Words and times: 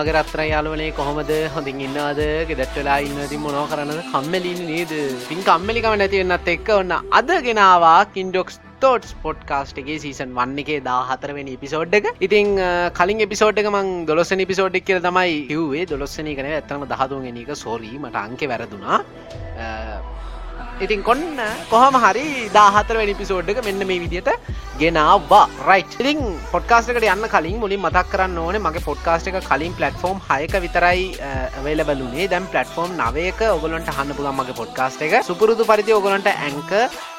Hello 0.00 0.06
මගේ 0.06 0.22
රත්‍ර 0.22 0.40
යාලුවනේ 0.50 0.90
කොහොමද? 0.98 1.30
හොඳින් 1.54 1.80
ඉන්නවාද? 1.86 2.20
ගෙදට 2.48 2.74
වෙලා 2.78 2.98
ඉන්නති 3.06 3.36
මොනෝ 3.44 3.64
කරන්න 3.70 4.00
කම්මලින් 4.12 4.60
නේද? 4.70 4.92
පින් 5.28 5.40
කම්මලිකම 5.48 5.94
නැතිවෙන්නත් 6.00 6.50
එක්ක 6.54 6.68
ඔන්න 6.78 6.92
අද 7.18 7.30
ගෙනවා 7.46 7.98
කින්ඩොක්ස් 8.14 8.56
තෝටස් 8.82 9.12
පොඩ්කාස්ට් 9.24 9.80
එකගේ 9.82 9.98
සීසන් 10.04 10.32
වන්න 10.38 10.62
එකේ 10.62 10.80
දා 10.88 11.00
හතරවෙනි 11.10 11.56
පිසෝඩ් 11.64 11.98
එක. 11.98 12.08
ඉතින් 12.28 12.56
කලින් 12.98 13.24
එපිසෝඩ් 13.26 13.60
එක 13.62 13.68
මං 13.74 13.90
දොලොස්සනි 14.10 14.48
පිසෝඩ්ක් 14.52 14.86
කියල 14.88 15.02
තමයි 15.08 15.36
හිවේ 15.52 15.84
දොලොස්සනි 15.92 16.36
කන 16.38 16.50
ඇත්තම 16.54 16.86
දහතුන් 16.94 17.28
එක. 17.44 17.52
සෝරී 17.64 18.00
මට 18.04 18.24
අංක 18.24 18.46
වැරදුනා. 18.54 19.00
ඉතින් 20.84 21.02
කොන්න 21.08 21.22
කොහම 21.72 21.94
හරි 22.04 22.24
දාහතර 22.56 22.96
වැඩි 23.00 23.14
පිසෝඩ්ක 23.20 23.60
මෙන්න 23.66 23.86
මේ 23.90 24.00
විදිට 24.04 24.30
ගෙනවා. 24.80 25.42
රයි් 25.68 25.84
ඉතින් 26.02 26.20
පොඩ්කාස්ටකට 26.52 27.06
යන්න 27.14 27.26
කලින් 27.34 27.58
මුලින් 27.62 27.82
මතක් 27.84 28.06
කරන්න 28.12 28.38
ඕන 28.44 28.58
මගේ 28.66 28.86
පොඩ්කාස්ට 28.88 29.28
එක 29.30 29.38
කලින් 29.50 29.76
පලටෆෝම් 29.78 30.18
හයක 30.28 30.54
විතරයි 30.64 31.04
වේලබලුනේ 31.64 32.28
දැම් 32.32 32.46
පලටෆෝම් 32.52 32.96
නවයක 33.00 33.40
ඔගලන්ට 33.56 33.92
හන්න 33.96 34.16
පුළන් 34.18 34.38
මගේ 34.40 34.58
පොඩ්කාස්ට 34.62 35.04
එක. 35.06 35.20
සුපුරුදු 35.30 35.68
පරිදි 35.70 35.96
ඔගලන්ට 36.00 36.30
ඇංක 36.32 36.72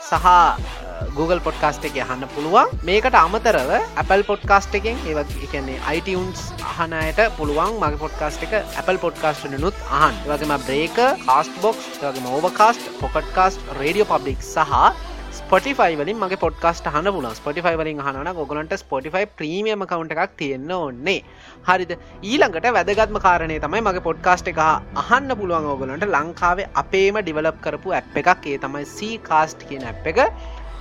සහ 0.09 0.25
uh, 0.25 0.90
Google 1.17 1.39
පොඩ්කාස්ට 1.47 1.85
එක 1.89 1.99
හන්න 2.01 2.27
පුළුවන්. 2.35 2.73
මේකට 2.89 3.19
අමතරව 3.21 3.71
Apple 4.01 4.23
පොඩ්කාස්ට 4.31 4.79
එකෙන් 4.79 4.97
ඒවත් 5.09 5.35
එකන්නේ 5.47 5.79
iTunes 5.97 6.47
අහනයට 6.71 7.21
පුළුවන් 7.37 7.77
මගේ 7.83 8.01
පොඩ්කාස්ට 8.05 8.47
එක 8.47 8.57
Apple 8.81 8.99
පොඩ්කාස්ට 9.05 9.51
නුත් 9.59 9.85
අහන් 10.01 10.17
වගේම 10.31 10.57
බ්‍රේක 10.65 10.99
කාස්ට 11.27 11.55
බොක්ස් 11.61 11.87
වගේ 12.01 12.27
මෝබකාස්ට 12.27 12.91
පොකට්කාස්ට 13.03 13.71
රඩියෝ 13.79 14.11
පබ්ලික් 14.11 14.43
සහ 14.43 15.09
ස්පොටිෆයි 15.31 15.95
වලින් 15.99 16.17
මගේ 16.19 16.39
පොඩ්කාස්ට 16.43 16.87
හන 16.93 17.07
පුල 17.15 17.25
ස්පොටිෆයි 17.39 17.77
වලින් 17.79 17.99
හන 18.05 18.29
ගොලන්ට 18.39 18.73
ස්පොටිෆයි 18.81 19.25
ප්‍රීමියම 19.39 19.83
කවුන්ට 19.91 20.13
එකක් 20.15 20.33
තියෙන්න්න 20.41 20.71
ඕන්නේ 20.77 21.19
හරිද? 21.67 21.91
ඊළඟට 22.31 22.67
වැදගත්ම 22.77 23.19
කාරණය 23.25 23.59
තමයි 23.65 23.81
මගේ 23.87 24.05
පොඩ්කාස්ට 24.07 24.51
එක 24.51 24.59
අහන්න 24.61 25.35
පුළුවන් 25.39 25.69
ඕගලන්ට 25.73 26.07
ලංකාවේ 26.15 26.69
අපේම 26.83 27.21
ඩිවලප් 27.21 27.61
කරපු 27.65 27.95
ඇ් 27.97 28.03
එකක්. 28.23 28.47
ඒ 28.51 28.57
තමයි 28.65 28.85
සී 28.97 29.21
කාස්ට් 29.29 29.67
කියන 29.69 29.87
ඇ් 29.87 29.95
එක. 30.11 30.19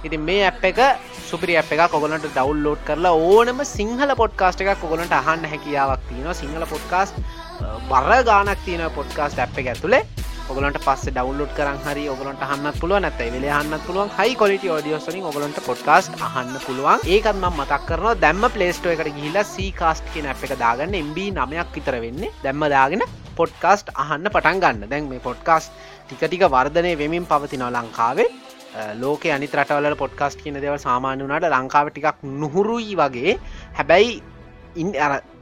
ඉති 0.04 0.16
මේ 0.28 0.44
ඇ් 0.48 0.70
එක 0.70 0.80
සුපරි 1.28 1.56
ඇ් 1.60 1.66
එක 1.76 1.92
කොගලන්ට 1.94 2.26
ඩවල්ලෝඩ් 2.30 2.86
කරලා 2.88 3.14
ඕනම 3.28 3.60
සිංහල 3.74 4.14
පොඩ්කාස්ට 4.22 4.64
එකක් 4.64 4.80
කොගලන්ට 4.84 5.12
අහන්න 5.20 5.44
හැකියාවක් 5.52 6.08
තියෙනවා. 6.08 6.40
සිංහල 6.42 6.64
පොඩ්කාස්ට 6.72 7.22
බර 7.90 8.10
ගානක් 8.30 8.66
තියෙන 8.66 8.90
පොඩ්කාස්ට 8.98 9.38
ඇ් 9.44 9.48
එක 9.62 9.72
ඇතුළේ 9.74 10.02
ඔගලන්ට 10.50 10.78
පස්ස 10.84 11.10
ඩවන්ලෝඩ් 11.14 11.52
කරන් 11.58 11.76
හරි 11.84 12.04
ඔගලන්ට 12.10 12.42
හන්න 12.50 12.78
පුළුව 12.80 12.98
නැත 13.04 13.20
වෙල 13.34 13.46
හන්න 13.56 13.84
පුළුවන්. 13.86 14.10
හයි 14.18 14.34
කොලිට 14.40 14.64
ෝඩියෝසලින් 14.76 15.28
ඔගලන්ට 15.30 15.60
පොඩ්කාස්ට 15.68 16.16
අහන්න 16.28 16.56
පුළුවන්. 16.66 17.04
ඒකත්ම 17.14 17.44
මතක් 17.50 17.80
කරන 17.90 18.20
දැම්ම 18.24 18.48
පලේස්ටෝ 18.56 18.94
එකට 18.94 19.12
ගිහිලා 19.18 19.46
සීකාස්ට් 19.54 20.10
කියන 20.14 20.30
අප 20.32 20.42
එක 20.46 20.56
දාගන්න. 20.64 20.96
එම්බ 21.02 21.18
නමයක් 21.38 21.70
විතර 21.76 22.00
වෙන්නේ. 22.06 22.34
දැම්ම 22.44 22.66
දාගෙන 22.74 23.06
පොඩ්කාස්ට් 23.38 23.94
අහන්න 23.94 24.26
පටන් 24.34 24.62
ගන්න. 24.64 24.88
දැන් 24.90 25.10
මේ 25.12 25.26
පොඩ්කාස්ට 25.28 25.70
ටිකටික 26.08 26.42
වර්ධනය 26.56 26.96
වෙමින් 26.98 27.28
පවතිනව 27.30 27.70
ලංකාවේ. 27.70 28.30
ලෝක 29.02 29.24
අනි 29.36 29.46
රටවල 29.48 29.96
පොඩ්කාස්ට 30.02 30.42
කියන 30.42 30.60
දෙව 30.64 30.76
සාමාන්‍ය 30.86 31.24
වනාට 31.26 31.48
ලංකාව 31.54 31.90
ටිකක් 31.90 32.26
නුහුරුයි 32.42 32.94
වගේ. 33.00 33.38
හැබැයි 33.78 34.22
ඉන් 34.76 34.92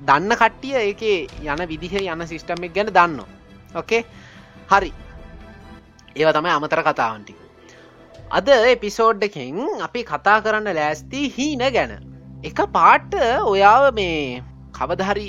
දන්න 0.09 0.33
කට්ටිය 0.43 0.77
ඒක 0.83 1.03
යන 1.45 1.67
විදිහ 1.73 1.95
යන 2.03 2.27
සිිස්ටම්මක් 2.31 2.73
ගැන 2.77 2.95
දන්න 2.99 3.21
ඕකේ 3.75 4.03
හරි. 4.71 4.93
ඒව 6.17 6.33
තමයි 6.37 6.55
අමතර 6.57 6.83
කතාවන්ටි 6.89 7.35
අද 8.31 8.49
එපිසෝඩ්ඩකින් 8.75 9.59
අපි 9.89 10.01
කතා 10.13 10.39
කරන්න 10.47 10.71
ලෑස්ති 10.81 11.21
හීන 11.37 11.67
ගැන. 11.77 11.93
එක 12.45 12.59
පාට්ට 12.79 13.15
ඔයාව 13.53 13.93
මේ 14.01 14.43
කවදහරි 14.79 15.29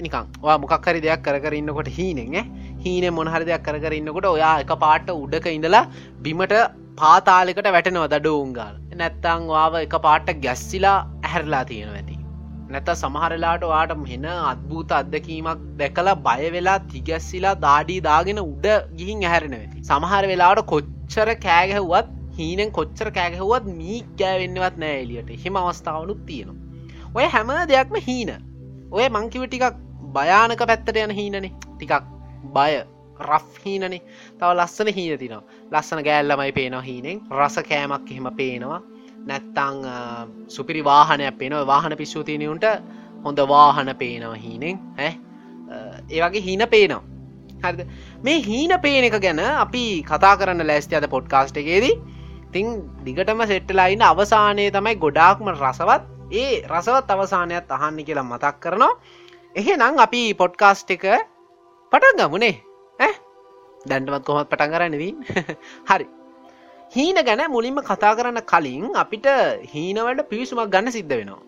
නිකං 0.00 0.26
මොකක්හරි 0.64 1.00
දෙයක් 1.06 1.22
කරන්නකොට 1.26 1.88
හීනෙන් 1.98 2.36
හීන 2.84 3.06
මොනහරි 3.14 3.44
දෙයක් 3.48 3.64
කරන්නකොට 3.68 4.28
ඔයා 4.34 4.52
එක 4.64 4.72
පාට්ට 4.84 5.10
උඩක 5.22 5.46
ඉඳලා 5.56 5.86
බිමට 6.24 6.54
පාතාලෙකට 7.00 7.68
වැටෙනව 7.74 8.04
දඩුවුන්ගාල් 8.12 8.76
නැත්තං 9.00 9.42
වාව 9.50 9.74
එක 9.80 9.94
පාට්ට 10.06 10.40
ගැස්සිලා 10.44 10.96
ඇහැරලා 11.24 11.64
තියෙන 11.70 11.92
ඇති. 11.98 12.16
නැත 12.72 12.88
සමහරලාට 12.94 13.64
වාට 13.72 13.92
මෙන 14.02 14.26
අත්භූත 14.32 14.94
අත්දකීමක් 14.98 15.62
දැකලා 15.80 16.16
බය 16.26 16.50
වෙලා 16.56 16.78
තිගැස්සිලා 16.92 17.54
දාඩී 17.66 18.00
දාගෙන 18.08 18.40
උඩ 18.44 18.66
ගිහින් 18.98 19.24
ඇහැරෙනවෙති 19.28 19.84
සමහර 19.90 20.30
වෙලාට 20.32 20.62
කොච්චර 20.72 21.30
කෑගැහුවත් 21.46 22.10
හීනෙන් 22.38 22.74
කොච්චර 22.78 23.10
කෑගැහුවත් 23.18 23.70
මී 23.78 24.00
කෑවෙන්නවත් 24.20 24.82
නෑ 24.84 25.00
එලියට 25.04 25.32
හෙම 25.44 25.62
අවස්ථාවනුත් 25.62 26.20
තියෙනවා. 26.26 26.58
ඔය 27.16 27.26
හැම 27.34 27.56
දෙයක්ම 27.72 27.98
හීන. 28.08 28.36
ඔය 28.96 29.08
මංකිව 29.08 29.48
ටිකක් 29.48 29.82
භයානක 30.14 30.68
පැත්තට 30.70 31.02
යන 31.04 31.18
හීනනේ. 31.20 31.52
ටිකක් 31.72 32.14
බය. 32.54 32.72
රෆ් 33.20 33.64
හීනනේ. 33.64 34.00
තව 34.38 34.50
ලස්සන 34.54 34.92
හීන 34.96 35.18
තිනවා 35.18 35.42
ලස්සන 35.72 36.04
ගෑල්ලමයි 36.04 36.52
පේනවා 36.52 36.82
හීනෙන්. 36.82 37.20
රස 37.32 37.58
කෑමක් 37.70 38.10
එහෙම 38.10 38.30
පේනවා. 38.36 38.80
නැත්තං 39.26 39.78
සුපිරි 40.48 40.84
වාහනයක් 40.84 41.38
පේනව. 41.38 41.66
වාහන 41.66 41.96
පිස්සූතියනියුන්ට 41.96 42.66
හොඳ 43.24 43.38
වාහන 43.54 43.94
පේනව 43.96 44.34
හීනෙන්. 44.44 44.78
ඈ? 44.98 45.12
ඒවගේ 46.10 46.42
හීන 46.42 46.68
පේනවා. 46.70 47.02
හරිද? 47.62 47.86
මේ 48.22 48.42
හීන 48.42 48.74
පේන 48.82 49.04
එක 49.04 49.18
ගැන 49.20 49.40
අපි 49.40 50.02
කතා 50.02 50.36
කරන්න 50.36 50.66
ලැස්ති 50.66 50.96
අද 50.96 51.08
පොඩ්කාස්ට 51.10 51.56
එකේදී. 51.56 51.96
තිං 52.52 52.66
දිගටම 53.04 53.42
සෙට්ටලයින්න 53.46 54.02
අවසානය 54.02 54.70
තමයි 54.70 54.94
ගොඩාක්ම 54.96 55.50
රසවත්. 55.54 56.02
ඒ 56.32 56.62
රසවත් 56.68 57.10
අවසානයක් 57.10 57.74
අහන්න 57.78 58.04
කියලා 58.04 58.28
මතක් 58.30 58.54
කරනවා. 58.60 58.94
එහෙනම් 59.56 59.98
අපි 59.98 60.22
පොඩ්කාස්ට් 60.34 60.90
එක 60.90 61.04
පටන් 61.92 62.18
ගමුණේ 62.20 62.56
දැන්ටමත් 63.86 64.24
කොහොත් 64.24 64.48
පටන් 64.48 64.72
කරන්නදී 64.72 65.12
හරි 65.90 66.06
හීන 66.92 67.18
ගැන 67.22 67.42
මුලින්ම 67.48 67.80
කතා 67.82 68.12
කරන්න 68.14 68.40
කලින් 68.44 68.84
අපිට 68.96 69.28
හීනවලට 69.72 70.28
පිවිසුමක් 70.30 70.70
ගන්න 70.70 70.90
සිද්ධ 70.90 71.12
වෙනවා. 71.12 71.42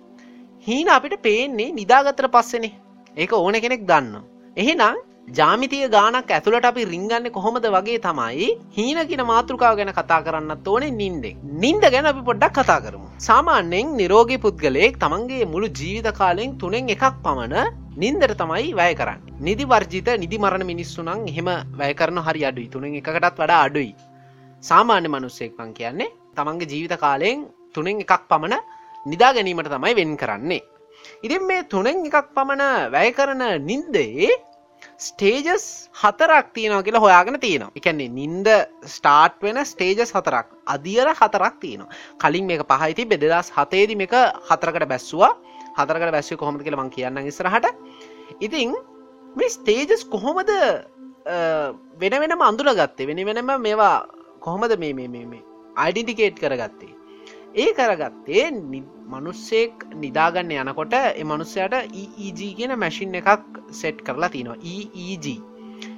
හීන 0.66 0.88
අපිට 0.88 1.16
පේන්නේ 1.22 1.72
නිදාගතර 1.72 2.28
පස්සෙනේ 2.28 2.74
ඒක 3.16 3.32
ඕන 3.34 3.56
කෙනෙක් 3.56 3.86
දන්න. 3.86 4.20
එහෙනම් 4.56 4.98
ජාමිතිය 5.38 5.86
ගානක් 5.94 6.30
ඇතුළට 6.36 6.66
අපි 6.68 6.82
රිංගන්න 6.92 7.26
කොහොමද 7.34 7.66
වගේ 7.74 7.98
තමයි 8.06 8.46
හීන 8.76 8.98
කියන 9.10 9.22
මාතෘකාව 9.30 9.74
ගැන 9.78 9.92
කතා 9.98 10.20
කරන්නත් 10.26 10.68
ඕනේ 10.72 10.90
නින්දෙක් 11.00 11.36
නින්ද 11.62 11.84
ගැන 11.94 12.08
අපි 12.12 12.22
පොඩ්ඩක් 12.28 12.56
කතා 12.58 12.78
කරමු. 12.84 13.06
සාමාන්‍යෙන් 13.28 13.94
නිරෝගී 14.00 14.40
පුද්ගලයෙක් 14.44 14.98
තමන්ගේ 15.04 15.46
මුළු 15.52 15.68
ජීවිත 15.80 16.08
කාලෙන් 16.20 16.56
තුනෙන් 16.62 16.90
එකක් 16.94 17.04
පමණ 17.24 17.70
නින්දර 18.02 18.32
තමයි 18.42 18.74
වැය 18.80 18.94
කරන්න. 19.00 19.20
නිදි 19.40 19.64
වර්ජිත 19.64 20.10
නිදි 20.24 20.36
මරණ 20.38 20.66
මිනිස්සුනං 20.72 21.28
එහෙම 21.30 21.50
වැය 21.80 21.92
කරන 22.00 22.18
හරි 22.26 22.44
අඩුයි 22.50 22.68
තුනෙන් 22.74 22.98
එකකටත් 23.00 23.38
වඩා 23.38 23.62
අඩුයි 23.68 23.94
සාමාන්‍ය 24.62 25.08
මනුස්සෙක් 25.08 25.54
පං 25.58 25.72
කියන්නේ 25.78 26.10
තමන්ගේ 26.36 26.70
ජීවිත 26.74 26.98
කාලයෙන් 27.06 27.46
තුනෙන් 27.74 28.02
එකක් 28.04 28.22
පමණ 28.30 28.60
නිදා 29.06 29.32
ගැනීමට 29.34 29.72
තමයි 29.76 29.94
වෙන් 30.00 30.12
කරන්නේ. 30.22 30.62
ඉතින් 31.24 31.42
මේ 31.48 31.62
තුනෙන් 31.72 32.06
එකක් 32.08 32.30
පමණ 32.36 32.90
වැය 32.94 33.08
කරන 33.18 33.42
නින්දේ 33.70 34.30
ස්ටේජස් 35.06 35.64
හතරක් 36.02 36.46
තියෙනවා 36.56 36.84
කියලා 36.86 37.02
හොයාගෙන 37.04 37.40
තියෙනවා. 37.44 37.72
එකන්නේ 37.78 38.08
නින්ද 38.18 38.48
ස්ටාර්ට් 38.94 39.40
වෙන 39.46 39.58
ස්ටේජස් 39.72 40.12
හතරක්. 40.16 40.46
අදියර 40.74 41.08
හතරක් 41.20 41.54
තියෙනවා. 41.62 41.90
කලින් 42.22 42.46
මේක 42.50 42.62
පහයිති 42.72 43.08
බෙදදස් 43.12 43.48
හතේදි 43.56 43.96
මේක 44.02 44.14
හතරකට 44.50 44.86
බැස්සවා. 44.92 45.32
හතරකට 45.78 46.12
බැස්සව 46.16 46.36
කොහොමද 46.42 46.64
කියලා 46.66 46.84
මං 46.84 46.92
කියන්න 46.96 47.20
ඉස්සරහට. 47.32 47.66
ඉතිං 48.46 48.76
මේ 49.38 49.50
ස්ටේජස් 49.56 50.04
කොහොමද 50.14 50.50
වෙන 52.02 52.14
වෙනම 52.22 52.42
අඳුර 52.50 52.68
ගත්තේ 52.80 53.08
වෙන 53.10 53.24
වෙනම 53.30 53.52
මේවා 53.66 53.96
කොහොමද 54.44 54.78
මේ 54.84 54.92
මේ 54.92 55.42
අයිඩිටිකේට් 55.76 56.40
කරගත්තේ? 56.44 56.89
ඒ 57.54 57.70
කරගත්තේ 57.72 58.44
මනුස්සෙක් 59.12 59.84
නිදාගන්න 59.96 60.52
යනකොට 60.54 60.92
එ 60.94 61.24
මනුස්සයට 61.24 61.74
EEG 61.74 62.40
කියන 62.58 62.74
මැසින් 62.78 63.16
එකක් 63.20 63.56
සෙට් 63.72 64.02
කරලා 64.02 64.30
තිනවා 64.30 64.58
EEG 64.64 65.26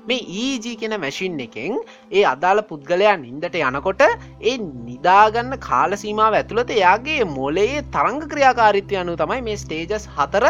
මේ 0.08 0.22
EG 0.38 0.66
කියන 0.80 0.94
මැසින් 0.96 1.36
එකෙන් 1.38 1.76
ඒ 2.10 2.24
අදාළ 2.24 2.62
පුද්ගලයා 2.64 3.14
නින්දට 3.18 3.58
යනකොට 3.60 4.02
ඒ 4.02 4.56
නිදාගන්න 4.86 5.52
කාලසීමාව 5.60 6.38
ඇතුළත 6.38 6.72
එයාගේ 6.72 7.28
මොලේ 7.30 7.84
තරංග 7.92 8.20
ක්‍රියාකාරිත්වය 8.32 8.96
අනු 8.96 9.16
තමයි 9.16 9.40
මේ 9.42 9.56
ස්ටේජස් 9.56 10.08
හතර 10.16 10.46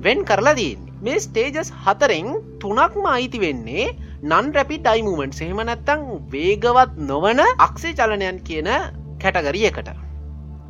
වෙන් 0.00 0.20
කරලා 0.22 0.54
දන්නේ 0.54 0.96
මේ 1.02 1.18
ස්ටේජස් 1.18 1.70
හතරෙන් 1.84 2.28
තුනක්ම 2.60 3.06
අයිති 3.08 3.40
වෙන්නේ 3.40 3.86
නන් 4.22 4.52
රැපි 4.52 4.78
ඩයිමමෙන්ට් 4.80 5.38
සහෙම 5.38 5.62
නැත්තං 5.62 6.04
වේගවත් 6.30 7.00
නොවන 7.04 7.40
අක්ෂේ 7.58 7.94
චලනයන් 7.94 8.42
කියන 8.42 8.70
කැටගරිය 9.18 9.72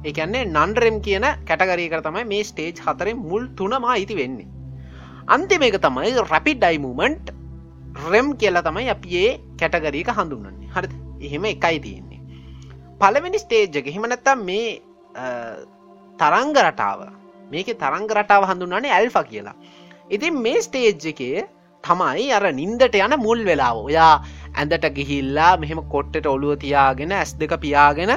එකට 0.06 0.18
ඒකන්නේ 0.18 0.44
නන්රෙම් 0.46 0.96
කියන 1.06 1.24
කැටගරීක 1.48 1.94
තමයි 2.06 2.24
මේ 2.32 2.44
ස්ටේජ් 2.44 2.82
හතරෙන් 2.86 3.16
මුල් 3.30 3.48
තුනම 3.58 3.84
අයිති 3.94 4.16
වෙන්නේ. 4.20 4.48
අන්තිම 5.34 5.62
එක 5.68 5.78
තමයි 5.86 6.12
රැපි 6.32 6.54
ඩයිමමෙන්ට් 6.54 7.32
රෙම් 8.10 8.28
කියලා 8.40 8.66
තමයි 8.68 8.90
අපි 8.94 9.16
ඒ 9.24 9.30
කැටගරීක 9.60 10.10
හඳුන්නන්නේ 10.18 10.70
හරි 10.74 10.88
එහෙම 11.26 11.44
එකයි 11.52 11.80
තියෙන්නේ. 11.86 12.20
පළවෙනි 13.00 13.38
ස්ටේජ්ජක 13.38 13.86
හිමනැත්තම් 13.96 14.44
මේ 14.48 14.80
තරංග 16.20 16.54
රටාව. 16.66 17.00
මේක 17.50 17.68
තරංග 17.82 18.08
රටාව 18.18 18.48
හඳුන්නන්නේ 18.50 18.96
ඇල්ෆ 18.98 19.18
කියලා. 19.30 19.56
ඉතින් 20.10 20.34
මේ 20.46 20.62
ස්ටේජ් 20.62 21.06
එකේ 21.12 21.46
තමයි 21.84 22.30
අර 22.36 22.44
නින්දට 22.60 22.94
යන 23.02 23.18
මුල් 23.26 23.44
වෙලාව. 23.50 23.76
ඔයා 23.88 24.14
ඇඳට 24.54 24.86
ගිහිල්ලා 24.96 25.52
මෙහෙම 25.62 25.82
කොට්ටට 25.92 26.26
ඔළුව 26.34 26.58
තියාගෙන 26.64 27.12
ඇස් 27.12 27.34
දෙක 27.40 27.58
පියාගෙන 27.64 28.12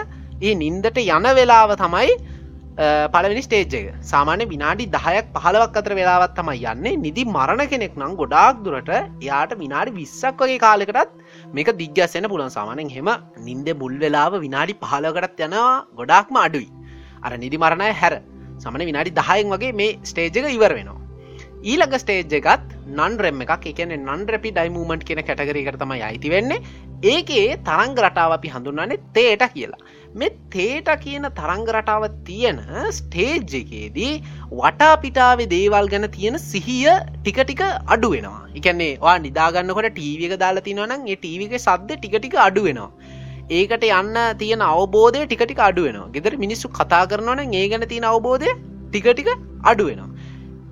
ඒ 0.47 0.53
නින්දට 0.63 0.99
යන 1.05 1.25
වෙලාව 1.39 1.71
තමයි 1.83 2.11
පලවෙනි 3.13 3.41
ස්ටේජ් 3.45 3.73
එක. 3.79 3.87
සාමාන්‍ය 4.11 4.45
විනාඩි 4.51 4.85
දහයක් 4.93 5.31
පහලවක් 5.35 5.79
අතර 5.79 5.93
වෙලාවත් 5.99 6.33
තමයි 6.37 6.61
යන්නේ. 6.71 6.95
නිදි 7.05 7.23
මරණ 7.35 7.63
කෙනෙක් 7.71 7.97
නම් 7.99 8.13
ගොඩාක් 8.21 8.61
දුරට 8.65 8.91
එයාට 8.95 9.53
විනාඩි 9.63 9.95
විස්සක් 9.99 10.39
වගේ 10.43 10.61
කාලෙකටත් 10.65 11.11
මේක 11.57 11.71
දිග්‍යස්සෙන 11.81 12.29
පුළන් 12.33 12.55
සාමානෙන් 12.57 12.93
හෙම 12.95 13.09
නින්ද 13.47 13.69
මුල් 13.81 13.95
වෙලාව 14.03 14.39
විනාඩි 14.45 14.79
පහලකටත් 14.83 15.45
යනවා 15.47 15.75
ගොඩාක්ම 15.99 16.39
අඩුයි. 16.45 16.69
අර 17.25 17.33
නිදි 17.43 17.57
මරණය 17.65 17.91
හැර. 18.01 18.15
සමන 18.63 18.87
විනාඩි 18.91 19.17
දහයෙන් 19.19 19.53
වගේ 19.55 19.75
මේ 19.81 19.99
ස්ටේජ් 20.11 20.39
එක 20.39 20.51
ඉවර 20.57 20.73
වෙනවා. 20.79 20.99
ඊළඟ 21.69 21.95
ස්ටේජ් 22.03 22.35
එකත් 22.39 22.67
නන් 22.97 23.13
රෙම 23.23 23.41
එකක්. 23.45 23.65
එකන 23.73 23.91
නන් 23.97 24.21
රැපි 24.33 24.55
ඩයිමූමන්ට් 24.55 25.03
කියෙන 25.07 25.25
කැටගරීකට 25.29 25.81
තමයි 25.83 26.03
අයිති 26.09 26.31
වෙන්නේ. 26.35 26.63
ඒකේ 27.13 27.47
තරංග 27.67 27.97
රටාව 28.05 28.37
අපි 28.37 28.53
හඳුන්වන්නේ 28.55 29.03
තේට 29.17 29.43
කියලා. 29.55 29.81
මෙ 30.15 30.29
තේට 30.49 30.89
කියන 31.01 31.29
තරංග 31.35 31.65
රටාව 31.71 32.05
තියෙන 32.25 32.59
ස්ටේජ් 32.91 33.55
එකේදී 33.61 34.11
වටාපිටාවේ 34.53 35.49
දේවල් 35.53 35.87
ගැන 35.87 36.09
තියෙන 36.11 36.37
සිහිය 36.39 36.89
ටික 37.17 37.39
ටික 37.41 37.63
අඩු 37.87 38.09
වෙනවා. 38.09 38.41
එකන්නේ 38.55 38.91
වා 38.99 39.17
නිදාගන්නකොට 39.19 39.89
ටීවික 39.91 40.35
දාලා 40.39 40.67
තිනවනම් 40.67 41.07
ඒ 41.07 41.15
ටීවික 41.15 41.55
සද්ද 41.59 41.97
ටික 41.97 42.17
ටික 42.17 42.37
අඩු 42.47 42.63
වෙනවා. 42.63 42.91
ඒකට 43.49 43.85
යන්න 43.85 44.17
තියෙන 44.37 44.61
අවබෝධය 44.61 45.21
ටිකටික 45.25 45.61
අඩුවෙනවා 45.67 46.09
ගෙදර 46.15 46.33
මිනිස්සු 46.37 46.69
කතා 46.69 47.05
කරනවන 47.05 47.55
ඒ 47.59 47.67
ගැන 47.71 47.85
තියෙන 47.93 48.05
අවබෝධය 48.05 48.51
ටිකටික 48.89 49.29
අඩුවෙනවා 49.63 50.09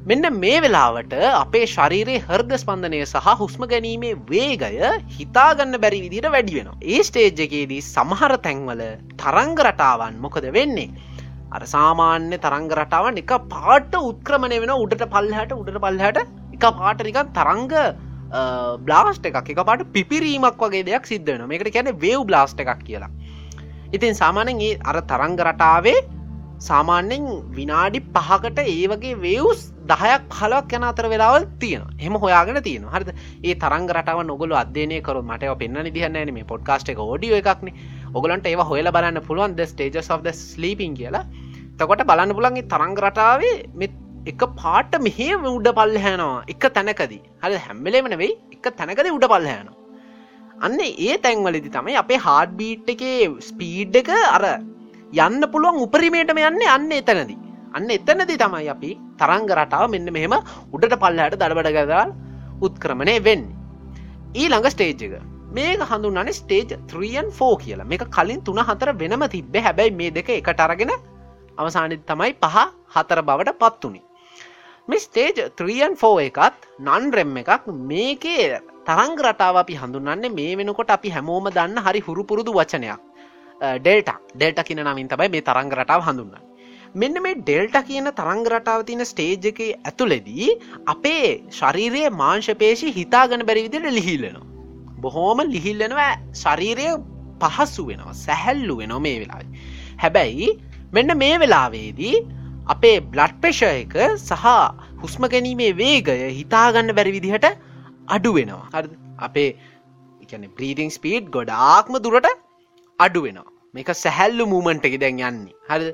මෙන්න 0.10 0.26
මේ 0.42 0.60
වෙලාවට 0.64 1.14
අපේ 1.38 1.66
ශරීරයේ 1.72 2.20
හර්ද 2.28 2.52
ස්පන්දනය 2.60 3.00
සහ 3.04 3.26
හුස්ම 3.40 3.64
ගැනීමේ 3.72 4.14
වේගය 4.30 4.78
හිතාගන්න 5.16 5.76
බැරි 5.84 6.00
විදිට 6.04 6.28
වැඩි 6.36 6.54
වෙන. 6.58 6.70
ඒ 6.94 7.00
ස්ටේජ් 7.08 7.42
එකේදී 7.46 7.82
සමහර 7.88 8.34
තැන්වල 8.46 8.84
තරංග 9.24 9.58
රටාවන් 9.66 10.16
මොකද 10.26 10.48
වෙන්නේ. 10.58 10.88
අර 11.56 11.62
සාමාන්‍ය 11.74 12.40
තරංග 12.46 12.72
රටාවන් 12.80 13.20
එක 13.24 13.34
පාට 13.54 14.00
උත්ක්‍රමණය 14.02 14.60
වෙන 14.64 14.74
උඩට 14.78 15.04
පල්හට 15.16 15.52
උඩට 15.60 15.84
පල්හට 15.86 16.24
එක 16.56 16.66
පාටනිකන් 16.80 17.34
තරංග 17.40 17.76
බ්ලාස්ට 18.88 19.28
එකක් 19.32 19.52
එක 19.56 19.64
පාට 19.72 19.88
පිපිරීමක් 19.98 20.64
වගේ 20.68 20.86
දෙයක් 20.92 21.12
සිද්ධ 21.14 21.34
වෙන 21.34 21.48
මේකට 21.52 21.74
කියන 21.76 21.92
වේව් 22.06 22.24
බ්ලාස්ට 22.32 22.64
එකක් 22.66 22.86
කියලා. 22.88 23.12
ඉතින් 23.92 24.16
සාමානෙන් 24.24 24.64
ඒ 24.70 24.78
අර 24.90 25.02
තරංග 25.12 25.38
රටාවේ 25.50 26.00
සාමාන්‍යෙන් 26.66 27.26
විනාඩි 27.58 28.00
පහකට 28.16 28.60
ඒ 28.74 28.86
වගේ 28.92 29.18
වේවස් 29.26 29.60
දහයක් 29.92 30.24
පලක් 30.36 30.78
යන 30.78 30.86
අතර 30.90 31.06
වෙලාවල් 31.14 31.44
තියෙන 31.62 31.84
එම 32.08 32.16
හොයාගෙන 32.24 32.58
තියෙන 32.68 32.88
හරිද? 32.94 33.12
ඒ 33.48 33.54
තරංග 33.64 33.88
රටාව 33.98 34.22
නොගොල 34.32 34.56
අධ්‍යනය 34.62 34.98
කරු 35.08 35.22
මටව 35.22 35.54
පෙන්න්න 35.62 35.92
දිහන්න 35.98 36.34
මේ 36.38 36.48
පොඩ්කාස්ට 36.52 36.90
එක 36.94 37.02
ෝඩිය 37.06 37.36
එකක්න. 37.40 37.70
ඔගලන්ට 38.18 38.50
ඒව 38.52 38.64
හොල 38.72 38.90
බලන්න 38.98 39.22
පුළුවන් 39.28 39.56
ද 39.60 39.70
ස්ටේජස් 39.72 40.10
of 40.16 40.24
the 40.28 40.34
ස්ලීපින් 40.34 40.96
කියලා. 41.00 41.26
තකොට 41.80 42.04
බලන්න 42.12 42.36
පුළන්ගේ 42.38 42.70
තරංග 42.74 42.96
රටාවේ 43.06 43.56
මෙ 43.82 43.90
එක 44.32 44.42
පාට 44.62 44.94
මෙහේ 45.08 45.36
උඩ 45.58 45.70
පල්ල 45.80 46.00
හැනවා. 46.06 46.46
එක 46.54 46.64
තැනකදී. 46.78 47.22
හරි 47.44 47.60
හැම්බලේමන 47.68 48.18
වෙයි 48.24 48.34
එක 48.56 48.66
තැනකද 48.80 49.12
උඩ 49.18 49.28
පල්ල 49.34 49.48
හැනවා. 49.52 49.78
අන්න 50.66 50.80
ඒ 50.82 51.14
තැන්වලදි 51.26 51.70
තමයි 51.78 52.00
අපේ 52.04 52.20
හාඩ් 52.26 52.58
බීට් 52.62 52.90
එකේ 52.96 53.30
ස්පීඩ් 53.50 54.02
එක 54.02 54.10
අර 54.38 54.44
යන්න 55.14 55.42
පුළුවන් 55.52 55.82
උපරිමේටම 55.86 56.40
යන්න 56.40 56.64
අන්න 56.68 56.92
එතනදී. 56.92 57.38
අන්න 57.74 57.90
එතනදි 57.90 58.38
තමයි 58.38 58.70
අපි 58.70 58.92
තරංග 59.18 59.48
රටාව 59.50 59.90
මෙන්න 59.90 60.12
මෙහෙම 60.12 60.36
උඩට 60.74 60.98
පල්ලහට 61.04 61.38
දඩබඩ 61.38 61.72
ගදල් 61.78 62.12
උත්ක්‍රමණය 62.62 63.18
වෙන්න. 63.24 63.46
ඊ 64.36 64.48
ළඟ 64.50 64.70
ස්ටේජ් 64.70 65.04
එක. 65.08 65.22
මේක 65.52 65.84
හඳුන්නන 65.92 66.34
ස්ටේජ් 66.34 66.76
3න් 66.88 67.32
ෆෝ 67.32 67.56
කියලා. 67.56 67.86
මේක 67.86 68.04
කලින් 68.10 68.42
තුන 68.42 68.60
හතර 68.60 68.92
වෙනම 68.94 69.24
තිබ්බ. 69.30 69.56
හැබැයි 69.56 69.96
මේ 69.96 70.12
දෙක 70.12 70.30
එකට 70.30 70.60
අරගෙන 70.60 70.92
අවසානිත් 71.58 72.04
තමයි 72.06 72.34
පහ 72.44 72.58
හතර 72.96 73.22
බවට 73.22 73.58
පත්වනේ 73.62 74.04
මේ 74.88 75.00
ස්ටේජ් 75.00 75.40
3න් 75.60 75.96
ෆෝ 76.02 76.16
එකත් 76.20 76.68
නන් 76.80 77.12
රෙම් 77.12 77.38
එකක් 77.38 77.66
මේකේ 77.90 78.60
තරංග 78.88 79.18
රටාව 79.26 79.58
අපි 79.64 79.76
හඳුන්නන්නේ 79.76 80.32
මේ 80.32 80.54
වෙනකොට 80.60 80.92
අපි 80.96 81.10
හැමෝම 81.16 81.50
දන්න 81.50 81.84
හරි 81.86 82.02
හුරුපුරුදු 82.08 82.54
වචනයක්. 82.60 83.07
ඩෙල්ට. 83.62 84.12
ඩෙල්ට 84.36 84.62
කියන 84.68 84.84
නමින් 84.84 85.08
තබයි 85.08 85.30
මේ 85.30 85.42
තරංග 85.42 85.72
රටාව 85.74 86.04
හඳුන්න 86.08 86.36
මෙන්න 86.96 87.22
මේ 87.24 87.36
ඩෙල්ට 87.40 87.78
කියන 87.88 88.10
තරංග 88.20 88.46
රටාව 88.54 88.86
තියන 88.86 89.06
ස්ටේජ් 89.06 89.48
එක 89.52 89.60
ඇතුලෙදී 89.66 90.50
අපේ 90.86 91.26
ශරීරයේ 91.52 92.14
මාංශපේශි 92.22 92.94
හිතාගන 93.00 93.46
බැරිවිදිට 93.50 93.88
ලිහිල්ලනවා. 94.00 94.46
බොහෝම 94.98 95.42
ලිහිල්ලනවා 95.56 96.12
ශරීරය 96.44 96.88
පහසු 97.42 97.86
වෙනවා 97.90 98.18
සැහැල්ලු 98.24 98.78
වෙනවා 98.82 99.04
මේ 99.08 99.18
වෙලායි 99.20 99.48
හැබැයි 100.04 100.50
මෙන්න 100.94 101.18
මේ 101.24 101.36
වෙලාවේදී 101.40 102.16
අපේ 102.68 102.98
බ්ලඩ් 103.14 103.38
පෙෂ 103.44 103.62
එක 103.68 103.96
සහ 104.20 104.46
හුස්ම 105.04 105.30
ගැනීමේ 105.34 105.72
වේගය 105.82 106.18
හිතාගන්න 106.40 106.96
බැරි 106.98 107.16
විදිහට 107.18 107.48
අඩු 108.08 108.32
වෙනවා. 108.38 108.66
හරි 108.74 108.90
අපේ 109.20 109.50
බ්‍රීඩිං 110.58 110.92
ස්පීඩ් 110.98 111.26
ගොඩාක්ම 111.30 111.96
දුරට 112.06 112.47
අඩු 113.00 113.22
වෙනවා 113.26 113.52
මේක 113.74 113.90
සැහැල්ලු 114.04 114.46
මූමන්ට 114.54 114.86
එක 114.90 114.96
දැන් 115.04 115.20
යන්නේ. 115.30 115.56
හරි 115.70 115.92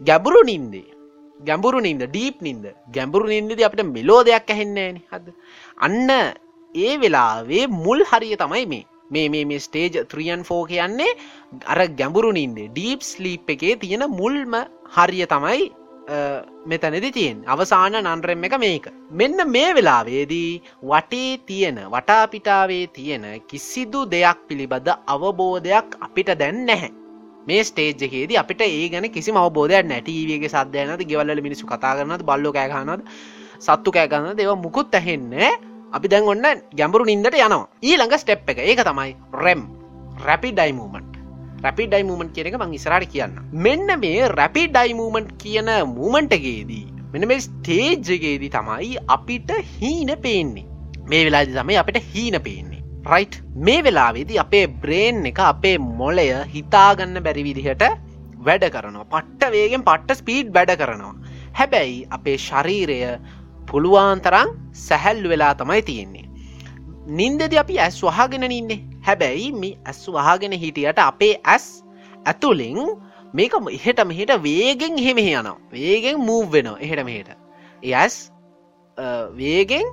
ගැඹුරු 0.00 0.42
නින්දේ. 0.50 0.86
ගැඹුරු 1.40 1.80
නින්ද 1.86 2.02
ඩීප් 2.04 2.38
නින්ද. 2.46 2.64
ගැඹුරු 2.96 3.28
නින්දද 3.32 3.64
අපට 3.68 3.82
මෙලෝ 3.96 4.20
දෙයක් 4.28 4.52
ඇහෙන්නේ 4.54 4.92
හද 5.12 5.34
අන්න 5.78 6.10
ඒ 6.74 6.94
වෙලාවේ 7.02 7.64
මුල් 7.84 8.00
හරිය 8.10 8.36
තමයි 8.42 8.64
මේ. 8.72 8.86
මේ 9.10 9.28
මේ 9.28 9.44
මේ 9.44 9.64
ස්ටේජ් 9.66 9.94
ත්‍රියන් 10.12 10.42
ෆෝ 10.48 10.62
කියන්නේ 10.70 11.12
අර 11.72 11.80
ගැඹුරු 12.00 12.32
නින්දේ 12.38 12.68
ඩීප් 12.70 13.02
ස්ලීප් 13.10 13.52
එකේ 13.54 13.76
තියෙන 13.82 14.04
මුල්ම 14.20 14.54
හරිය 14.96 15.26
තමයි 15.34 15.68
මෙතනදි 16.66 17.10
තියෙන් 17.12 17.42
අවසාන 17.46 17.92
නන්රෙම් 17.94 18.44
එක 18.44 18.58
මේක. 18.58 18.86
මෙන්න 19.10 19.38
මේ 19.46 19.74
වෙලාවේදී 19.74 20.62
වටේ 20.82 21.38
තියෙන 21.46 21.78
වටාපිටාවේ 21.86 22.86
තියෙන 22.88 23.24
කිසිදු 23.46 24.04
දෙයක් 24.06 24.38
පිළිබඳ 24.48 24.88
අවබෝධයක් 25.06 25.88
අපිට 26.00 26.30
දැන් 26.34 26.66
නැහැ. 26.66 26.90
මේ 27.46 27.62
ස්ටේජ්කේද 27.62 28.32
අපිට 28.36 28.60
ඒ 28.62 28.88
ගැන 28.88 29.10
කිසි 29.10 29.32
අවබෝධයක් 29.32 29.84
නැටීවගේ 29.84 30.48
සද්‍යයනද 30.48 31.02
ගෙවල්ල 31.04 31.40
මිනිසු 31.40 31.66
කතා 31.66 31.96
කරනද 31.96 32.22
බල්ලෝ 32.22 32.52
කෑගනද 32.52 33.02
සත්තු 33.60 33.90
කෑගන්න 33.90 34.36
දෙව 34.36 34.52
මුකුත් 34.56 34.94
ඇහෙන්නේ 34.94 35.50
අපි 35.92 36.06
දැන් 36.08 36.24
ඔන්න 36.24 36.46
ගැඹුරු 36.76 37.04
නින්දට 37.04 37.36
යනවා. 37.36 37.68
ඊළඟ 37.82 38.16
ස්ටෙප් 38.16 38.48
එක. 38.48 38.58
ඒක 38.60 38.80
තමයි 38.80 39.12
රෙම් 39.34 39.62
රැපි 40.24 40.52
ඩයිමූමන්ට 40.52 41.07
රැපි 41.64 41.88
ඩයිමූමන්ට 41.88 42.34
කියන 42.36 42.50
එක 42.50 42.60
මං 42.60 42.76
ඉස්රට 42.78 43.10
කියන්න 43.14 43.40
මෙන්න 43.66 43.98
මේ 44.04 44.28
රැපි 44.34 44.68
ඩයිමූමන්ට් 44.74 45.34
කියන 45.42 45.70
මූමන්ටගේදී 45.96 46.86
මෙන 47.12 47.24
මේ 47.28 47.40
ස්ටේජ්ජගේදී 47.40 48.50
තමයි 48.54 48.96
අපිට 49.14 49.50
හීන 49.74 50.10
පේන්නේ. 50.24 50.66
මේ 51.10 51.22
වෙලාදි 51.26 51.54
තමයි 51.54 51.78
අපිට 51.82 51.98
හීන 52.14 52.36
පේන්නේ. 52.46 52.82
රයිට් 53.12 53.36
මේ 53.66 53.80
වෙලාවේදී 53.84 54.38
අපේ 54.44 54.66
බ්‍රේන් 54.82 55.26
එක 55.30 55.40
අපේ 55.44 55.76
මොලය 55.78 56.28
හිතාගන්න 56.54 57.22
බැරි 57.26 57.44
විදිහට 57.48 57.84
වැඩ 58.46 58.66
කරනවා. 58.74 59.08
පට්ට 59.14 59.52
වේගෙන් 59.54 59.86
පට්ට 59.88 60.20
ස්පීඩ් 60.20 60.52
වැඩ 60.56 60.74
කරනවා. 60.82 61.14
හැබැයි 61.58 61.96
අපේ 62.18 62.36
ශරීරය 62.46 63.00
පුළුවන්තරං 63.70 64.52
සැහැල්ලු 64.84 65.32
වෙලා 65.34 65.54
තමයි 65.54 65.82
තියෙන්නේ. 65.88 66.26
නින්දද 67.20 67.58
අපි 67.64 67.80
ඇස් 67.86 68.02
වහගෙන 68.02 68.50
ඉන්නේ. 68.50 68.80
හැබැයි 69.08 69.52
මේ 69.60 69.76
ඇස් 69.84 70.00
වහගෙන 70.16 70.56
හිටියට 70.62 71.04
අපේ 71.04 71.34
ඇස් 71.44 71.68
ඇතුලින් 72.24 72.80
මේක 73.34 73.54
එහෙට 73.70 74.02
මෙහෙට 74.10 74.34
වේගෙන් 74.42 74.98
එහෙම 74.98 75.18
යනවා. 75.20 75.56
වේගෙන් 75.72 76.20
මූව් 76.20 76.52
වෙනවා 76.52 76.78
එහෙට 76.80 77.04
මෙහෙට. 77.04 77.30
ඇස් 77.94 78.16
වේගෙන් 79.36 79.88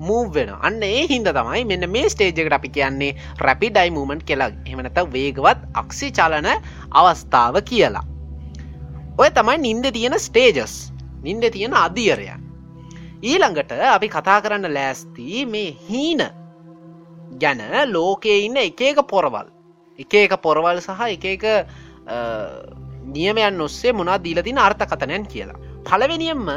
මූව් 0.00 0.32
වෙන 0.34 0.50
අන්න 0.60 0.82
ඒ 0.82 1.04
හින්ද 1.10 1.28
තමයි 1.30 1.64
මෙන්න 1.64 1.90
මේ 1.90 2.08
ස්ටේජකට 2.08 2.56
අපි 2.58 2.68
කියන්නේ 2.68 3.12
රැපි 3.40 3.70
ඩයිමූමන්ට් 3.70 4.24
කියලා. 4.24 4.50
එමනත 4.66 4.98
වේගවත් 5.12 5.70
අක්සි 5.74 6.10
චලන 6.10 6.50
අවස්ථාව 6.92 7.62
කියලා. 7.70 8.04
ඔය 9.18 9.30
තමයි 9.30 9.58
නින්ද 9.58 9.86
තියෙන 9.92 10.18
ස්ටේජස් 10.18 10.74
නින්ද 11.22 11.44
තියෙන 11.52 11.74
අධියරය 11.74 12.26
ඊළඟට 13.22 13.70
අපි 13.88 14.08
කතා 14.08 14.40
කරන්න 14.42 14.74
ලෑස්ති 14.74 15.44
මේ 15.46 15.76
හීන 15.88 16.22
ගැන 17.42 17.62
ලෝකයේ 17.92 18.44
ඉන්න 18.46 18.56
එක 18.56 18.80
එක 18.80 19.02
පොරවල්. 19.12 19.48
එක 19.98 20.14
එක 20.14 20.36
පොරවල් 20.42 20.80
සහ 20.80 21.00
එක 21.16 21.24
එක 21.34 21.44
නියමයන් 23.14 23.60
ඔස්සේ 23.60 23.92
මොනා 23.92 24.18
දීලතින 24.18 24.58
අර්ථකතනයන් 24.58 25.26
කියලා. 25.26 25.60
පලවෙනියම්ම 25.84 26.50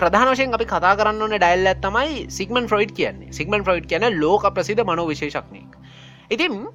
ප්‍රධානශයෙන් 0.00 0.54
අපි 0.54 0.66
කතා 0.74 0.94
කරන්න 0.98 1.22
ඕන 1.22 1.34
ඩයිල් 1.36 1.72
ඇත්තමයි 1.72 2.26
සිගමන් 2.38 2.68
ෆ්‍රයිඩ් 2.70 2.92
කියන්නේ. 2.98 3.32
සිගමන් 3.32 3.64
ෆ්‍රයිඩ් 3.64 3.88
කියන 3.90 4.20
ලෝක 4.20 4.44
ප්‍රසිද 4.54 4.80
මනෝ 4.90 5.06
විශේෂක්නයක් 5.10 5.72
ඉතින් 6.30 6.66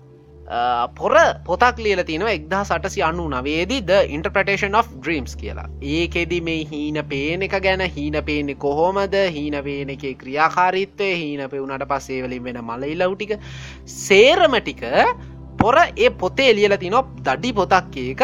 පොර 0.98 1.14
පොතක් 1.48 1.78
ලියල 1.86 2.02
තිනව 2.10 2.28
එක්දා 2.28 2.64
සටසි 2.64 3.02
අන්නු 3.08 3.26
නවේදී 3.34 3.82
ද 3.90 4.00
ඉන්ටර්පටේෂන් 4.16 4.76
of 4.76 4.90
ඩ්‍රීම්ස් 4.96 5.34
කියලා. 5.36 5.68
ඒකෙදි 5.96 6.40
මේ 6.42 6.66
හීන 6.72 7.00
පේන 7.12 7.46
එක 7.48 7.56
ගැන 7.66 7.84
හීන 7.96 8.18
පේනෙ 8.30 8.56
කොහොමද? 8.56 9.16
හීන 9.38 9.58
පේන 9.68 9.90
එක 9.90 10.06
ක්‍රියාකාරීත්වය 10.22 11.10
හීන 11.16 11.44
පෙවුනට 11.50 11.86
පස්සේවලින් 11.92 12.44
වෙන 12.44 12.60
මලයිලව්ටික 12.70 13.34
සේරමටික 13.98 14.84
පොර 15.58 15.76
ඒ 15.82 16.10
පොතේ 16.24 16.50
එලියල 16.54 16.78
තිනොප් 16.78 17.10
දඩි 17.28 17.54
පොතක් 17.54 17.98
ඒක. 17.98 18.24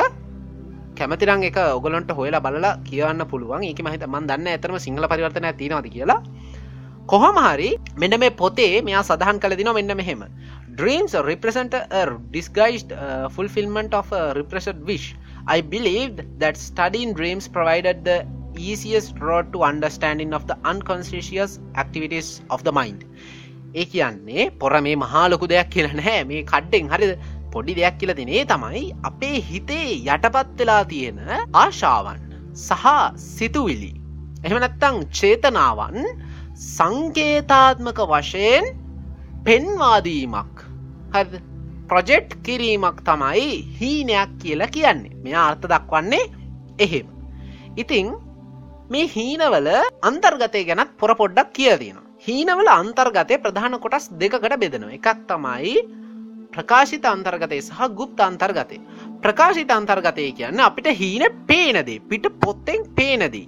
කැමතිරං 0.98 1.44
එක 1.50 1.58
ඔගලන්ට 1.58 2.12
හොයලා 2.12 2.42
බලලා 2.42 2.78
කියන්න 2.84 3.26
පුළුවන්. 3.32 3.64
ඒක 3.64 3.82
මහිත 3.82 4.06
මන් 4.08 4.30
දන්න 4.30 4.54
ඇතරම 4.54 4.78
සිංහල 4.86 5.08
පරිවර්තනය 5.08 5.54
තියෙනවාද 5.54 5.90
කියලා. 5.96 6.22
කොහොම 7.10 7.38
හරි 7.44 7.70
මෙන්න 7.98 8.16
මේ 8.20 8.32
පොතේ 8.42 8.74
මෙයා 8.88 9.04
සඳහන් 9.04 9.38
කළ 9.44 9.56
දින 9.60 9.72
මෙන්න 9.78 9.94
මෙහෙම 10.02 10.24
Dreams 10.80 11.14
represent 11.30 11.74
a 11.74 12.04
disguised 12.32 12.92
uh, 12.94 13.28
fulfillment 13.28 13.94
of 13.94 14.12
a 14.12 14.34
repressed 14.34 14.78
wish. 14.90 15.08
I 15.48 15.60
believed 15.74 16.20
that 16.40 16.56
studying 16.58 17.10
dreams 17.14 17.48
provided 17.48 18.06
the 18.06 18.18
easiest 18.58 19.20
road 19.20 19.52
to 19.54 19.64
understanding 19.64 20.32
of 20.34 20.46
the 20.48 20.58
unconscious 20.64 21.60
activities 21.76 22.30
of 22.50 22.64
the 22.64 22.74
mind. 22.80 23.02
ඒ 23.74 23.86
කියන්නේ 23.86 24.50
පොර 24.62 24.74
මේ 24.82 24.96
මහාලොකු 25.04 25.52
දෙයක් 25.54 25.70
කියල 25.76 25.90
නැහැ 26.00 26.24
මේ 26.32 26.46
කඩ්ඩෙන් 26.52 26.88
හරි 26.94 27.10
පොඩි 27.54 27.78
දෙයක් 27.80 28.00
කියල 28.00 28.14
දිනේ 28.22 28.46
තමයි 28.54 28.86
අපේ 29.12 29.36
හිතේ 29.50 29.86
යටපත් 30.08 30.58
වෙලා 30.62 30.82
තියෙන 30.94 31.20
ආශාවන් 31.64 32.24
සහ 32.68 32.96
සිතුවිලි 33.28 33.92
එහෙමනැත්තං 34.46 34.98
චේතනාවන් 35.20 35.98
සංකේතාත්මක 36.60 38.00
වශයෙන් 38.12 38.66
පෙන්වාදීමක්. 39.46 40.56
හද 41.14 41.40
ප්‍රොජෙට් 41.90 42.36
කිරීමක් 42.46 42.98
තමයි 43.08 43.52
හීනයක් 43.80 44.32
කියලා 44.42 44.68
කියන්නේ. 44.68 45.16
මෙ 45.24 45.32
අර්ථ 45.34 45.66
දක්වන්නේ 45.72 46.26
එහෙම. 46.86 47.08
ඉතිං 47.78 48.12
මේ 48.90 49.08
හීනවල 49.16 49.70
අන්තර්ගතය 50.10 50.66
ගැනත් 50.70 50.92
පොර 51.00 51.16
පොඩ්ඩක් 51.16 51.54
කියදන 51.58 51.98
හීනවල 52.28 52.70
අන්තර්ගතය 52.80 53.38
ප්‍රධාන 53.46 53.80
කොටස් 53.80 54.10
දෙකට 54.20 54.60
බෙදෙනවා. 54.64 54.98
එකක් 54.98 55.20
තමයි 55.30 55.76
ප්‍රකාශිත 56.54 57.06
අන්තර්ගතය 57.06 57.62
සහ 57.62 57.88
ගුප්ත 58.00 58.20
අන්තර්ගතය. 58.20 58.82
ප්‍රකාශිත 59.24 59.72
අන්තර්ගතය 59.72 60.28
කියන්න 60.40 60.60
අපිට 60.60 60.92
හීන 61.02 61.24
පේනදේ 61.48 62.02
පිට 62.10 62.28
පොත්තෙන් 62.44 62.84
පේනදී 62.98 63.48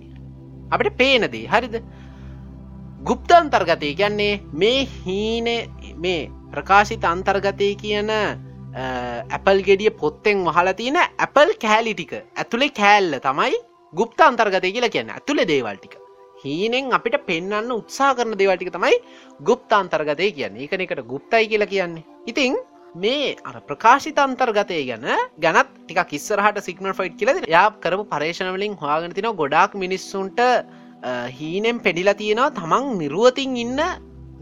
අපිට 0.72 0.98
පේනදී 0.98 1.46
හරිද? 1.53 1.75
ගුප්ත 3.03 3.31
අන්තර්ගතය 3.34 3.88
කියන්නේ 3.96 4.34
මේ 4.53 4.88
හීන 5.05 5.48
මේ 5.98 6.29
ප්‍රකාශිත 6.51 7.05
අන්තර්ගතය 7.12 7.70
කියන 7.81 8.10
ඇපල් 9.29 9.62
ගෙඩිය 9.67 9.91
පොත්තෙන් 10.01 10.43
වහලා 10.48 10.74
තියෙන 10.74 11.00
ඇපල් 11.00 11.53
කෑලිටික 11.63 12.13
ඇතුළේ 12.13 12.70
කෑල්ල 12.79 13.17
තමයි 13.25 13.58
ගුප්ත 13.93 14.22
අන්තර්ගතය 14.22 14.72
කියලා 14.75 14.93
කියන්න. 14.96 15.10
ඇතුළේ 15.10 15.48
දේවල්ටික 15.48 15.96
හීනෙන් 16.43 16.93
අපිට 16.98 17.17
පෙන්න්න 17.29 17.72
උත්සා 17.77 18.12
කරන 18.15 18.38
දේවල්ටික 18.41 18.70
තමයි 18.75 19.00
ගුප්ත 19.39 19.74
අන්තර්ගතය 19.74 20.31
කියන්නේ. 20.31 20.65
එක 20.65 20.74
එකට 20.74 21.01
ගුප්තයි 21.13 21.48
කියලා 21.48 21.72
කියන්නේ. 21.74 22.05
ඉතිං 22.27 22.60
මේ 22.96 23.36
අර 23.46 23.55
ප්‍රකාශිත 23.70 24.20
අන්තර්ගතය 24.20 24.79
ගැන 24.89 25.08
ගැනත් 25.39 25.74
ටික 25.79 26.03
කිස්සරහට 26.12 26.62
සිගනල් 26.67 26.93
ෆයිට් 26.93 27.17
කියලද 27.17 27.50
යා 27.50 27.67
කරපු 27.84 28.05
පර්ේෂණවලින් 28.13 28.77
හවාගෙන 28.77 29.17
තින 29.17 29.29
ගොඩක් 29.41 29.74
මිනිස්සුන්ට 29.86 30.39
හීනෙන් 31.31 31.79
පෙඩිලා 31.79 32.13
තියෙනවා 32.15 32.51
තමන් 32.51 32.98
නිරුවතින් 32.98 33.58
ඉන්න 33.58 33.79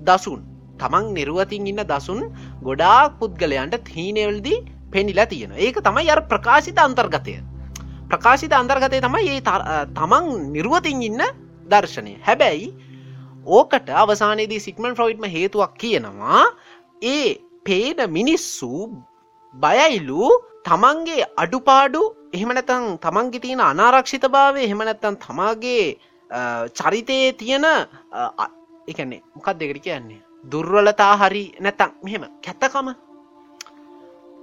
දසුන්. 0.01 0.41
තමන් 0.77 1.13
නිරුවතින් 1.13 1.67
ඉන්න 1.67 1.81
දසුන් 1.85 2.21
ගොඩාක් 2.63 3.19
පුද්ගලයන්ට 3.19 3.87
හීනෙවල්දී 3.89 4.59
පෙනිලා 4.91 5.25
තියෙන 5.25 5.51
ඒක 5.57 5.79
තමයි 5.81 6.09
අර 6.09 6.21
ප්‍රකාශිත 6.23 6.79
අන්තර්ගතය. 6.79 7.35
ප්‍රකාශිත 8.07 8.53
අන්තර්ගතය 8.53 8.99
තමයි 8.99 9.29
ඒ 9.29 9.41
තමන් 9.93 10.51
නිරුවතින් 10.53 11.01
ඉන්න 11.01 11.21
දර්ශනය. 11.65 12.13
හැබැයි 12.19 12.73
ඕකට 13.47 13.89
අවසානයේදී 13.91 14.59
සික්මන් 14.59 14.95
ෆ්‍රොයිඩ්ම 14.95 15.25
හේතුවක් 15.27 15.73
කියනවා 15.77 16.43
ඒ 17.03 17.35
පේන 17.63 17.99
මිනිස්සු 18.09 18.71
බයයිලු 19.53 20.29
තමන්ගේ 20.65 21.23
අඩුපාඩු 21.37 22.01
එහෙමනැතන් 22.33 22.85
තමන්ගේ 22.99 23.39
තියෙන 23.39 23.61
අනාරක්ෂිත 23.63 24.25
භාවය 24.27 24.59
එහෙමනැත්තන් 24.63 25.15
තමාගේ 25.17 25.85
චරිතයේ 26.79 27.33
තියෙන 27.33 27.65
එකන්නේ 28.87 29.21
මොකක් 29.35 29.49
දෙකට 29.59 29.83
කියන්නේ 29.83 30.21
දුර්වලතා 30.43 31.13
හරි 31.17 31.43
නැතක් 31.59 31.91
මෙහෙම 32.03 32.23
කැතකම. 32.45 32.87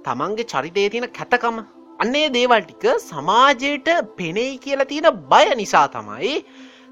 තමන්ගේ 0.05 0.45
චරිතය 0.45 0.89
තියෙන 0.89 1.09
කැතකම. 1.09 1.57
අන්නේ 1.99 2.29
දේවල් 2.29 2.61
ටික 2.63 2.85
සමාජයට 3.01 3.87
පෙනෙයි 4.17 4.57
කියලා 4.59 4.89
තියෙන 4.91 5.07
බය 5.31 5.45
නිසා 5.55 5.87
තමයි 5.87 6.43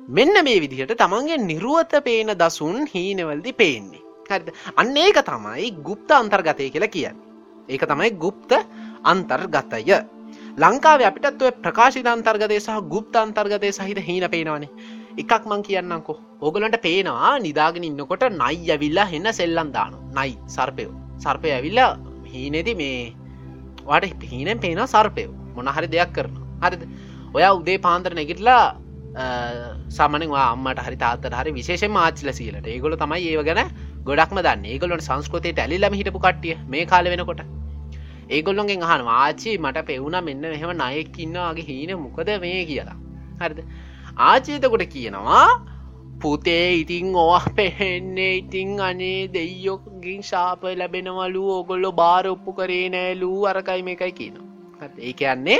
මෙන්න 0.09 0.35
මේ 0.43 0.61
විදිහට 0.63 0.97
තමන්ගේ 0.97 1.37
නිරුවත 1.49 1.93
පේන 2.07 2.31
දසුන් 2.41 2.87
හීනවල්දි 2.93 3.53
පේන්නේ. 3.53 4.01
හරිද? 4.29 4.49
අන්න 4.79 4.97
ඒක 4.97 5.19
තමයි 5.29 5.71
ගුප්ත 5.87 6.09
අන්තර්ගතය 6.11 6.69
කියලා 6.73 6.93
කියන්න. 6.95 7.17
ඒක 7.69 7.83
තමයි 7.91 8.11
ගුප්ත 8.23 8.51
අන්තර්ගතය. 9.03 9.81
ලංකාව 10.63 11.01
අපිටත් 11.07 11.41
ඔය 11.45 11.51
ප්‍රකාශිත 11.63 12.05
අන්තර්ගතය 12.11 12.57
සහ 12.57 12.75
ගුප්ත 12.91 13.15
අන්තර්ගතය 13.21 13.69
සහිත 13.77 13.99
හීන 14.07 14.25
පේනවනේ. 14.33 14.69
එකක් 15.21 15.43
මං 15.49 15.63
කියන්නකෝ 15.67 16.15
ඕගලන්ට 16.41 16.77
පේනවා 16.85 17.31
නිදාගෙන 17.45 17.87
ඉන්නකොට 17.87 18.23
නයි 18.41 18.71
ඇවිල්ලා 18.75 19.05
හෙන්න 19.13 19.27
සෙල්ලන් 19.39 19.71
දානු 19.75 19.97
නයි 20.17 20.31
සර්පයෝ. 20.55 20.93
සර්පය 21.23 21.51
ඇවිල්ලා 21.55 21.89
හීනෙදි 22.31 22.75
මේ 22.81 23.01
වාට 23.89 24.15
පිහිනෙන් 24.21 24.59
පේන 24.63 24.79
සර්පයෝ. 24.93 25.33
මොනහරි 25.57 25.91
දෙයක් 25.95 26.15
කරන 26.15 26.39
හරිද? 26.63 26.87
ඔයා 27.37 27.51
උදේ 27.59 27.77
පාන්තර 27.87 28.15
නැගිටලා 28.19 28.63
සමනවා 29.97 30.47
අම්මට 30.53 30.81
හරි 30.87 30.97
තාත්තට 31.03 31.37
හරි 31.41 31.55
විශේෂ 31.59 31.85
මාච්ල 31.97 32.31
සීලට. 32.39 32.71
ඒගොල 32.75 32.95
තමයි 33.03 33.27
ඒව 33.33 33.43
ගැන 33.49 33.61
ගොඩක්ම 34.07 34.39
දන්න. 34.47 34.65
ඒගොලොන් 34.71 35.05
සංස්කෘතයට 35.09 35.59
ඇලිලම 35.65 35.99
හිටපු 35.99 36.25
කට්ටිය 36.27 36.57
මේ 36.71 36.87
කාල 36.93 37.11
වෙනකොට. 37.15 37.43
ඒගොල්ලොන්ගෙන් 38.29 38.83
අහන 38.83 39.07
ආචි 39.15 39.57
මට 39.57 39.85
පෙවුණ 39.85 40.17
මෙන්න 40.23 40.41
මෙහෙම 40.45 40.73
නයෙක් 40.77 41.19
ඉන්නවාගේ 41.19 41.67
හීන 41.67 41.95
මොකද 41.97 42.29
මේ? 42.39 42.65
කියලා. 42.65 42.97
හරිද? 43.41 43.59
ආචේතකොට 44.17 44.85
කියනවා 44.87 45.47
පුතේ 46.21 46.67
ඉතිං 46.73 47.15
ඕහ 47.15 47.45
පෙහෙන්නේ 47.55 48.33
ඉතිං 48.37 48.79
අනේ 48.79 49.27
දෙයොකින් 49.27 50.21
ශාප 50.23 50.63
ලැබෙනවලු 50.63 51.43
ඔගොල්ලො 51.51 51.91
බාර 51.91 52.27
ඔප්පු 52.27 52.53
කරේ 52.53 52.89
නෑලූ 52.89 53.39
අරකයි 53.45 53.81
මේකයි 53.81 54.11
කියනවා. 54.11 54.89
ඒ 54.99 55.13
කියන්නේ 55.13 55.59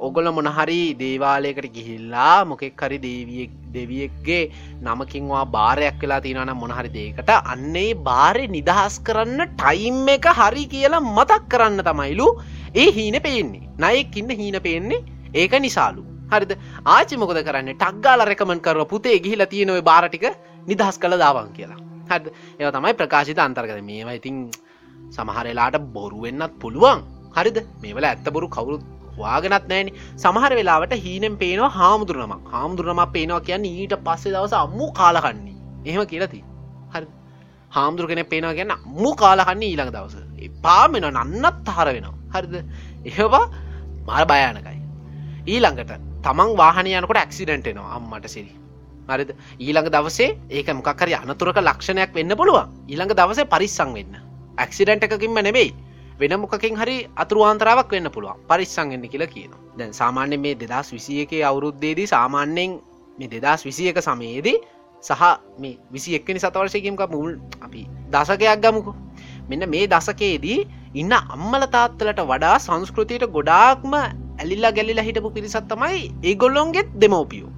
ඔගොල 0.00 0.26
මොනහරි 0.36 0.80
දේවාලයකට 1.00 1.66
ගිහිල්ලා 1.76 2.46
මොකෙක් 2.50 2.82
හරි 2.82 2.98
දේවියෙක් 3.04 3.52
දෙවියෙක්ගේ 3.76 4.42
නමකින්වා 4.82 5.44
බාරයක් 5.56 5.98
වෙලා 6.02 6.20
තියෙනවන 6.26 6.52
මොනහරි 6.60 6.90
දේකට 6.96 7.30
අන්නේ 7.52 7.88
බාරය 8.08 8.44
නිදහස් 8.56 8.98
කරන්න 9.08 9.40
ටයිම් 9.54 9.98
එක 10.14 10.28
හරි 10.40 10.64
කියලා 10.74 11.02
මතක් 11.06 11.40
කරන්න 11.52 11.82
තමයිලු. 11.88 12.28
ඒ 12.74 12.88
හීන 12.98 13.18
පේන්නේ. 13.26 13.66
නයෙක් 13.78 14.14
ඉන්න 14.16 14.30
හීන 14.40 14.58
පේන්නේ. 14.66 15.04
ඒක 15.34 15.56
නිසාලු. 15.58 16.04
හරිද? 16.32 16.52
ආචි 16.86 17.18
මොකද 17.22 17.40
කරන්න? 17.48 17.74
ටක්ගාල 17.74 18.22
රැකමන් 18.30 18.62
කරව 18.66 18.86
පුතේ 18.92 19.18
ගිහිල 19.24 19.44
තියෙනව 19.54 19.82
බාරටික 19.90 20.26
නිදහස් 20.70 20.98
කළ 21.02 21.18
දාවන් 21.24 21.50
කියලා. 21.56 21.80
හද 22.12 22.24
ඒව 22.60 22.70
තමයි 22.76 22.94
ප්‍රකාශිත 23.00 23.42
අන්තර්ගත 23.46 23.82
මේවා 23.90 24.18
ඉතින් 24.20 24.38
සමහරලාට 25.16 25.80
බොරුවෙන්න්නත් 25.96 26.54
පුළුවන්. 26.62 27.02
හරිද? 27.36 27.58
මේවල 27.82 28.08
ඇත්ත 28.10 28.30
බොරු 28.36 28.48
කවුරුත් 28.48 28.86
වාගෙනත් 29.18 29.68
නෑන 29.68 29.92
සමහර 30.16 30.52
වෙලාවට 30.54 30.94
හීනම් 30.98 31.36
පේනවා 31.36 31.70
හාමුදුරනමක් 31.72 32.50
හාමුදුරනමක් 32.52 33.12
පේනවා 33.12 33.40
කියන්න 33.40 33.64
ඊට 33.66 33.94
පස්සේ 34.04 34.32
දවස 34.32 34.56
අම්මු 34.56 34.90
කාලකන්නේ 34.92 35.56
එහෙම 35.84 36.06
කියලති 36.06 36.42
හරි 36.90 37.06
හාමුදුර 37.70 38.06
කෙන 38.06 38.24
පේනවා 38.26 38.54
ගැන්න 38.54 38.70
අම්මු 38.72 39.14
කාලකන්නේ 39.16 39.68
ඊළඟ 39.68 39.92
දවස. 39.92 40.16
පාමෙන 40.62 41.08
නන්නත් 41.12 41.68
හර 41.68 41.88
වෙනවා. 41.88 42.14
හරිද? 42.34 42.54
ඒවා 43.06 43.46
මර 44.08 44.24
භයානකයි 44.26 44.78
ඊළඟට 45.46 45.92
තමන් 46.22 46.56
වාහනයනකොට 46.56 47.18
ඇක්සිඩන්ටනවා 47.18 47.90
අම්මට 47.96 48.28
සිරි. 48.28 48.52
මරිද 49.08 49.30
ඊළඟ 49.58 49.90
දවසේ 49.90 50.30
ඒක 50.50 50.68
මොකක්හරි 50.70 51.14
අනතුරක 51.14 51.58
ලක්ෂණයක් 51.58 52.14
වෙන්න 52.14 52.36
පුළුවන්. 52.36 52.72
ඊළඟ 52.88 53.14
දවසේ 53.14 53.46
පරිස්සං 53.46 53.92
වෙන්න. 53.94 54.16
ඇක්සිඩන්ට 54.58 55.04
එකකින්ම 55.04 55.38
නෙවෙයි 55.40 55.70
වෙන 56.20 56.34
මොකින් 56.40 56.74
හරි 56.76 56.96
අතුරුවාන්තරාවක් 57.16 57.92
වෙන්න 57.92 58.10
පුළුවන්. 58.10 58.38
පරිස්සංගන්න 58.48 59.04
කියලා 59.04 59.32
කියන 59.34 59.52
දැන් 59.78 59.92
සාමාන්‍ය 59.92 60.36
මේ 60.36 60.54
දෙදස් 60.54 60.88
විසිය 60.92 61.20
එක 61.24 61.32
අවුරුද්දේදී 61.42 62.06
සාමාන්‍යයෙන් 62.06 62.80
මේ 63.18 63.28
දෙදස් 63.36 63.62
විසිය 63.64 63.88
එක 63.92 64.00
සමයේදී 64.00 64.56
සහ 65.04 65.22
මේ 65.58 65.76
විසි 65.92 66.16
එක්කනි 66.18 66.38
සතවර්ශයකම්ක 66.38 67.02
මුල් 67.10 67.30
අපි 67.60 67.82
දසකයක් 68.10 68.62
ගමුකු. 68.62 68.92
මෙන්න 69.48 69.64
මේ 69.68 69.86
දසකයේදී 69.86 70.60
ඉන්න 70.94 71.12
අම්මල 71.12 71.62
තාත්තලට 71.74 72.20
වඩා 72.24 72.56
සංස්කෘතියට 72.58 73.26
ගොඩාක්ම 73.30 73.94
ඇලිල්ලා 73.94 74.72
ගැලිලා 74.72 75.04
හිටපු 75.04 75.30
පිරිසත් 75.30 75.68
තමයි 75.68 76.02
ඒගොල්ලොන්ගෙත් 76.22 76.90
දෙමෝපියෝ 77.00 77.52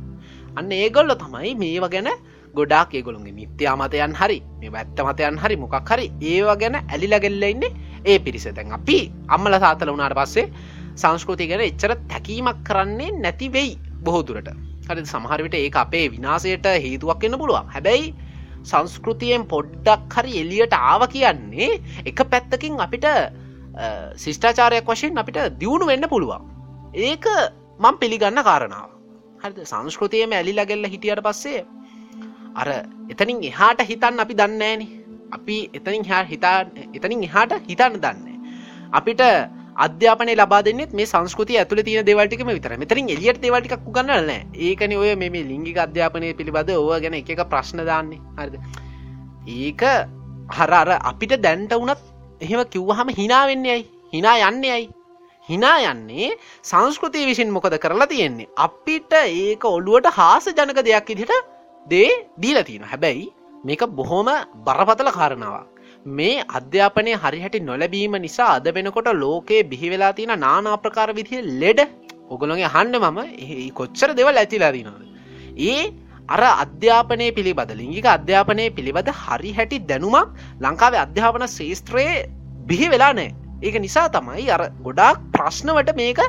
අන්න 0.57 0.73
ඒගොල්ල 0.73 1.13
තමයි 1.17 1.55
මේව 1.63 1.87
ගැන 1.95 2.11
ගොඩාක් 2.55 2.95
ඒගොළුන්ගේ 2.95 3.37
මිත්‍යා 3.41 3.75
මතයන් 3.81 4.15
හරි 4.21 4.39
මේ 4.61 4.71
ඇත්ත 4.81 5.01
මතයන් 5.09 5.39
හරි 5.43 5.57
මොකක් 5.65 5.91
හරි 5.93 6.07
ඒවා 6.33 6.57
ගැන 6.63 6.77
ඇලිලගෙල්ල 6.79 7.45
ඉන්න 7.53 7.65
ඒ 8.05 8.19
පිරිස. 8.19 8.47
දැන් 8.57 8.73
අපි 8.79 8.99
අම්මල 9.29 9.57
සාතල 9.65 9.93
වුණට 9.93 10.17
පස්සේ 10.21 10.47
සංස්කෘති 10.97 11.51
ගැන 11.51 11.63
එච්චර 11.69 11.95
තැකීමක් 12.13 12.65
කරන්නේ 12.69 13.13
නැති 13.25 13.49
වෙයි 13.57 13.73
බොහෝදුරට 14.07 14.51
හරි 14.89 15.07
සමහරවිට 15.13 15.55
ඒ 15.55 15.71
අපේ 15.85 16.07
විනාසයට 16.15 16.67
හේතුවක් 16.85 17.25
එන්න 17.25 17.39
පුළුවන්. 17.43 17.71
හැබැයි 17.75 18.15
සංස්කෘතියෙන් 18.65 19.45
පොඩ්ඩක් 19.47 20.17
හරි 20.17 20.33
එලියට 20.43 20.75
ආව 20.81 21.03
කියන්නේ 21.15 21.71
එක 22.05 22.21
පැත්තකින් 22.33 22.81
අපිට 22.87 23.07
ශිෂ්ඨාචාරයක් 24.17 24.87
වශයෙන් 24.87 25.23
අපිට 25.23 25.39
දියුණු 25.61 25.87
වෙන්න 25.87 26.09
පුළුවන්. 26.13 26.43
ඒක 27.07 27.27
මං 27.81 28.01
පිළිගන්න 28.01 28.43
කාරණාව 28.49 28.91
හරි 29.43 29.65
සංස්කෘතියම 29.65 30.33
ඇලිලගෙල්ල 30.33 30.91
හිටියට 30.95 31.23
පස්සේ 31.27 31.61
අර 32.55 32.69
එතනින් 33.09 33.39
එහාට 33.43 33.81
හිතන්න 33.83 34.21
අපි 34.21 34.35
දන්නේන 34.35 34.83
අපි 35.33 35.57
එතනින් 35.75 36.05
හ 36.05 36.27
හිතා 36.27 36.59
එතනින් 36.95 37.25
එහාට 37.25 37.53
හිතන්න 37.69 37.97
දන්නේ 37.97 38.39
අපිට 38.93 39.23
අධ්‍යාපනය 39.77 40.35
ලබා 40.35 40.63
දෙන්නෙත් 40.63 40.93
මේ 40.93 41.07
සංස්කෘතිය 41.07 41.59
ඇතුළ 41.59 41.83
තියෙන 41.83 42.07
දෙවල්ටිකම 42.07 42.49
විතර 42.49 42.77
මෙතරින් 42.77 43.09
එලියට 43.09 43.41
දෙවල්ටික් 43.41 43.85
ගන්නල 43.89 44.31
ඒකන 44.61 44.95
ඔය 44.95 45.15
මේ 45.17 45.45
ලිංගික 45.51 45.79
අධ්‍යාපනය 45.79 46.33
පිළිබඳ 46.35 46.73
ඕව 46.73 46.93
ගැන 47.01 47.15
එක 47.15 47.31
එක 47.31 47.43
ප්‍රශ්න 47.49 47.85
දාන්නේ. 47.87 48.21
හරිද? 48.37 48.55
ඒක 49.59 49.83
හර 50.51 50.73
අර 50.73 50.91
අපිට 51.03 51.37
දැන්ට 51.39 51.73
වනත් 51.73 52.01
එහෙම 52.41 52.65
කිව්වහම 52.67 53.15
හිනාවෙන්නේයි 53.21 53.87
හිනා 54.13 54.37
යන්නේයි 54.49 54.91
හිනා 55.49 55.79
යන්නේ 55.93 56.29
සංස්කෘතිය 56.63 57.25
විසින් 57.27 57.51
මොකද 57.51 57.79
කරලා 57.79 58.07
තියෙන්නේ? 58.07 58.51
අපිට 58.57 59.13
ඒක 59.15 59.65
ඔළුවට 59.65 60.13
හාස 60.13 60.49
ජනක 60.49 60.85
දෙයක් 60.85 61.11
ඉදිට 61.11 61.33
දේ 61.87 62.11
දීලා 62.39 62.65
තියෙන 62.65 62.85
හැබැයි 62.85 63.29
මේක 63.65 63.83
බොහොම 63.91 64.29
බරපතල 64.65 65.11
කාරණාවක්. 65.11 65.81
මේ 66.07 66.43
අධ්‍යාපනය 66.51 67.13
හරිහැටි 67.15 67.61
නොලැබීම 67.61 68.15
නිසා 68.19 68.57
අද 68.57 68.69
වෙනකොට 68.75 69.09
ලෝකයේ 69.15 69.63
බිහිවෙලා 69.65 70.13
තියෙන 70.13 70.41
නානාප්‍රකාර 70.41 71.11
විදිහ 71.15 71.41
ලෙඩ 71.63 71.81
ඔගොළොගේ 72.31 72.69
හන්න 72.69 72.97
මම 72.99 73.73
කොච්චර 73.73 74.11
දෙවල් 74.15 74.37
ඇතිලා 74.37 74.73
දිනවද 74.73 75.05
ඒ 75.61 75.93
අර 76.29 76.43
අධ්‍යාපනය 76.65 77.27
පිළිබඳ 77.37 77.73
ලිංගික 77.75 78.07
අධ්‍යාපනය 78.09 78.71
පිළිබඳ 78.71 79.11
හරි 79.15 79.53
හැටි 79.53 79.79
දැනුමක් 79.81 80.29
ලංකාවේ 80.61 81.03
අධ්‍යාපන 81.07 81.47
ශේස්ත්‍රයේ 81.49 82.29
බිහි 82.67 82.89
වෙලා 82.89 83.13
නෑ 83.13 83.31
ඒක 83.63 83.77
නිසා 83.79 84.09
තමයි 84.09 84.47
අර 84.51 84.63
ගොඩාක් 84.83 85.21
ප්‍රශ්නවට 85.33 85.93
මේක 85.97 86.21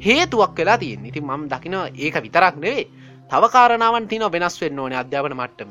හේතුවක් 0.00 0.54
වෙලා 0.56 0.78
තියෙන් 0.78 1.04
ඉතින් 1.04 1.24
මම 1.24 1.42
දකින 1.48 1.76
ඒක 1.96 2.16
විතරක් 2.22 2.56
නෙවේ 2.56 2.86
තව 3.30 3.44
කාරණාවන් 3.54 4.06
තින 4.08 4.22
වෙනස් 4.34 4.56
වෙන්න 4.62 4.78
ඕන 4.78 4.92
අධ්‍යාපන 4.92 5.34
මට්ටම. 5.34 5.70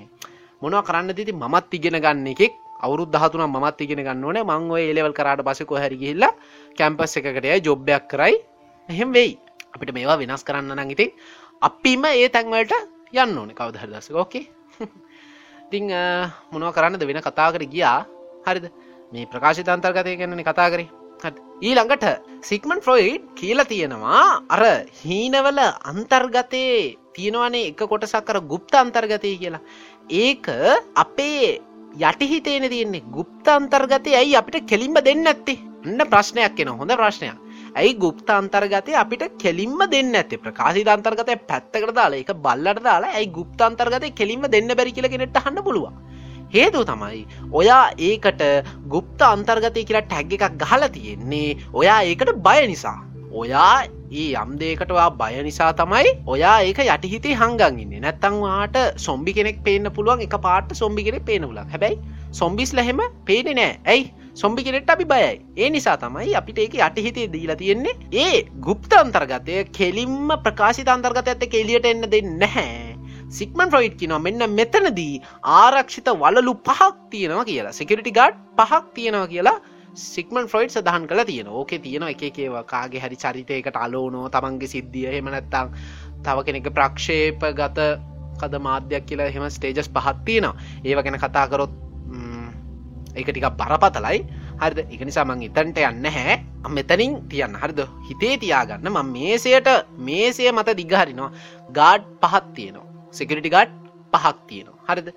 මොනවා 0.62 0.84
කරන්න 0.88 1.16
තිති 1.16 1.32
මත් 1.32 1.74
ඉගෙන 1.78 1.98
ගන්න 2.04 2.28
එකෙක්. 2.34 2.54
අවුරුත් 2.84 3.10
දහතුනම් 3.16 3.56
මත් 3.64 3.82
ඉගෙන 3.82 4.02
ගන්න 4.04 4.24
ඕන. 4.24 4.38
මංව 4.44 4.76
ඒලෙවල් 4.78 5.14
කරට 5.14 5.42
පසක 5.48 5.72
හැරි 5.84 5.98
ගිහිල්ලා 6.02 6.34
කැම්පස් 6.78 7.16
එකකටය 7.18 7.60
ජොබ්බයක් 7.68 8.08
කරයි. 8.12 8.36
එහෙම 8.90 9.14
වෙයි. 9.14 9.40
අපිට 9.74 9.94
මේවා 9.94 10.20
වෙනස් 10.20 10.44
කරන්න 10.44 10.76
නංගිති 10.76 11.08
අපිම 11.62 12.04
ඒ 12.06 12.28
තැන්වලට 12.30 12.74
යන්න 13.14 13.38
ඕන. 13.40 13.50
කවද 13.56 13.76
හරදස 13.84 14.12
ෝකේ 14.12 14.48
තිං 15.72 15.88
මොනව 16.52 16.74
කරන්නද 16.76 17.08
වෙන 17.08 17.22
කතාකර 17.24 17.64
ගියා? 17.74 18.06
හරිද? 18.48 18.68
මේ 19.12 19.26
ප්‍රකාශිත 19.32 19.70
අන්තර්ගතය 19.70 20.18
ගැනන 20.20 20.44
කතා 20.44 20.70
කරේ. 20.74 21.05
ඊළඟට 21.62 22.06
සික්මන් 22.42 22.82
ෆ්‍රොයිඩ් 22.82 23.24
කියල 23.36 23.60
තියෙනවා. 23.72 24.24
අර 24.50 24.64
හීනවල 25.02 25.60
අන්තර්ගතයේ 25.92 26.98
තියෙනවනේ 27.16 27.68
එක 27.70 27.82
කොටසක් 27.92 28.26
කර 28.26 28.40
ගුප්ත 28.52 28.76
අන්තර්ගතය 28.76 29.38
කියලා. 29.38 29.64
ඒක 30.10 30.48
අපේ 30.96 31.62
යටිහිතේන 32.02 32.70
තියෙන්නේ. 32.70 33.04
ගුප්ත 33.12 33.48
අන්තර්ගතය 33.48 34.16
ඇයි 34.16 34.36
අපිට 34.36 34.68
කෙලින්ම 34.68 34.98
දෙන්න 35.08 35.26
ඇත්තේ 35.26 35.60
එන්න 35.86 36.02
ප්‍රශ්නයක් 36.14 36.60
එෙන 36.60 36.72
හොඳ 36.80 36.92
ප්‍රශ්නයක්. 37.02 37.38
ඇයි 37.76 37.94
ගුප්ත 38.04 38.30
අන්තර්ගතය 38.30 38.94
අපිට 39.04 39.24
කෙලින්ම 39.44 39.80
දෙන්න 39.94 40.16
ඇත්තේ 40.16 40.42
ප්‍රකාශි 40.46 40.84
අන්තර්ගතය 40.96 41.36
පැත්තකට 41.50 41.96
දාලා 42.00 42.22
එක 42.24 42.34
බල්ලට 42.46 42.84
දාලා 42.84 43.16
ඇයි 43.20 43.32
ගුප්ත 43.38 43.62
අන්තර්ගතය 43.62 44.12
කෙලින්ම 44.20 44.46
දෙන්න 44.56 44.68
බැරි 44.80 44.96
කියලගෙනෙට 44.98 45.42
හන්න 45.46 45.64
පුළුවන්? 45.68 45.96
හේතු 46.54 46.86
තමයි 46.86 47.26
ඔයා 47.52 47.84
ඒකට 48.10 48.42
ගුප්ත 48.94 49.22
අන්තර්ගතය 49.28 49.84
කියලා 49.84 50.06
ටැග් 50.08 50.34
එකක් 50.38 50.58
ගහලා 50.64 50.90
තියෙන්නේ 50.90 51.58
ඔයා 51.74 52.00
ඒකට 52.04 52.34
බය 52.48 52.68
නිසා. 52.68 52.98
ඔයා 53.32 53.84
ඒ 54.12 54.28
යම්දේකටවා 54.42 55.10
බය 55.22 55.44
නිසා 55.48 55.72
තමයි 55.80 56.12
ඔයා 56.34 56.58
ඒක 56.68 56.80
යටිහිතේ 56.84 57.36
හංගන් 57.42 57.80
ඉන්න. 57.84 57.96
නැත්තංවාට 58.02 58.78
සොම්බි 59.08 59.34
කෙනෙක් 59.38 59.64
පේන්න 59.66 59.92
පුළුවන් 59.96 60.24
එක 60.28 60.38
පාට 60.46 60.76
සොම්බි 60.82 61.08
කෙනෙක් 61.08 61.26
පේනවලක් 61.26 61.74
හැබැයි 61.74 62.00
සොම්බිස් 62.32 62.74
ලහෙම 62.74 63.02
පේනෙ 63.26 63.54
නෑ. 63.54 63.80
ඇයි? 63.86 64.12
සොම්බි 64.34 64.64
කෙනෙට 64.64 64.90
අපි 64.90 65.06
බයයි. 65.06 65.40
ඒ 65.58 65.70
නිසා 65.70 65.98
තමයි 65.98 66.36
අපිට 66.36 66.60
ඒක 66.60 66.76
යටහිතේ 66.80 67.28
දීලා 67.34 67.56
තියෙන්නේ. 67.56 67.96
ඒ 68.24 68.44
ගුප්ත 68.68 68.94
අන්තර්ගතය 68.94 69.64
කෙලින්ම 69.78 70.36
ප්‍රකාශිත 70.44 70.88
අන්තර්ගත 70.88 71.28
ඇත්ත 71.28 71.48
කෙලියට 71.54 71.86
එන්න 71.86 72.12
දෙන්න 72.12 72.38
නැහැ. 72.40 72.95
සික්මන් 73.38 73.72
ෆ්‍රයිඩ් 73.74 73.96
කිනවා 74.02 74.22
මෙන්න 74.28 74.44
මෙතනදී 74.60 75.22
ආරක්ෂිත 75.60 76.10
වලලු 76.24 76.54
පහක් 76.68 76.92
තියෙනවා 77.14 77.46
කියලා. 77.50 77.78
සිකරිටි 77.80 78.12
ගඩ් 78.20 78.36
පහක් 78.60 78.84
තියෙනවා 78.98 79.28
කියලා 79.34 79.58
සික්මන් 80.06 80.50
ෆ්‍රයිඩ් 80.52 80.76
සදහන් 80.76 81.08
කළ 81.10 81.24
තියෙන 81.30 81.48
ඕකේ 81.60 81.80
තියෙන 81.80 82.04
එක 82.10 82.24
එකේවා 82.30 82.64
කාගේ 82.74 83.02
හරි 83.04 83.18
චරිතයකට 83.24 83.80
අලෝනෝ 83.86 84.28
තමන්ගේ 84.30 84.72
සිද්ධිය 84.74 85.08
හෙමනැත්තං 85.16 85.72
තව 86.26 86.38
කෙනෙක 86.48 86.70
ප්‍රක්ෂේප 86.78 87.44
ගත 87.60 87.90
කද 88.42 88.60
මාධ්‍යයක් 88.68 89.06
කියලා 89.10 89.32
හෙම 89.36 89.50
ස්ටේජස් 89.50 89.90
පහත් 89.98 90.18
තියෙනවා. 90.26 90.56
ඒව 90.84 91.04
ගැන 91.04 91.20
කතාකරොත් 91.26 91.74
එක 93.16 93.30
ටික 93.32 93.48
බරපතලයි. 93.60 94.18
හරිද? 94.62 94.80
එක 94.94 95.02
නිසා 95.08 95.24
මං 95.24 95.46
ඉතන්ට 95.48 95.80
යන්න 95.80 96.08
හැ 96.16 96.36
මෙතනින් 96.78 97.14
තියන්න. 97.32 97.56
හරිද? 97.62 97.80
හිතේ 98.08 98.36
තියාගන්න. 98.44 98.92
ම 98.92 98.98
මේසයට 99.16 99.70
මේසය 100.08 100.52
මත 100.52 100.76
දිගහරිනවා. 100.82 101.32
ගාඩ් 101.72 102.04
පහත් 102.24 102.46
තියෙනවා. 102.56 102.95
සිකරිටි 103.20 103.54
ගඩ් 103.56 103.72
පහක් 104.14 104.36
තියෙනවා. 104.50 104.84
හරිද? 104.90 105.10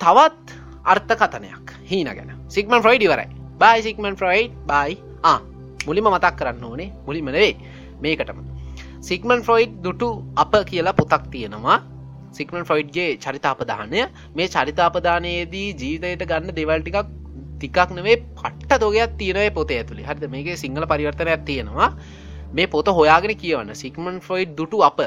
තවත් 0.00 0.46
අර්ථ 0.92 1.12
කතනයක් 1.22 1.74
හීන 1.90 2.12
ගැන. 2.18 2.30
සික්මන් 2.56 2.82
ෆ්‍රයිඩි 2.84 3.10
වරයි 3.12 3.28
බයි 3.62 3.82
සික්මන් 3.88 4.16
ෆ්‍රයිඩ්. 4.20 4.52
බයි 4.70 4.98
ආ 5.22 5.38
මුලිම 5.86 6.06
මතක් 6.10 6.34
කරන්න 6.38 6.64
ඕනේ. 6.64 6.90
මුලිමනවේ 7.06 7.52
මේකටම. 8.02 8.38
සික්මන් 9.00 9.42
ෆ්‍රොයිඩ් 9.46 9.74
දුටු 9.84 10.08
අප 10.36 10.54
කියලා 10.70 10.96
පොතක් 11.00 11.24
තියෙනවා. 11.32 11.78
සික්මන් 12.32 12.64
ෆ්‍රොයිඩ්ගේ 12.68 13.10
චරිතාපදානය. 13.24 14.00
මේ 14.36 14.48
චරිතාපදානයේදී 14.54 15.68
ජීවිතයට 15.80 16.28
ගන්න 16.30 16.56
දෙවල්ටිකක් 16.58 16.98
ටිකක් 17.56 17.90
නෙවේ 17.96 18.16
පට්ට 18.38 18.80
තෝගයක් 18.82 19.12
තියෙනය 19.20 19.50
පොතේ 19.58 19.78
ඇතුළි 19.80 20.06
හරිද? 20.08 20.24
මේක 20.34 20.48
සිංහල 20.58 20.86
පරිවර්තනයක් 20.92 21.44
තියෙනවා. 21.50 21.90
මේ 22.56 22.66
පොත 22.66 22.88
හොයාගෙන 22.98 23.36
කියවන්න. 23.42 23.74
සික්මන් 23.82 24.20
ෆ්‍රොයිඩ් 24.26 24.56
දුටු 24.58 24.82
අප. 24.88 24.98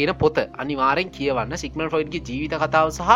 කියන 0.00 0.14
පොත. 0.24 0.42
අනිවාරෙන් 0.64 1.14
කියවන්න 1.18 1.56
සික්මන් 1.64 1.88
ෆොයිඩ්ගේ 1.94 2.26
ජීවිත 2.28 2.58
කතාව 2.64 2.90
සහ 2.90 3.10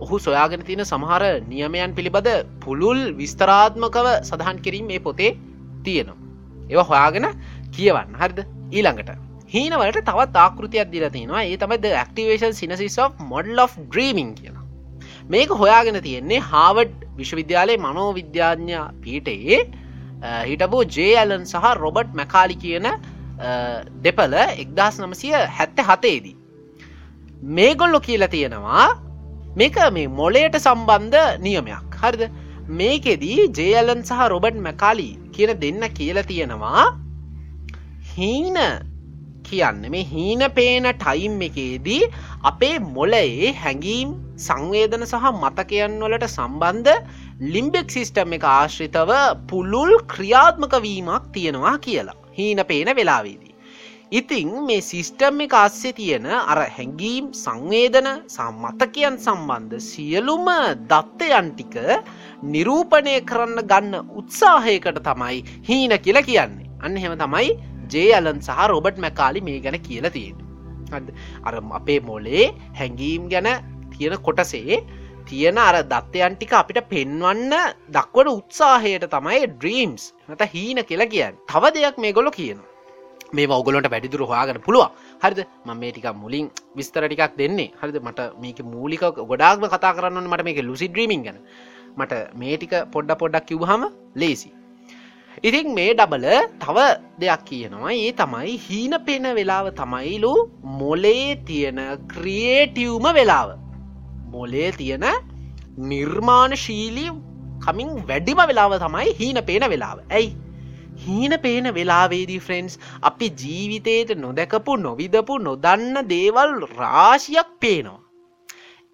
ඔහු 0.00 0.22
සොයාගෙන 0.26 0.64
තියෙන 0.68 0.84
සමහර 0.84 1.24
නියමයන් 1.52 1.94
පිළිබඳ 1.98 2.30
පුළුල් 2.64 3.02
විස්තරාත්මකව 3.20 4.08
සඳහන් 4.30 4.64
කිරීම 4.66 4.90
මේ 4.92 5.04
පොතේ 5.08 5.30
තියෙනවා. 5.84 6.18
ඒව 6.70 6.80
හොයාගෙන 6.90 7.26
කියවන්න. 7.76 8.18
හරිද? 8.22 8.40
ඊළඟට. 8.72 9.10
හීනවලට 9.54 10.00
තවත් 10.08 10.36
ආකෘතියක් 10.44 10.90
දිල 10.94 11.06
තියෙනවා. 11.16 11.44
ඒ 11.50 11.56
තමයිද 11.62 11.86
ඇක්ටිවේශන් 12.02 12.54
සිනසිස් 12.60 12.98
මොඩල් 13.32 13.64
of 13.64 13.78
ඩ්‍රීමිං 13.78 14.34
කියලා. 14.38 14.64
මේක 15.32 15.50
හොයාගෙන 15.62 16.02
තියෙන්නේ 16.06 16.40
හාවඩ් 16.50 16.94
විශ්වවිද්‍යාලයේ 17.18 17.82
මනෝවිද්‍යාඥ 17.86 18.78
පීටයේ 19.02 19.60
හිටපු 20.50 20.78
ජේඇලන් 20.96 21.44
සහ 21.52 21.74
රොබට් 21.84 22.10
මැකාලි 22.20 22.56
කියන 22.64 22.88
දෙපල 24.04 24.34
එක්දස් 24.64 25.00
නමසය 25.00 25.32
හැත්ත 25.58 25.78
හතේදී. 25.90 26.36
මේගොල්ලො 27.42 28.00
කියලා 28.00 28.28
තියෙනවා 28.28 28.88
මේක 29.56 29.76
මේ 29.92 30.08
මොලේට 30.08 30.56
සම්බන්ධ 30.58 31.38
නියමයක්. 31.40 32.00
හරිද? 32.02 32.24
මේකෙදී 32.68 33.38
ජේඇලන් 33.58 34.02
සහ 34.02 34.28
රොබට් 34.32 34.56
මැකාලි 34.66 35.08
කියන 35.34 35.50
දෙන්න 35.62 35.84
කියල 35.98 36.18
තියෙනවා 36.30 36.84
හීන 38.16 38.56
කියන්න 39.44 39.82
මේ 39.94 40.04
හීන 40.12 40.42
පේන 40.56 40.86
ටයිම් 40.92 41.36
එකේදී 41.48 42.00
අපේ 42.50 42.78
මොලයේ 42.96 43.52
හැඟීම් 43.62 44.14
සංවේදන 44.46 45.06
සහ 45.06 45.28
මතකයන් 45.42 46.00
වලට 46.04 46.30
සම්බන්ධ 46.30 46.92
ලිම්බෙක් 47.54 47.94
සිිස්ටම් 47.96 48.36
එක 48.38 48.46
ආශ්‍රිතව 48.54 49.12
පුළුල් 49.50 49.94
ක්‍රියාත්මක 50.14 50.76
වීමක් 50.86 51.26
තියෙනවා 51.34 51.76
කියලා. 51.86 52.16
හීන 52.36 52.60
පේන 52.66 52.96
වෙලාවේදී. 52.96 53.54
ඉතිං 54.12 54.50
මේ 54.66 54.80
සිිස්ටම් 54.80 55.40
එක 55.40 55.54
අස්සේ 55.56 55.92
තියෙන 55.92 56.26
අර 56.26 56.58
හැඟීම් 56.68 57.32
සංවේදන 57.34 58.08
සම්මතකයන් 58.28 59.16
සම්බන්ධ 59.18 59.80
සියලුම 59.82 60.48
දත්තයන්ටික 60.90 61.76
නිරූපණය 62.44 63.14
කරන්න 63.30 63.60
ගන්න 63.70 64.10
උත්සාහයකට 64.12 65.00
තමයි 65.00 65.38
හීන 65.68 65.94
කියල 66.04 66.20
කියන්නේ 66.22 66.70
අන්න 66.80 66.96
හෙම 66.96 67.16
තමයි 67.18 67.48
ජේ 67.90 68.12
අලන් 68.18 68.38
සහ 68.40 68.60
රොබට් 68.68 68.98
මැකාලි 68.98 69.40
මේ 69.40 69.58
ගැන 69.60 69.78
කියල 69.80 70.06
තියෙන 70.10 70.36
අර 71.42 71.54
අපේ 71.72 72.00
මොලේ 72.00 72.44
හැඟීම් 72.78 73.26
ගැන 73.28 73.50
තියෙන 73.92 74.16
කොටසේ 74.20 74.78
තියෙන 75.28 75.58
අර 75.58 75.76
දත්තයන්ටික 75.92 76.52
අපිට 76.60 76.80
පෙන්වන්න 76.92 77.52
දක්වන 77.96 78.30
උත්සාහයට 78.38 79.06
තමයි 79.14 79.40
ඩ්‍රීම්ස් 79.52 80.04
නත 80.30 80.42
හීන 80.54 80.80
කියලා 80.90 81.12
කියන්න. 81.14 81.36
තව 81.52 81.72
දෙයක් 81.76 81.98
මේ 81.98 82.12
ගොලො 82.18 82.32
කියනවා. 82.38 82.70
මේ 83.36 83.46
ඔගලොට 83.58 83.88
වැඩිදුර 83.92 84.24
හොයාගන්න 84.30 84.64
පුළුව 84.66 84.90
හරිද? 85.22 85.40
ම 85.66 85.70
මේ 85.82 85.92
ටික 85.92 86.08
මුලින් 86.24 86.50
විස්තර 86.78 87.06
ටිකක් 87.06 87.38
දෙන්නේ. 87.40 87.70
හරිද? 87.80 87.96
මට 88.06 88.20
මේක 88.42 88.58
මූලික 88.74 89.04
ගොඩාක්ම 89.30 89.64
කතා 89.74 89.94
කරන්න 89.98 90.28
මට 90.32 90.44
මේක 90.48 90.60
ලුසි 90.70 90.88
ද්‍රීමින් 90.88 91.24
ගැන. 91.26 91.40
මට 91.96 92.12
මේ 92.42 92.56
ටික 92.56 92.74
පොඩ්ඩ 92.94 93.18
පොඩ්ඩක් 93.22 93.48
කිව්හම 93.50 93.82
ලේසි 94.22 94.50
ඉතින් 95.42 95.74
මේ 95.74 95.94
ඩබල 95.94 96.26
තව 96.62 96.78
දෙයක් 97.20 97.42
කියනවා. 97.48 97.90
ඒ 97.94 98.12
තමයි 98.12 98.54
හීන 98.66 98.94
පෙන 99.06 99.24
වෙලාව 99.38 99.66
තමයිලු 99.80 100.32
මොලේ 100.80 101.36
තියෙන 101.46 101.80
ක්‍රියේටියවම 102.12 103.06
වෙලාව. 103.18 103.63
මොලේ 104.34 104.70
තියෙන 104.78 105.06
නිර්මාණශීලී 105.90 107.10
කමින් 107.64 107.92
වැඩිම 108.08 108.40
වෙලාව 108.50 108.78
තමයි 108.84 109.14
හීන 109.20 109.40
පේන 109.48 109.66
වෙලාව. 109.72 109.98
ඇයි? 110.10 110.30
හීන 111.04 111.34
පේන 111.44 111.66
වෙලාවේදී 111.74 112.40
ෆ්‍රෙන්න්ස් 112.46 112.78
අපි 113.02 113.28
ජීවිතයට 113.42 114.14
නොදැකපු 114.18 114.76
නොවිදපු 114.86 115.38
නොදන්න 115.48 116.00
දේවල් 116.14 116.54
රාශියක් 116.80 117.50
පේනවා. 117.60 118.00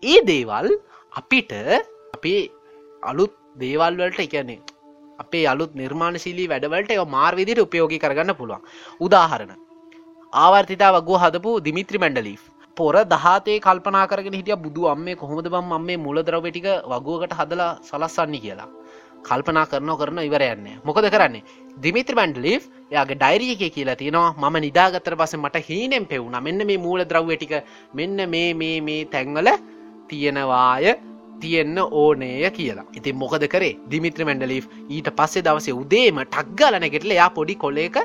ඒ 0.02 0.20
දේවල් 0.26 0.68
අපිට 1.12 1.52
අපේ 2.16 2.42
අලුත් 3.02 3.34
දේවල්වලට 3.60 4.20
එකනේ 4.26 4.60
අපේ 5.18 5.44
අලුත් 5.46 5.74
නිර්මාණශීලී 5.74 6.48
වැඩවලට 6.52 6.94
එ 6.94 7.04
මාර්විදිට 7.16 7.64
උපයෝගි 7.66 7.98
කරගන්න 7.98 8.38
පුළුවන්. 8.38 8.64
උදාහරණ. 9.00 9.52
ආවර්තිතා 10.32 10.94
වගෝ 10.96 11.18
හදපු 11.18 11.52
දිමිත්‍රි 11.66 11.98
මැන්ඩලී් 11.98 12.38
පොර 12.76 12.94
දහතේ 13.12 13.58
කල්පනා 13.66 14.06
කරගෙන 14.10 14.36
හිටිය 14.38 14.56
බුදු 14.64 14.88
අම්මේ 14.92 15.16
කොහොමද 15.22 15.48
බම් 15.54 15.72
අම්මේ 15.78 15.96
මුලදරවටික 16.06 16.68
වගුවකට 16.92 17.34
හදලා 17.40 17.70
සලස්සන්නේ 17.88 18.42
කියලා. 18.44 18.68
කල්පනා 19.28 19.66
කරන 19.70 19.90
කරන 20.00 20.20
ඉවරයන්නේ 20.28 20.78
මොකද 20.84 21.10
කරන්නේ? 21.14 21.44
දිමිත්‍ර 21.82 22.14
බන්ඩලි් 22.20 22.54
යාගේ 22.96 23.18
ඩයිරිය 23.22 23.52
එක 23.56 23.74
කියලා 23.76 23.98
තියෙනවා 24.02 24.32
මම 24.42 24.56
නිදාගත්තර 24.66 25.16
පස 25.20 25.34
මට 25.42 25.66
හීනෙන් 25.68 26.06
පෙවුණ. 26.12 26.40
මෙන්න 26.46 26.66
මේ 26.70 26.82
මූල 26.86 27.04
ද්‍රව්ව 27.04 27.36
ටික 27.36 27.54
මෙන්න 27.94 28.16
මේ 28.34 28.50
මේ 28.62 28.80
මේ 28.88 29.04
තැංවල 29.14 29.48
තියෙනවාය 30.08 30.94
තියෙන්න 31.42 31.78
ඕනේය 32.02 32.50
කියලා. 32.58 32.86
ඉතින් 32.98 33.16
මොකද 33.22 33.44
කරේ? 33.54 33.74
දිමිත්‍ර 33.92 34.24
මැන්ඩලි් 34.28 34.60
ඊට 34.96 35.08
පස්සේ 35.18 35.44
දවසේ 35.46 35.78
උදේම 35.82 36.20
ටක්ගලනගෙටල 36.24 37.16
යා 37.20 37.30
පොඩි 37.38 37.54
කොලේක 37.64 37.96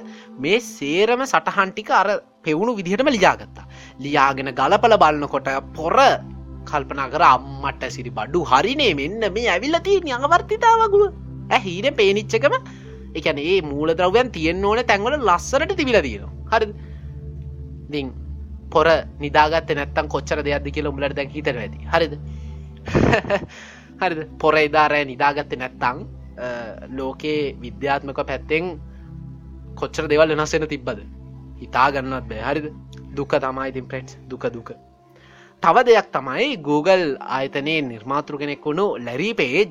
මේ 0.43 0.59
සේරම 0.59 1.23
සටහන්ටික 1.31 1.91
අර 2.01 2.09
පෙවුණු 2.45 2.77
විදිහටම 2.79 3.09
ලියාගත්තා 3.15 3.65
ලියාගෙන 3.99 4.51
ගලපල 4.53 4.97
බලන්නකොට 4.97 5.51
පොර 5.73 5.97
කල්පනා 6.65 7.09
කර 7.09 7.23
අම්මට 7.25 7.85
සිරි 7.89 8.11
බඩු 8.11 8.41
හරිනේ 8.43 8.93
මෙන්න 8.95 9.21
මේ 9.33 9.47
ඇවිල්ල 9.49 9.77
තිය 9.81 9.99
අඟවර්තිතාවගුව 10.11 11.05
ඇහීන 11.49 11.87
පේනිච්චකම 11.93 12.55
එකන 13.15 13.39
ඒ 13.39 13.61
මූල 13.61 13.89
ද්‍රවයන් 13.93 14.31
තියෙන් 14.31 14.65
ඕන 14.65 14.81
තැන්වල 14.83 15.15
ලස්සරට 15.21 15.75
තිබිල 15.77 15.97
තියෙනවා. 16.01 16.33
හරි 16.51 16.67
දි 17.89 18.01
පොර 18.71 18.87
නිදාගත් 19.19 19.71
නැත්තන් 19.71 20.07
කොච්චර 20.07 20.41
දෙයක්ද 20.43 20.67
කියල 20.71 20.89
උඹලට 20.89 21.15
දැන් 21.15 21.29
හිතර 21.29 21.55
ඇති. 21.57 21.79
හරිද? 21.93 22.13
හරිද? 24.01 24.21
පොර 24.39 24.57
එදාරෑ 24.57 25.05
නිදාගත්ත 25.05 25.55
නැත්තං 25.55 26.03
ලෝකයේ 26.91 27.55
විද්‍යාත්මක 27.61 28.19
පැත්තෙන් 28.31 28.73
කොච්චර 29.75 30.09
දෙවල් 30.11 30.35
වෙනස්සෙන 30.35 30.67
තිබ්බද? 30.67 30.99
හිතා 31.61 31.87
ගන්නත් 31.91 32.27
බෑ. 32.29 32.43
හරිද? 32.49 32.67
දුක 33.17 33.33
තමයි 33.45 33.69
ඉතින් 33.71 33.87
ප්‍රෙන්ස් 33.91 34.17
දුක 34.31 34.45
දුක. 34.55 34.69
තව 35.63 35.83
දෙයක් 35.87 36.07
තමයි 36.15 36.47
Google 36.67 37.05
ආයතනයේ 37.35 37.85
නිර්මාතෘ 37.91 38.37
කෙනෙක් 38.41 38.65
වුණු 38.65 38.85
ලැරී 39.05 39.33
පේජ් 39.33 39.63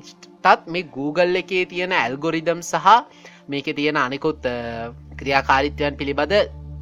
තත් 0.43 0.59
මේ 0.67 0.89
Google 0.97 1.39
එකේ 1.41 1.63
තියෙන 1.71 1.93
ඇල්ගොරිදම් 1.93 2.59
සහ 2.63 2.87
මේක 3.49 3.67
තියෙන 3.79 3.97
අනෙකුත් 3.97 4.49
ක්‍රියාකාරිත්වයන් 5.19 5.99
පිළිබඳ 6.01 6.35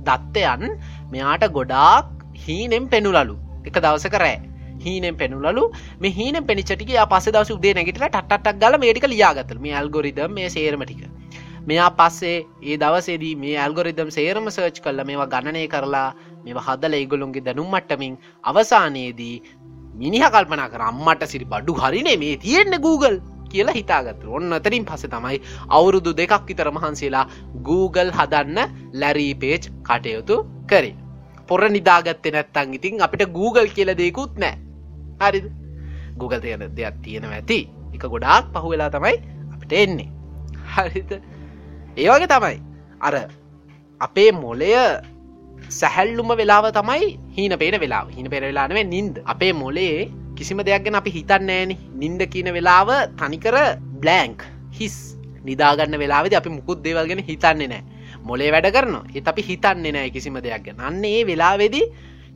දත්තයන් 0.08 0.63
මෙයාට 1.12 1.45
ගොඩාක් 1.58 2.10
හීනෙම් 2.45 2.89
පෙනුලලු. 2.89 3.38
එක 3.65 3.78
දවසක 3.78 4.15
රෑ. 4.15 4.38
හීනෙන් 4.80 5.15
පෙනුලු 5.15 5.63
මේ 5.99 6.12
හීන 6.12 6.38
පෙනිචටික 6.49 6.93
පස 7.12 7.28
දවස 7.28 7.52
උදේ 7.58 7.73
නැගට 7.73 7.99
ටටක් 7.99 8.60
ගල 8.62 8.80
මේටික 8.84 9.08
ලියාගතල 9.08 9.60
මේ 9.60 9.76
ඇල්ගොරිදම් 9.80 10.32
මේ 10.38 10.49
සේරමටික 10.49 11.04
මෙයා 11.67 11.89
පස්සේ 11.91 12.38
ඒ 12.63 12.78
දවසේදී 12.78 13.36
මේ 13.36 13.56
ඇල්ගොරිදම් 13.58 14.10
සේරම 14.10 14.49
සර්ච් 14.49 14.82
කල්ල 14.86 15.04
මේවා 15.10 15.30
ගණනය 15.34 15.63
කරලා 15.67 16.08
මෙ 16.45 16.56
හදල 16.67 16.93
ඒගොලුන්ගේ 16.93 17.45
දැනුම් 17.47 17.69
මට්ටමින් 17.73 18.15
අවසානයේදී 18.43 19.36
මිනිහ 19.95 20.25
කල්පනා 20.34 20.69
කර 20.69 20.84
අම්මට 20.89 21.23
සිරි 21.34 21.45
බඩු 21.45 21.73
හරිනේ 21.75 22.17
මේ 22.17 22.36
තියෙන්නේ 22.38 22.84
Google 22.88 23.17
කියලා 23.51 23.75
හිතාගත්තු. 23.79 24.34
ඔන්න 24.38 24.53
අතරින් 24.58 24.86
පස 24.86 25.06
තමයි 25.13 25.38
අවුරුදු 25.69 26.12
දෙකක් 26.19 26.47
විතර 26.49 26.69
මහන්සේලා 26.77 27.25
Google 27.67 28.12
හදන්න 28.17 28.60
ලැරී 29.01 29.34
පේජ් 29.36 29.63
කටයුතු 29.88 30.38
කරේ. 30.69 30.95
පොර 31.47 31.62
නිදාගත්ත 31.69 32.25
නැත්තං 32.36 32.73
ඉතින් 32.79 33.01
අපිට 33.01 33.23
Google 33.38 33.67
කියල 33.75 33.93
දෙකුත් 34.01 34.34
නෑ 34.38 34.56
හරිද? 35.21 35.47
Google 36.17 36.41
තියන 36.41 36.65
දෙයක් 36.77 36.97
තියෙන 37.03 37.25
ඇති. 37.29 37.60
එක 37.93 38.03
ගොඩාක් 38.13 38.51
පහුවෙලා 38.53 38.89
තමයි 38.89 39.15
අපිට 39.53 39.73
එන්නේ. 39.73 40.10
හරිත 40.73 41.12
ඒවගේ 41.97 42.27
තමයි. 42.27 42.58
අර 43.01 43.15
අපේ 44.01 44.32
මොලය 44.34 44.71
සැහැල්ලුම 45.80 46.32
වෙලාව 46.40 46.66
තමයි 46.78 47.08
හීන 47.38 47.54
පේන 47.62 47.76
වෙලා 47.84 48.04
හින 48.18 48.28
පෙරවෙලානවේ 48.34 48.86
නින්ද. 48.94 49.16
අපේ 49.34 49.54
මොලේ 49.62 50.10
කිසිම 50.38 50.60
දෙයක් 50.68 50.84
ගැන 50.86 51.00
අපි 51.00 51.12
හිතන්න 51.18 51.50
ෑන 51.56 51.72
නින්ද 52.02 52.22
කියන 52.34 52.50
වෙලාව 52.58 52.90
තනිකර 53.20 53.58
බ්ලෑන්ක් 54.04 54.46
හිස් 54.80 54.96
නිදාගන්න 55.48 55.98
වෙලාවෙද 56.04 56.34
අපි 56.40 56.50
මුකුත් 56.58 56.84
දේවල්ගෙන 56.86 57.24
හිතන්නේ 57.30 57.70
නෑ 57.74 57.84
මොලේ 58.30 58.52
වැඩ 58.56 58.70
කරන 58.76 58.96
එත් 59.20 59.28
අපි 59.32 59.46
හිතන්නේ 59.50 59.94
නෑ 59.96 60.10
කිසිම 60.16 60.38
දෙයක් 60.46 60.64
ගැන. 60.66 60.80
අන්න 60.90 61.06
ඒ 61.06 61.22
වෙලාවෙදී 61.30 61.86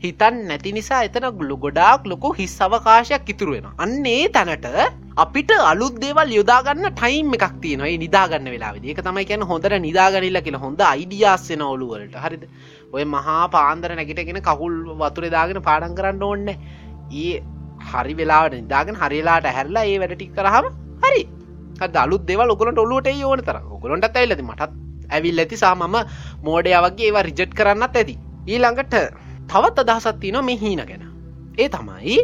හිතන් 0.01 0.35
නැති 0.49 0.71
නිසා 0.77 1.01
එතන 1.07 1.25
ගලු 1.37 1.55
ගොඩාක් 1.63 2.03
ලොකු 2.11 2.29
හිස් 2.39 2.55
අවකාශයක් 2.65 3.29
ඉතුරුවෙන 3.33 3.67
අන්නේ 3.85 4.29
තැනට 4.35 4.67
අපිට 5.23 5.51
අලුත් 5.71 5.95
දේවල් 6.03 6.31
යොදාගන්න 6.37 6.87
ටයිම් 6.99 7.31
එකක් 7.37 7.55
තියෙනයි 7.63 7.95
නිදාගන්න 8.03 8.49
වෙලා 8.53 8.71
ඒක 8.83 9.01
තමයි 9.07 9.25
කියන්න 9.29 9.45
හොඳට 9.51 9.75
නිදාගනිල්ල 9.87 10.39
කියලා. 10.45 10.61
හොඳ 10.65 10.81
අයිඩියස්සෙන 10.91 11.63
ඔලුවලට 11.71 12.17
හරිද? 12.25 12.43
ඔය 12.93 13.05
මහා 13.15 13.43
පාන්දර 13.55 13.95
නැගිටගෙන 13.99 14.41
කකුල් 14.49 14.75
වතුරදාගෙන 15.01 15.61
පාඩන් 15.69 15.97
කරන්න 15.99 16.25
ඕන්න 16.29 16.47
ඒ 16.51 17.33
හරි 17.91 18.13
වෙලාට 18.21 18.57
නිදාගෙන 18.61 19.01
හරිලාට 19.01 19.51
හැරලා 19.57 19.85
ඒ 19.91 19.99
වැඩටික් 20.03 20.33
කරහම 20.37 20.67
හරි. 21.05 21.23
දලුත් 21.95 22.27
දෙවල් 22.29 22.53
ඔගලට 22.55 22.83
ඔලුවට 22.85 23.15
ඕන 23.29 23.47
තර 23.47 23.57
ඔගලොන්ට 23.77 24.11
ඇල්ලද 24.15 24.41
මටත් 24.49 24.73
ඇවිල් 25.15 25.45
ඇති 25.45 25.63
සාමම 25.63 25.97
මෝඩය 26.43 26.81
වගේ 26.85 27.07
ඒවා 27.09 27.29
රිජට් 27.29 27.57
කරන්නත් 27.61 27.97
ඇති. 28.01 28.15
ඊළඟට 28.47 29.25
තවත් 29.51 29.79
අදහසත් 29.83 30.19
තියන 30.21 30.37
මෙහීන 30.45 30.81
ගැන. 30.89 31.03
ඒ 31.57 31.69
තමයි 31.69 32.17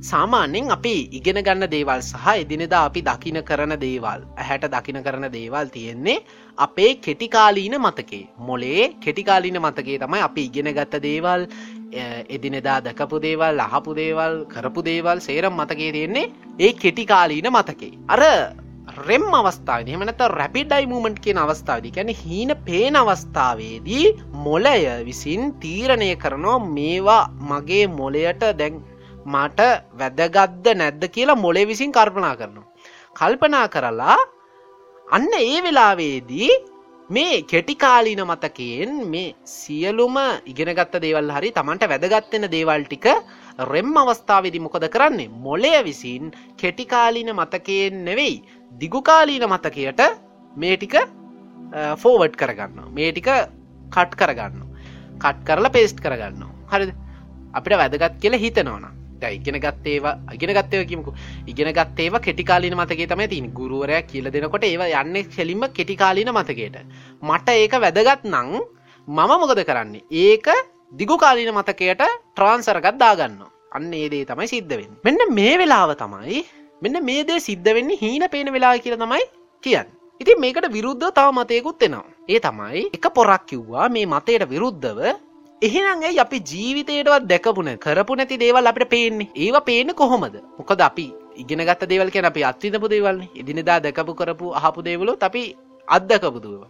සාමාන්‍යෙන් 0.00 0.70
අපි 0.70 0.94
ඉගෙන 1.18 1.38
ගන්න 1.46 1.70
දේවල් 1.72 2.00
සහ 2.00 2.26
එදිනෙදා 2.42 2.82
අපි 2.88 3.00
දකින 3.02 3.38
කරන 3.48 3.74
දේවල් 3.80 4.20
ඇහැට 4.36 4.66
දකින 4.74 4.98
කරන 5.06 5.26
දේවල් 5.32 5.66
තියෙන්නේ 5.74 6.18
අපේ 6.58 6.92
කෙටිකාලීන 6.96 7.74
මතකේ. 7.80 8.28
මොලේ 8.38 8.94
කෙටිකාලීන 9.04 9.58
මතකේ 9.60 9.98
තමයි 9.98 10.22
අපි 10.28 10.44
ඉගෙන 10.44 10.70
ගත්ත 10.76 11.02
දේවල් 11.02 11.46
එදිනෙදා 12.28 12.78
දකපු 12.80 13.20
දේවල් 13.26 13.60
අහපු 13.60 13.94
දේවල් 13.94 14.34
කරපු 14.46 14.84
දේවල් 14.84 15.20
සේරම් 15.20 15.54
මතකේ 15.54 15.92
තියෙන්නේ 15.92 16.32
ඒ 16.58 16.72
කෙටිකාලීන 16.74 17.50
මතකේ. 17.50 17.92
අර 18.08 18.22
රෙම් 18.96 19.24
අවස්ථාව 19.38 19.88
හමනත 19.88 20.20
රැපිඩයි 20.32 20.86
මූමන්ට් 20.92 21.18
කියන 21.24 21.40
අවස්ථාවදී 21.42 21.94
කැන 21.96 22.12
හීන 22.20 22.52
පේන 22.66 22.96
අවස්ථාවේදී 22.96 24.06
මොලය 24.46 24.84
විසින් 25.08 25.52
තීරණය 25.62 26.08
කරනවා 26.16 26.58
මේවා 26.68 27.22
මගේ 27.50 27.84
මොලයට 27.98 28.42
දැන් 28.60 28.80
මට 29.26 29.68
වැදගත්ද 30.00 30.66
නැද්ද 30.80 31.04
කියලා 31.14 31.42
මොලේ 31.44 31.66
විසින් 31.66 31.92
කල්පනා 31.92 32.34
කරනවා. 32.36 32.66
කල්පනා 33.18 33.68
කරලා 33.68 34.18
අන්න 35.06 35.32
ඒ 35.40 35.62
වෙලාවේදී 35.62 36.50
මේ 37.10 37.42
කෙටිකාලීන 37.42 38.22
මතකයෙන් 38.22 38.90
මේ 39.10 39.34
සියලුම 39.44 40.16
ඉගෙනගත්ත 40.46 40.96
දේවල් 41.04 41.30
හරි 41.36 41.52
තමන්ට 41.52 41.88
වැදගත්වෙන 41.92 42.44
දේවල් 42.54 42.84
ටික 42.84 43.06
රෙම් 43.70 43.96
අවස්ථාවදි 43.96 44.60
මොකද 44.60 44.84
කරන්නේ? 44.94 45.28
මොලය 45.46 45.72
විසින් 45.84 46.32
කෙටිකාලීන 46.56 47.30
මතකයෙන් 47.34 48.04
නෙවෙයි. 48.04 48.36
දිගුකාලීන 48.72 49.46
මතකයට 49.46 50.00
මේ 50.56 50.76
ටික 50.76 50.94
ෆෝවඩ් 51.96 52.36
කරගන්න 52.36 52.92
මේ 52.92 53.10
ටික 53.12 53.28
කට් 53.90 54.14
කරගන්න 54.14 54.62
කට් 55.18 55.44
කරලා 55.44 55.72
පේස්ට් 55.72 56.00
කරගන්න 56.00 56.46
හරි 56.70 56.92
අපිට 57.54 57.78
වැදගත් 57.78 58.20
කියල 58.20 58.38
හිතනවන 58.38 58.88
ඉගෙන 59.28 59.58
ගත්තේවා 59.58 60.14
ඉගෙන 60.34 60.54
ගත්තව 60.54 60.86
කිමකු 60.86 61.14
ඉගෙන 61.46 61.72
ගත්තේවා 61.72 62.20
කෙටිකාලීන 62.20 62.76
මතකේ 62.76 63.06
තම 63.06 63.22
තින් 63.28 63.50
ගුරුවරය 63.52 64.02
කියල 64.04 64.30
දෙනකොට 64.32 64.64
ඒවා 64.64 65.02
යන්න 65.02 65.16
කෙලින්ම 65.26 65.62
කෙටිකාලීන 65.70 66.30
මතකයට. 66.30 66.76
මට 67.22 67.48
ඒක 67.50 67.72
වැදගත් 67.74 68.24
නං 68.24 68.60
මම 69.08 69.30
මොකද 69.34 69.64
කරන්නේ? 69.64 70.04
ඒක 70.12 70.46
දිගුකාලීන 70.92 71.54
මතකයට 71.54 72.02
ට්‍රාන්සරගත් 72.34 72.96
දාගන්න 72.96 73.42
අන්න 73.72 73.92
ඒදේ 73.94 74.24
තමයි 74.24 74.46
සිද්ධවෙන් 74.46 74.92
මෙන්න 75.04 75.18
මේ 75.30 75.58
වෙලාව 75.58 75.96
තමයි 75.96 76.44
මෙන්න 76.82 76.98
මේ 77.04 77.22
දේ 77.28 77.38
සිද්ධ 77.46 77.70
වෙන්නේ 77.76 78.00
හීන 78.02 78.24
පේන 78.32 78.48
වෙලා 78.56 78.74
කියල 78.82 78.96
තමයි 78.96 79.24
කියන්න. 79.64 79.88
ඉතින් 80.20 80.40
මේකට 80.42 80.66
විරුද්ධ 80.76 81.06
තව 81.16 81.28
මතයකුත් 81.38 81.82
එනවා. 81.86 82.04
ඒ 82.28 82.40
තමයි 82.44 82.82
එක 82.96 83.06
පොරක් 83.16 83.46
කිව්වා 83.50 83.88
මේ 83.94 84.06
මතයට 84.12 84.44
විරුද්ධව 84.52 85.00
එහෙනගේ 85.62 86.12
අපි 86.24 86.38
ජීවිතයටවත් 86.50 87.26
දැකපුන 87.32 87.70
කරපු 87.84 88.18
නැති 88.18 88.38
දේවල් 88.42 88.70
අපිට 88.70 88.90
පේන්නේ? 88.94 89.28
ඒවා 89.44 89.66
පේන 89.68 89.90
කොහොමද? 90.00 90.36
මොකද 90.58 90.80
අපි 90.88 91.06
ඉගෙන 91.36 91.64
ගත්ත 91.68 91.90
දේවල් 91.92 92.14
කියන 92.14 92.30
අපි 92.30 92.46
අත්විඳපු 92.50 92.92
දේවල් 92.94 93.18
එදිනෙදා 93.40 93.80
දැකපු 93.86 94.14
කරපු 94.20 94.54
අහපු 94.60 94.86
දේවලු 94.88 95.18
අපි 95.28 95.42
අත්දකපුදුව 95.88 96.62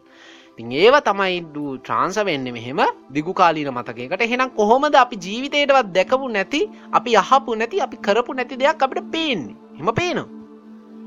තින් 0.59 0.73
ඒව 0.83 0.95
තමයි 1.09 1.39
ට්‍රාන්ස 1.55 2.17
වෙන්න 2.29 2.49
මෙහෙම 2.57 2.81
දිගුකාලීන 3.15 3.71
මතකයකට. 3.77 4.23
එහෙනම් 4.27 4.51
කොහොමද 4.59 4.95
අපි 5.05 5.17
ජීවිතයටවත් 5.25 5.95
දැකපු 5.97 6.27
නැති 6.37 6.61
අපි 6.99 7.17
අහපු 7.23 7.61
නැති 7.61 7.87
අපි 7.87 7.97
කරපු 8.07 8.33
නැති 8.35 8.61
දෙයක් 8.63 8.83
අපිට 8.85 9.11
පේන්නේ? 9.15 9.68
හෙම 9.79 9.91
පේනවා. 9.99 10.27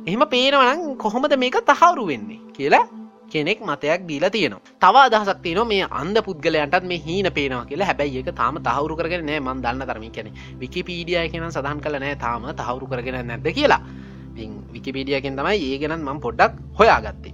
එහෙම 0.08 0.24
පේනවනම් 0.34 0.98
කොහොමද 1.04 1.34
මේක 1.44 1.58
තහවුරු 1.70 2.04
වෙන්නේ 2.10 2.40
කියලා 2.58 2.86
කෙනෙක් 3.32 3.60
මතයක් 3.70 4.06
දීලා 4.10 4.32
තියෙනවා. 4.36 4.62
තව 4.84 4.96
අදහසක් 5.08 5.42
තියෙනවා 5.46 5.70
මේ 5.72 5.90
අන්ද 6.02 6.18
පුද්ගලයන්ටත් 6.28 6.86
මේ 6.92 7.02
හීන 7.08 7.28
පේනවා 7.38 7.66
කියලා. 7.66 7.90
හැබැයි 7.90 8.22
ඒක 8.22 8.32
තාම 8.40 8.56
තහවුරු 8.68 8.96
කරගෙන 9.00 9.26
නෑ. 9.30 9.40
මන් 9.40 9.60
දන්න 9.66 9.84
තරම 9.90 10.06
කියන 10.16 10.32
විකිපීඩිය 10.62 11.28
කියන 11.34 11.46
සඳහන් 11.50 11.84
කළ 11.86 12.00
නෑ 12.06 12.16
තාම 12.26 12.48
තහවුරු 12.62 12.88
කරගෙන 12.94 13.20
නැද්ද 13.28 13.52
කියලා. 13.60 13.82
විකිපීඩියකෙන් 14.74 15.40
තමයි 15.40 15.60
ඒ 15.70 15.78
ගැනත් 15.84 16.08
මං 16.08 16.24
පොඩ්ඩක් 16.26 16.60
හොයාගත්තේ. 16.80 17.34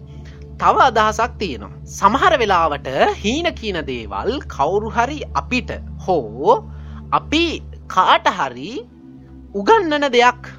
තව 0.62 0.76
අදහසක් 0.89 1.39
තියෙනවා. 1.41 1.73
සමහර 2.00 2.34
වෙලාවට 2.41 2.88
හීන 3.23 3.54
කියන 3.60 3.82
දේවල් 3.91 4.32
කවුරු 4.58 4.89
හරි 4.97 5.19
අපිට 5.41 5.71
හෝ 6.06 6.62
අපි 7.19 7.45
කාට 7.95 8.28
හරි 8.39 8.71
උගන්නන 9.56 10.08
දෙයක් 10.15 10.56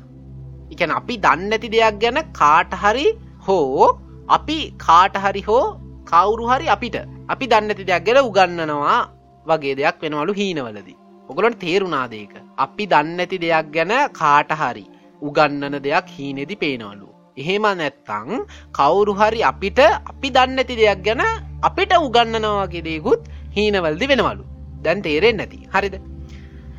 එකන 0.72 0.92
අපි 1.00 1.14
දන්නඇති 1.26 1.68
දෙයක් 1.74 1.98
ගැන 2.02 2.18
කාට 2.40 2.72
හරි 2.82 3.06
හෝ 3.46 3.88
අපි 4.28 4.58
කාට 4.86 5.16
හරි 5.24 5.42
හෝ 5.48 5.64
කවුරු 6.10 6.44
හරි 6.50 6.66
අපිට 6.74 6.96
අපි 7.28 7.50
දන්නඇති 7.52 7.88
දෙයක් 7.90 8.04
ගැන 8.06 8.20
උගන්නනවා 8.28 8.98
වගේ 9.46 9.76
දෙයක් 9.80 9.96
වෙනවලු 10.02 10.32
හීනවලදී. 10.40 10.96
ඔගොලොට 11.30 11.58
තේරුණාදේක. 11.64 12.34
අපි 12.58 12.84
දන්නඇති 12.92 13.36
දෙයක් 13.44 13.68
ගැන 13.76 13.92
කාට 14.20 14.50
හරි 14.62 14.84
උගන්නන 15.22 15.76
දෙයක් 15.86 16.06
හීනෙදි 16.16 16.56
පේනවලු. 16.62 17.08
එහෙම 17.36 17.66
නැත්තං 17.80 18.30
කවුරු 18.78 19.14
හරි 19.20 19.40
අපිට 19.50 19.80
අපි 20.10 20.28
දන්නඇති 20.36 20.74
දෙයක් 20.82 21.02
ගැන 21.06 21.22
අපිට 21.62 21.92
උගන්නනවාගේ 21.98 22.86
දේකුත් 22.88 23.20
හීනවල්දි 23.56 24.06
වෙනවලු. 24.12 24.44
දැන් 24.84 25.02
තේරෙන් 25.02 25.36
නැති 25.40 25.60
හරිද. 25.74 25.96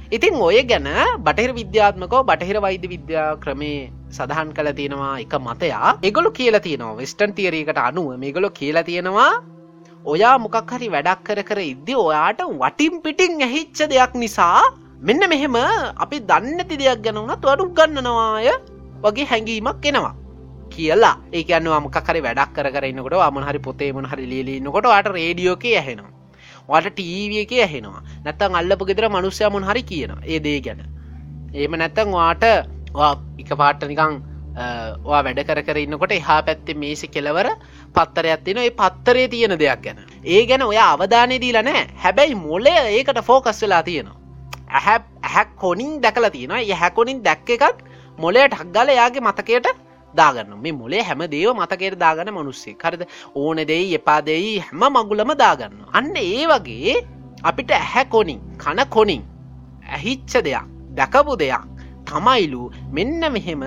ඉතින් 0.09 0.41
ඔය 0.41 0.65
ගැන 0.65 0.89
බටහිර 1.21 1.51
විද්‍යාත්මකෝ 1.53 2.21
බටහිර 2.25 2.57
වෛද්‍ය 2.57 2.87
විද්‍යා 2.89 3.37
ක්‍රමේ 3.37 3.91
සඳහන් 4.09 4.49
කළ 4.57 4.69
තියෙනවා 4.73 5.13
එක 5.23 5.33
මතයා 5.39 5.91
එගොලු 6.01 6.31
කියලා 6.31 6.65
තියෙනවා 6.67 6.97
වෙස්ටන් 6.97 7.35
තියරීකට 7.37 7.79
අනුව 7.79 8.17
මේගොලො 8.17 8.49
කියලා 8.49 8.83
තියෙනවා 8.83 9.33
ඔයා 10.05 10.35
මොකක් 10.39 10.71
හරි 10.71 10.89
වැඩක් 10.89 11.21
කර 11.23 11.41
කර 11.43 11.61
ඉද්දි 11.63 11.93
ඔයාට 11.97 12.41
වටින් 12.61 12.95
පිටිං 13.03 13.37
ඇහිච්ච 13.39 13.85
දෙයක් 13.85 14.13
නිසා 14.15 14.63
මෙන්න 15.01 15.29
මෙහෙම 15.29 15.57
අපි 15.97 16.17
දන්නති 16.21 16.81
දෙයක් 16.81 17.05
ගැන 17.05 17.21
වුණත් 17.21 17.45
වඩු 17.45 17.69
ගන්නනවාය 17.71 18.49
වගේ 19.03 19.29
හැඟීමක් 19.31 19.85
එනවා 19.85 20.13
කියලා. 20.69 21.15
ඒකන්නවා 21.31 21.81
මොකරි 21.81 22.21
වැඩක් 22.21 22.55
කරන්නකොට 22.55 23.21
අමහරි 23.21 23.59
පොතේ 23.59 23.91
මොන 23.93 24.05
හරි 24.05 24.25
ලියලන්නකොට 24.25 24.89
ට 24.95 25.13
රේඩියෝක 25.13 25.65
ඇහෙනවා. 25.73 26.18
වාට 26.69 26.89
ටීවිය 26.89 27.43
එක 27.43 27.53
ඇහෙනවා. 27.59 28.01
නැත්තං 28.25 28.57
අල්ලපු 28.61 28.89
ගෙදර 28.89 29.09
මනුස්්‍යය 29.09 29.49
මොන් 29.49 29.67
හරි 29.69 29.83
කියන 29.83 30.11
ඒ 30.23 30.39
දේ 30.39 30.59
ගැන. 30.61 30.81
ඒම 31.53 31.77
නැත්තං 31.81 32.11
වාට 32.11 32.43
එක 33.41 33.49
පාට්ට 33.61 33.87
නිකං 33.91 34.19
වැඩ 35.03 35.41
කර 35.47 35.61
කර 35.63 35.77
ඉන්නකොට 35.77 36.11
එහා 36.11 36.39
පැත්තේ 36.43 36.75
මේසි 36.75 37.07
කෙලවර 37.07 37.49
පත්තරයක් 37.95 38.43
තින 38.43 38.57
ඒ 38.57 38.71
පත්තරේ 38.71 39.27
තියෙන 39.27 39.57
දෙයක් 39.59 39.83
ගැන. 39.83 39.99
ඒ 40.25 40.45
ගැන 40.45 40.63
ඔය 40.63 40.77
අවධානය 40.77 41.41
දීලා 41.41 41.63
නෑ 41.63 41.83
හැබැයි 41.97 42.35
මොලේ 42.37 42.79
ඒකට 42.95 43.21
ෆෝකස් 43.23 43.61
වෙලා 43.61 43.83
තියෙනවා. 43.83 44.17
ඇහැ 44.69 44.99
ඇහැක් 45.23 45.55
කොනින් 45.55 46.01
දැකලා 46.01 46.29
තියෙනවා. 46.29 46.61
ය 46.61 46.71
හැකොනින් 46.73 47.23
දැක්ක 47.23 47.49
එකත් 47.49 47.85
මොලේ 48.17 48.47
ටක්ගල 48.47 48.89
යාගේ 48.91 49.21
මතකයට 49.21 49.67
දාගන්න. 50.13 50.53
මේ 50.57 50.71
මොලේ 50.73 51.03
හැම 51.03 51.21
දේව 51.27 51.53
මතකයට 51.53 51.97
දාගන්න 51.97 52.31
මනුස්සේ 52.31 52.75
කරද 52.75 53.01
ඕන 53.35 53.57
දෙයි 53.67 53.95
එපා 53.95 54.21
දෙයි 54.21 54.59
හැම 54.59 54.83
මගුලම 54.95 55.31
දාගන්න. 55.35 55.75
අන්න 55.93 56.15
ඒ 56.17 56.45
වගේ 56.47 56.95
අපිට 57.43 57.71
ඇහැ 57.71 58.05
කොනින් 58.05 58.39
කන 58.57 58.79
කොනින් 58.89 59.23
ඇහිච්ච 59.87 60.33
දෙයක් 60.39 60.65
දැකපු 60.91 61.33
දෙයක් 61.35 61.63
තමයිලු 62.05 62.63
මෙන්න 62.91 63.21
මෙහෙම 63.29 63.63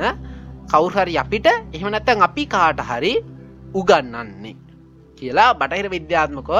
කවුහරි 0.69 1.15
අපිට 1.17 1.47
එහෙමනැත්තන් 1.47 2.23
අපි 2.23 2.45
කාට 2.47 2.81
හරි 2.83 3.15
උගන්නන්නේ 3.75 4.57
කියලා 5.19 5.51
බටහිර 5.55 5.89
විද්‍යාත්මකව 5.91 6.51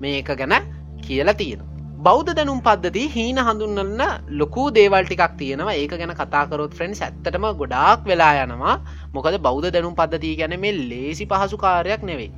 මේක 0.00 0.30
ගැන 0.32 0.54
කියලා 1.02 1.34
තියෙන 1.34 1.71
බෞද්ධ 2.06 2.30
දැනුම් 2.36 2.60
පද්ධති 2.66 3.02
හීන 3.14 3.36
හඳුන්නන්න 3.46 4.00
ලොකු 4.38 4.62
දේවල් 4.76 5.04
ටිකක් 5.06 5.34
තියෙනවා. 5.40 5.74
ඒක 5.80 5.92
ගැන 6.00 6.12
කතාකරොත් 6.20 6.72
ෆ්‍රෙන්න්ස් 6.78 7.00
ඇත්තටම 7.06 7.44
ගොඩාක් 7.60 8.00
වෙලා 8.10 8.30
යනවා. 8.44 8.74
මොකද 9.14 9.36
බෞද්ධ 9.46 9.68
දැනුම් 9.74 9.94
පද්ධතිය 10.00 10.32
ගැන 10.40 10.54
මේ 10.62 10.72
ලේසි 10.90 11.24
පහසු 11.32 11.56
කාරයක් 11.64 12.02
නෙවෙයි. 12.02 12.30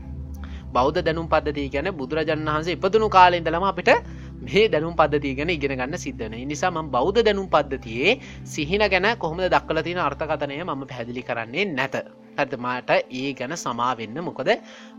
බෞද්ධ 0.75 1.01
දැනුම් 1.07 1.29
පද්ධතිය 1.33 1.69
ගැන 1.75 1.89
බුදුරජන් 2.01 2.43
වහන්සේ 2.49 2.75
ඉපදනු 2.77 3.09
කාලෙන්දලම 3.17 3.65
අපිට 3.71 3.91
මේ 4.43 4.65
දැනුම් 4.69 4.97
පද්ධතිය 4.99 5.33
ගැන 5.39 5.53
ඉගෙන 5.57 5.75
ගන්න 5.79 5.97
සිද්ධන 6.05 6.37
නිසාම 6.51 6.81
බෞද්ධ 6.97 7.21
දැනුම් 7.21 7.47
පද්ධතියේ 7.55 8.19
සිහින 8.47 8.85
ගැන 8.95 9.09
කොහොමද 9.17 9.47
දක්කල 9.47 9.81
තියෙන 9.87 10.03
අර්ථකතනය 10.09 10.59
මම 10.59 10.83
පැදිලි 10.93 11.23
කරන්නේ 11.23 11.65
නැත. 11.71 11.97
ඇතමට 12.37 12.93
ඒ 13.21 13.31
ගැන 13.41 13.57
සමාවෙන්න 13.59 14.21
මොකද 14.29 14.53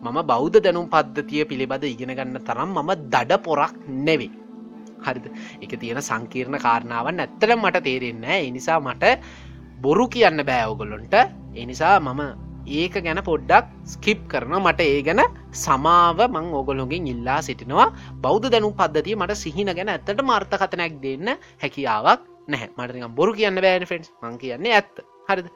මම 0.03 0.17
බෞද්ධ 0.23 0.57
දැනුම් 0.59 0.89
පද්ධතිය 0.89 1.45
පිළිබඳ 1.51 1.85
ඉගෙන 1.91 2.15
ගන්න 2.17 2.41
තරම් 2.49 2.73
මම 2.75 2.91
දඩ 3.13 3.39
පොරක් 3.45 3.77
නෙවෙයි. 4.07 4.44
හරිද? 5.05 5.27
එක 5.63 5.73
තියෙන 5.81 6.01
සංකීර්ණ 6.09 6.59
කාරණාවන් 6.65 7.21
ඇත්තල 7.25 7.55
මට 7.57 7.83
තේරෙන්න 7.87 8.25
එනිසා 8.39 8.79
මට 8.79 9.13
බොරු 9.85 10.07
කියන්න 10.15 10.41
බෑඔගොල්ලොන්ට 10.49 11.15
එනිසා 11.63 11.95
මම 11.99 12.21
ඒක 12.77 12.95
ගැන 13.05 13.21
පොඩ්ඩක් 13.29 13.65
ස්කිප් 13.93 14.21
කරන 14.31 14.53
මට 14.59 14.85
ඒ 14.91 15.01
ගැන 15.07 15.21
සමාව 15.63 16.19
මං 16.27 16.47
ඕගොලොගෙන් 16.59 17.09
ඉල්ලා 17.13 17.39
සිටිනවා. 17.47 17.89
බෞද්ධ 18.23 18.47
දැනු 18.53 18.71
පද්ධතිය 18.79 19.15
මට 19.15 19.37
සිහින 19.43 19.69
ගැන 19.77 19.91
ඇත්තට 19.93 20.23
මර්ථකතනැක් 20.29 20.95
දෙන්න 21.03 21.27
හැකියාවක් 21.63 22.21
නැහැ. 22.47 22.69
මටනිකම් 22.77 23.13
බොරු 23.19 23.33
කියන්න 23.39 23.61
බෑන 23.65 23.85
ෆෙන්ස් 23.91 24.09
මං 24.23 24.39
කියන්නේ 24.43 24.73
ඇත්ත. 24.79 25.05
හරිද? 25.29 25.47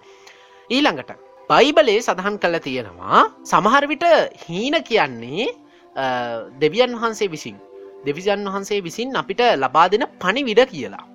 ඊළඟට 0.70 1.12
බයිබලේ 1.50 1.98
සඳහන් 2.06 2.36
කළ 2.44 2.58
තියෙනවා 2.68 3.22
සමහරවිට 3.52 4.06
හීන 4.46 4.76
කියන්නේ 4.90 5.48
දෙවියන් 6.62 6.94
වහන්සේ 7.02 7.32
විසින්. 7.34 7.58
දෙවිසන් 8.06 8.46
වහන්සේ 8.48 8.82
විසින් 8.82 9.16
අපිට 9.16 9.42
ලබා 9.58 9.88
දෙන 9.92 10.06
පණිවිඩ 10.20 10.62
කියලා. 10.66 11.06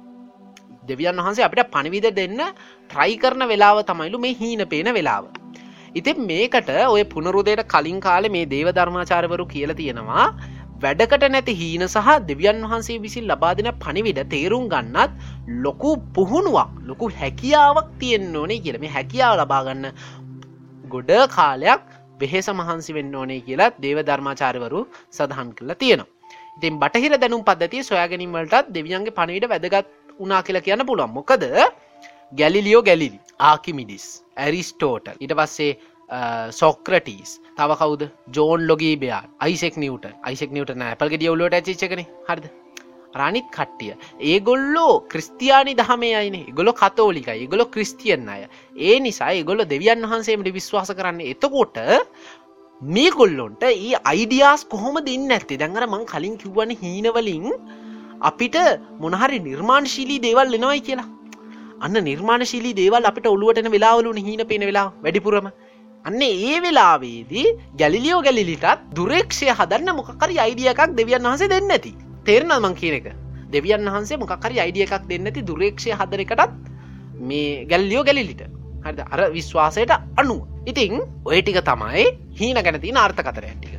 දෙවියන් 0.83 1.19
වහන්සේ 1.19 1.45
අපිට 1.47 1.71
පණිවිද 1.71 2.07
දෙන්න 2.19 2.41
ට්‍රයි 2.91 3.15
කරන 3.17 3.45
වෙලාව 3.51 3.79
තමයිලු 3.85 4.19
මේ 4.19 4.35
හීන 4.35 4.63
පේන 4.69 4.91
වෙලාව. 4.97 5.25
ඉතින් 5.95 6.19
මේකට 6.27 6.69
ඔය 6.87 7.05
පුනරුදයට 7.05 7.65
කලින් 7.67 8.01
කාල 8.01 8.29
මේ 8.29 8.45
දේව 8.47 8.69
ධර්මාචාරවරු 8.71 9.47
කියල 9.47 9.73
තියෙනවා 9.81 10.27
වැඩකට 10.83 11.25
නැති 11.35 11.55
හීන 11.61 11.85
සහ 11.87 12.09
දෙවියන් 12.29 12.61
වහන්සේ 12.65 12.99
විසින් 12.99 13.27
ලබා 13.31 13.55
දෙන 13.55 13.71
පණිවිඩ 13.83 14.21
තේරුම් 14.35 14.69
ගන්නත් 14.69 15.13
ලොකු 15.65 15.97
පුහුණුවක් 16.17 16.71
ලොකු 16.89 17.11
හැකියාවක් 17.21 17.89
තියෙන් 18.01 18.37
ඕනේ 18.37 18.61
කියල. 18.61 18.79
මේ 18.79 18.95
හැකියාව 18.97 19.35
ලබාගන්න 19.41 19.85
ගොඩ 20.89 21.13
කාලයක් 21.37 21.85
වෙහෙස 22.21 22.49
මහන්සි 22.51 22.97
වෙන්න 22.97 23.15
ඕනේ 23.15 23.41
කියලා 23.41 23.71
දේව 23.85 23.99
ධර්මාචාරවරු 24.09 24.83
සඳහන් 25.11 25.49
කරලා 25.57 25.81
තියෙනවා. 25.83 26.14
ඉතින් 26.59 26.79
බටහිර 26.83 27.17
දැනුම් 27.19 27.43
පද්ධතිය 27.49 27.83
සොයාගැනීමටත් 27.83 28.75
දෙවියන්ගේ 28.77 29.17
පණවිට 29.19 29.49
වැදගත් 29.53 29.89
උනා 30.19 30.43
කියලා 30.43 30.67
කියන්න 30.67 30.87
පුළුවන්. 30.87 31.15
මොකද 31.19 31.43
ගැලිලියෝ 32.39 32.83
ගැලිලි 32.83 33.21
ආකිමිඩිස් 33.41 34.07
ඇරිස්ටෝට 34.37 35.09
ඉට 35.21 35.35
පස්සේ 35.41 35.73
සොක්‍රටස් 36.51 37.41
තව 37.57 37.71
කවද? 37.81 38.11
ජෝන් 38.37 38.69
ලොගී 38.69 38.97
බයා 38.97 39.23
අයිසෙක් 39.41 39.77
නිවට 39.77 40.13
අයිසෙක් 40.23 40.53
නිවට 40.53 40.77
ඇපල්ග 40.81 41.19
දියවලට 41.23 41.59
ඇචිචකන 41.61 42.05
හරිද? 42.29 42.47
රනිත් 43.15 43.49
කට්ටිය. 43.57 43.95
ඒගොල්ලෝ 44.21 44.95
ක්‍රස්තියානි 45.13 45.75
දහමේ 45.77 46.15
අයින. 46.21 46.39
ගොල 46.55 46.73
කතෝලිකයි. 46.73 47.47
ගොලො 47.47 47.67
ක්‍රස්තියන් 47.67 48.29
අය. 48.29 48.47
ඒ 48.77 49.01
නිසා 49.01 49.35
ගොල 49.45 49.65
දෙවියන් 49.65 50.03
වහන්සේමට 50.03 50.55
විශ්වාස 50.55 50.91
කරන්න 50.99 51.21
එතකොට 51.23 51.79
මේ 52.83 53.11
කොල්ලොන්ට 53.11 53.63
ඒ 53.63 53.95
අයිඩියස් 54.11 54.65
කොහොම 54.73 54.97
දෙන්න 55.07 55.31
ඇත්තේ 55.31 55.59
දැඟර 55.59 55.85
මං 55.87 56.05
කලින් 56.13 56.35
කිව්වන 56.37 56.71
හීනවලින් 56.81 57.47
අපිට 58.21 58.57
මොනහරි 59.01 59.39
නිර්මාණශීලී 59.39 60.21
දේවල් 60.27 60.57
එනවයි 60.59 60.81
කියලා. 60.89 61.09
අන්න 61.81 61.97
නිර්මාණශීලී 62.09 62.75
දේවල් 62.81 63.09
අපිට 63.11 63.27
ඔළුවටන 63.27 63.71
වෙලාවලුන 63.75 64.19
හීන 64.27 64.43
පෙන 64.51 64.67
වෙලා 64.71 64.89
වැඩිපුරම. 65.05 65.49
අන්න 66.05 66.23
ඒ 66.23 66.57
වෙලාවේදී 66.65 67.47
ගැලිලියෝ 67.81 68.21
ගැලිලිටත් 68.27 68.83
දුරේක්ෂය 68.97 69.49
හදන්න 69.59 69.95
මොකරි 70.01 70.41
අයිඩිය 70.47 70.69
එකක් 70.75 70.83
දෙවියන් 70.99 71.31
වහසේ 71.31 71.53
දෙන්න 71.55 71.71
ඇති. 71.77 71.95
තේරනල් 72.27 72.59
මං 72.59 72.75
කියන 72.81 72.99
එක? 73.01 73.09
දෙවියන් 73.55 73.89
වහන්සේ 73.95 74.21
මොකක්හරි 74.25 74.61
අයිඩිය 74.67 74.87
එකක් 74.89 75.09
දෙන්නති 75.13 75.47
දුරේක්ෂය 75.51 75.97
හදරකටත් 76.01 76.53
මේ 77.31 77.65
ගැල්ලියෝ 77.73 78.05
ගැලිලිට. 78.11 78.45
හරි 78.85 79.05
අර 79.07 79.21
විශ්වාසයට 79.31 79.95
අනුව. 80.17 80.43
ඉතිං 80.67 81.01
ඔය 81.25 81.41
ටික 81.41 81.61
තමයි 81.63 82.05
හීන 82.35 82.57
ගැනති 82.59 82.93
ආර්ථ 82.95 83.21
කතර 83.21 83.45
ඇටික 83.45 83.75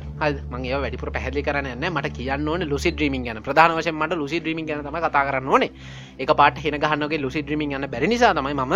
මගේ 0.50 0.78
වැඩිපුර 0.82 1.10
පැහදිලි 1.12 1.42
කරන්න 1.42 1.84
මට 1.86 2.10
කියන්න 2.10 2.48
ඕන 2.48 2.62
ලුසි 2.64 2.90
ද්‍රීමින් 2.90 3.24
ගැන. 3.24 3.42
ප්‍රධාන 3.42 3.76
වශයෙන් 3.76 3.94
මට 3.94 4.12
ලුසි 4.14 4.40
ද්‍රීමින් 4.40 4.66
ගැන 4.66 4.82
තම 4.82 4.96
කතා 4.98 5.24
කරන්න 5.28 5.48
ඕනේ. 5.48 5.70
එක 6.18 6.30
පාට 6.32 6.58
හෙන 6.58 6.76
ගහන්නගේ 6.76 7.20
ලුසි 7.20 7.42
ද්‍රීමින් 7.42 7.72
යන්න 7.72 7.88
බැරි 7.88 8.08
නිසා 8.08 8.32
තමයි 8.34 8.54
ම 8.54 8.74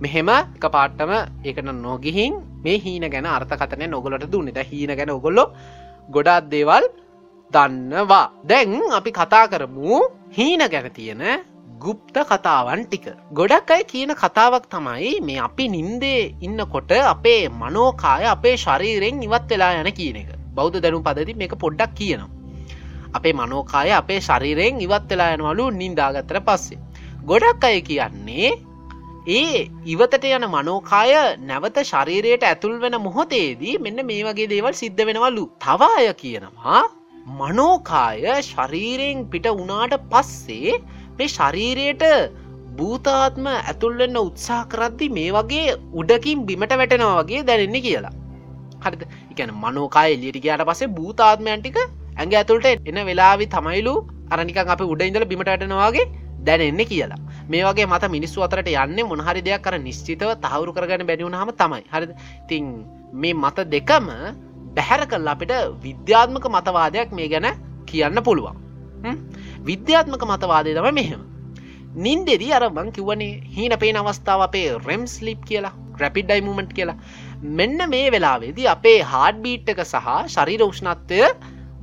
මෙහෙම 0.00 0.28
එක 0.28 0.66
පාට්ටම 0.68 1.12
ඒකට 1.44 1.72
නොගිහින් 1.78 2.34
මේ 2.64 2.78
හීන 2.78 3.08
ගැන 3.10 3.26
අර්ථකතනය 3.28 3.88
නොගොලට 3.88 4.28
දුන්නත 4.30 4.60
හීන 4.64 4.92
ගැන 4.92 5.10
ඔගොල්ලො 5.10 5.44
ගොඩාත් 6.08 6.50
දේවල් 6.50 6.84
දන්නවා. 7.52 8.26
දැන් 8.44 8.76
අපි 8.92 9.10
කතා 9.12 9.48
කරමු 9.48 10.00
හීන 10.30 10.68
ගැන 10.68 10.90
තියෙන 10.92 11.22
ගුප්ත 11.84 12.16
කතාවන් 12.30 12.84
ටික. 12.84 13.06
ගොඩක් 13.32 13.70
අයි 13.70 13.84
කියන 13.84 14.12
කතාවක් 14.14 14.66
තමයි 14.70 15.14
මේ 15.26 15.40
අපි 15.46 15.64
නින්දේ 15.74 16.20
ඉන්නකොට 16.40 16.92
අපේ 17.04 17.42
මනෝකාය 17.60 18.24
අපේ 18.34 18.56
ශරීරෙන් 18.56 19.22
ඉවත් 19.26 19.50
වෙලා 19.50 19.72
යන 19.80 19.90
කියන 19.98 20.16
එක. 20.22 20.30
බෞද්ධ 20.56 20.78
දැනු 20.84 21.02
පදති 21.06 21.34
මේක 21.40 21.54
පොඩ්ඩක් 21.64 21.92
කියනවා. 21.98 22.30
අපේ 23.16 23.34
මනෝකාය 23.40 23.90
අපේ 23.92 24.20
ශරීරයෙන් 24.20 24.80
ඉවත් 24.86 25.10
වෙලා 25.10 25.34
යනවලු 25.36 25.66
නින්දාගත්තර 25.80 26.38
පස්සේ. 26.48 26.80
ගොඩක් 27.24 27.64
අය 27.64 27.78
කියන්නේ 27.88 28.50
ඒ 29.28 29.60
ඉවතට 29.86 30.24
යන 30.30 30.44
මනෝකාය 30.54 31.12
නැවත 31.42 31.78
ශරීරයට 31.84 32.42
ඇතුල් 32.44 32.74
වෙන 32.82 32.96
මොහොතේදී 33.06 33.78
මෙන්න 33.84 34.06
මේ 34.08 34.24
වගේ 34.26 34.50
දේවල් 34.52 34.74
සිද්ධ 34.82 35.06
වෙනවලු. 35.08 35.44
තවාය 35.60 36.08
කියනවා 36.22 36.82
මනෝකාය 37.38 38.42
ශරීරයෙන් 38.42 39.24
පිට 39.32 39.46
වනාට 39.58 39.94
පස්සේ 40.10 40.74
මේ 41.18 41.28
ශරීරයට 41.28 42.04
භූතාත්ම 42.78 43.46
ඇතුල්වෙන්න 43.50 44.18
උත්සා 44.20 44.62
කරද්දි 44.66 45.08
මේ 45.18 45.30
වගේ 45.32 45.66
උඩකින් 46.00 46.46
බිමට 46.48 46.72
වැටෙනවා 46.80 47.18
වගේ 47.20 47.42
දැනෙන්නේ 47.48 47.84
කියලා. 47.86 48.14
හරිද? 48.84 49.02
එකන 49.32 49.52
මනෝකාය 49.62 50.16
එලියට 50.16 50.40
ගයාට 50.44 50.64
පසේ 50.70 50.90
භූතාත්මයන්ටික 50.96 51.78
ඇඟ 51.82 52.34
ඇතුළට 52.40 52.88
එන 52.90 52.98
වෙලාවි 53.10 53.46
තමයිලු 53.54 53.94
අරනිකන් 54.30 54.72
අප 54.74 54.82
උඩ 54.86 55.04
ඉඳල 55.08 55.26
බිමට 55.32 55.50
වැටෙනවාගේ 55.52 56.06
දැනෙන්නේ 56.46 56.88
කියලා. 56.92 57.20
මේ 57.48 57.62
වගේ 57.62 57.86
මත 57.86 58.10
මිනිස්සු 58.16 58.44
අතරට 58.46 58.72
යන්න 58.74 58.98
මොනහරි 59.12 59.44
දෙයක් 59.48 59.62
කර 59.66 59.78
නිශ්චිතව 59.86 60.34
තහවුරු 60.44 60.74
කරගන්න 60.76 61.06
බැනිවුණ 61.10 61.38
හම 61.40 61.52
තමයි. 61.60 61.84
හරිද? 61.94 62.12
තින් 62.48 62.64
මේ 63.14 63.34
මත 63.34 63.68
දෙකම 63.74 64.10
බැහැර 64.76 65.02
කල් 65.06 65.28
අපිට 65.28 65.54
විද්‍යාත්මක 65.84 66.46
මතවාදයක් 66.56 67.12
මේ 67.12 67.28
ගැන 67.28 67.48
කියන්න 67.86 68.18
පුළුවන්. 68.22 68.56
විද්‍යාත්මක 69.70 70.24
මතවාදය 70.32 70.74
තම 70.74 70.90
මෙහෙම. 71.00 71.22
නින්දෙදී 71.96 72.52
අර 72.52 72.64
මං 72.70 72.92
කිව්වනේ 72.96 73.32
හීන 73.56 73.74
පේන 73.82 73.96
අවස්ථාව 73.96 74.46
අපේ 74.48 74.66
රෙම්ස් 74.86 75.14
ලිප් 75.22 75.42
කියලා 75.50 75.74
ග්‍රපිඩ් 75.98 76.30
ඩයිමමට් 76.30 76.72
කියලා. 76.78 76.98
මෙන්න 77.58 77.78
මේ 77.88 78.06
වෙලාවේදී 78.14 78.70
අපේ 78.76 78.98
හාඩ් 79.12 79.42
බීට්ක 79.44 79.84
සහ 79.84 80.08
ශරීර 80.34 80.62
උෂ්ණත්වය 80.70 81.20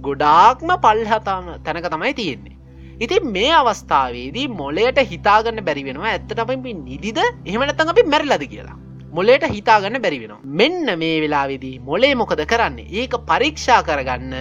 ගොඩාක්ම 0.08 0.72
පල්හතාම 0.86 1.46
තැනක 1.66 1.88
තමයි 1.94 2.14
තියෙන්නේ. 2.20 2.58
ඉතින් 3.04 3.28
මේ 3.36 3.52
අවස්ථාවේදී 3.62 4.48
මොලයට 4.62 5.00
හිතාගන්න 5.12 5.66
බැරි 5.68 5.84
වෙනවා. 5.88 6.14
ඇත්තට 6.14 6.40
අපි 6.40 6.74
නිදිද? 6.88 7.20
එහෙමනත්තඟ 7.46 7.94
අපි 7.94 8.04
මැරලද 8.14 8.46
කියලා. 8.54 8.78
මොලේට 9.14 9.46
හිතාගන්න 9.56 10.02
බැරි 10.04 10.20
වෙනවා. 10.24 10.42
මෙන්න 10.60 10.92
මේ 11.00 11.22
වෙලාවෙදී 11.24 11.80
මොලේ 11.80 12.14
මොකද 12.16 12.44
කරන්නේ? 12.52 12.88
ඒක 13.00 13.16
පරීක්ෂා 13.30 13.82
කරගන්න 13.88 14.36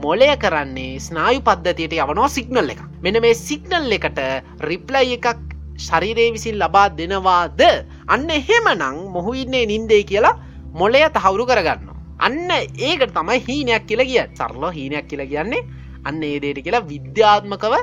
මොලය 0.00 0.28
කරන්නේ 0.42 1.00
ස්නායු 1.06 1.40
පද්ධතියට 1.46 1.94
යවනවා 1.96 2.28
සිගනල් 2.36 2.70
එක. 2.74 2.80
මෙන 3.04 3.18
මේ 3.24 3.34
සිගනල් 3.34 3.92
එකට 3.96 4.20
රිප්ලයි 4.70 5.16
එකක් 5.18 5.40
ශරීරයේ 5.86 6.32
විසින් 6.36 6.56
ලබා 6.62 6.88
දෙනවාද? 6.98 7.60
අන්න 8.08 8.30
එහෙමනං 8.30 9.02
මොහු 9.14 9.34
ඉන්නේ 9.42 9.66
නින්දේ 9.72 10.02
කියලා 10.10 10.38
මොලය 10.80 11.02
තහවුරු 11.16 11.46
කරගන්න. 11.50 11.90
අන්න 12.26 12.50
ඒකට 12.50 13.12
තමයි 13.18 13.38
හීනයක් 13.48 13.86
කියලා 13.88 14.08
කිය 14.10 14.22
සරලෝ 14.38 14.72
හීනයක් 14.78 15.06
කියලා 15.10 15.30
කියන්නේ 15.32 15.66
අන්න 16.08 16.22
ඒදේට 16.22 16.64
කියලා 16.64 16.88
විද්‍යාත්මකව 16.92 17.74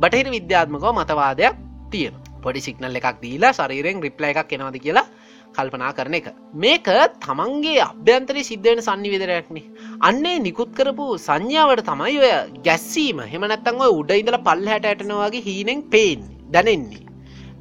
බටහිර 0.00 0.28
විද්‍යාත්මකව 0.36 0.92
මතවාදයක් 0.98 1.56
තියෙන 1.92 2.14
පොඩි 2.42 2.60
සිගනල් 2.66 3.00
එකක් 3.00 3.20
දීලා 3.24 3.52
ශරීරෙන් 3.52 4.02
රිප්ල 4.06 4.24
එකක් 4.30 4.52
එනවාද 4.56 4.78
කියලා 4.86 5.06
කල්පනා 5.56 5.92
කරන 5.98 6.14
එක. 6.14 6.26
මේක 6.54 6.88
තමන්ගේ 7.24 7.80
අභ්‍යන්තරි 7.88 8.42
සිද්ධවෙන 8.50 8.82
සන්නිවිදරයක්නේ 8.88 9.69
අන්නේ 10.08 10.38
නිකුත් 10.44 10.70
කරපු 10.76 11.06
සංඥාවට 11.24 11.82
තමයි 11.88 12.14
ඔය 12.20 12.30
ගැස්සීම. 12.66 13.18
හෙමනැත්තං 13.32 13.80
ඔය 13.84 13.90
උඩ 14.00 14.10
ඉඳල 14.20 14.36
පල් 14.46 14.62
හැට 14.70 14.86
ඇටනවාගේ 14.90 15.42
හීනෙන් 15.46 15.80
පේෙන් 15.92 16.20
දැනෙන්නේ. 16.54 17.02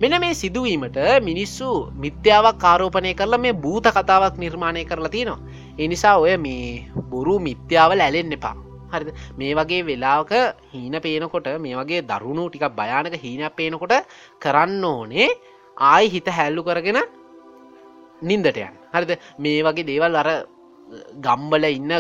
මෙන 0.02 0.14
මේ 0.24 0.38
සිදුවීමට 0.42 1.00
මිනිස්සු 1.26 1.70
මිත්‍යාවක් 2.04 2.62
කාරෝපනය 2.64 3.12
කරලා 3.20 3.42
මේ 3.46 3.58
භූත 3.64 3.90
කතාවක් 3.98 4.38
නිර්මාණය 4.44 4.84
කරලා 4.92 5.12
තියෙනවා. 5.16 5.44
එනිසා 5.78 6.16
ඔය 6.18 6.38
මේ 6.46 6.86
බොරු 7.12 7.36
මිත්‍යාවල 7.48 8.04
ඇලෙන් 8.06 8.32
එපා. 8.38 8.56
හරි 8.94 9.16
මේ 9.42 9.58
වගේ 9.60 9.82
වෙලාවක 9.90 10.32
හීන 10.74 10.96
පේනකොට 11.06 11.50
මේ 11.66 11.76
වගේ 11.82 12.06
දරුණු 12.12 12.46
ටික 12.48 12.66
භයානක 12.80 13.18
හීනයක් 13.26 13.58
පේනකොට 13.60 13.96
කරන්න 14.44 14.86
ඕනේ 14.92 15.28
ආයි 15.92 16.14
හිත 16.16 16.32
හැල්ලු 16.38 16.64
කරගෙන 16.64 17.02
නින්දටයන් 18.22 18.80
හරිද? 18.96 19.12
මේ 19.40 19.60
වගේ 19.68 19.88
දේවල් 19.92 20.18
අර 20.24 20.32
ගම්බල 21.26 21.66
ඉන්න 21.70 21.92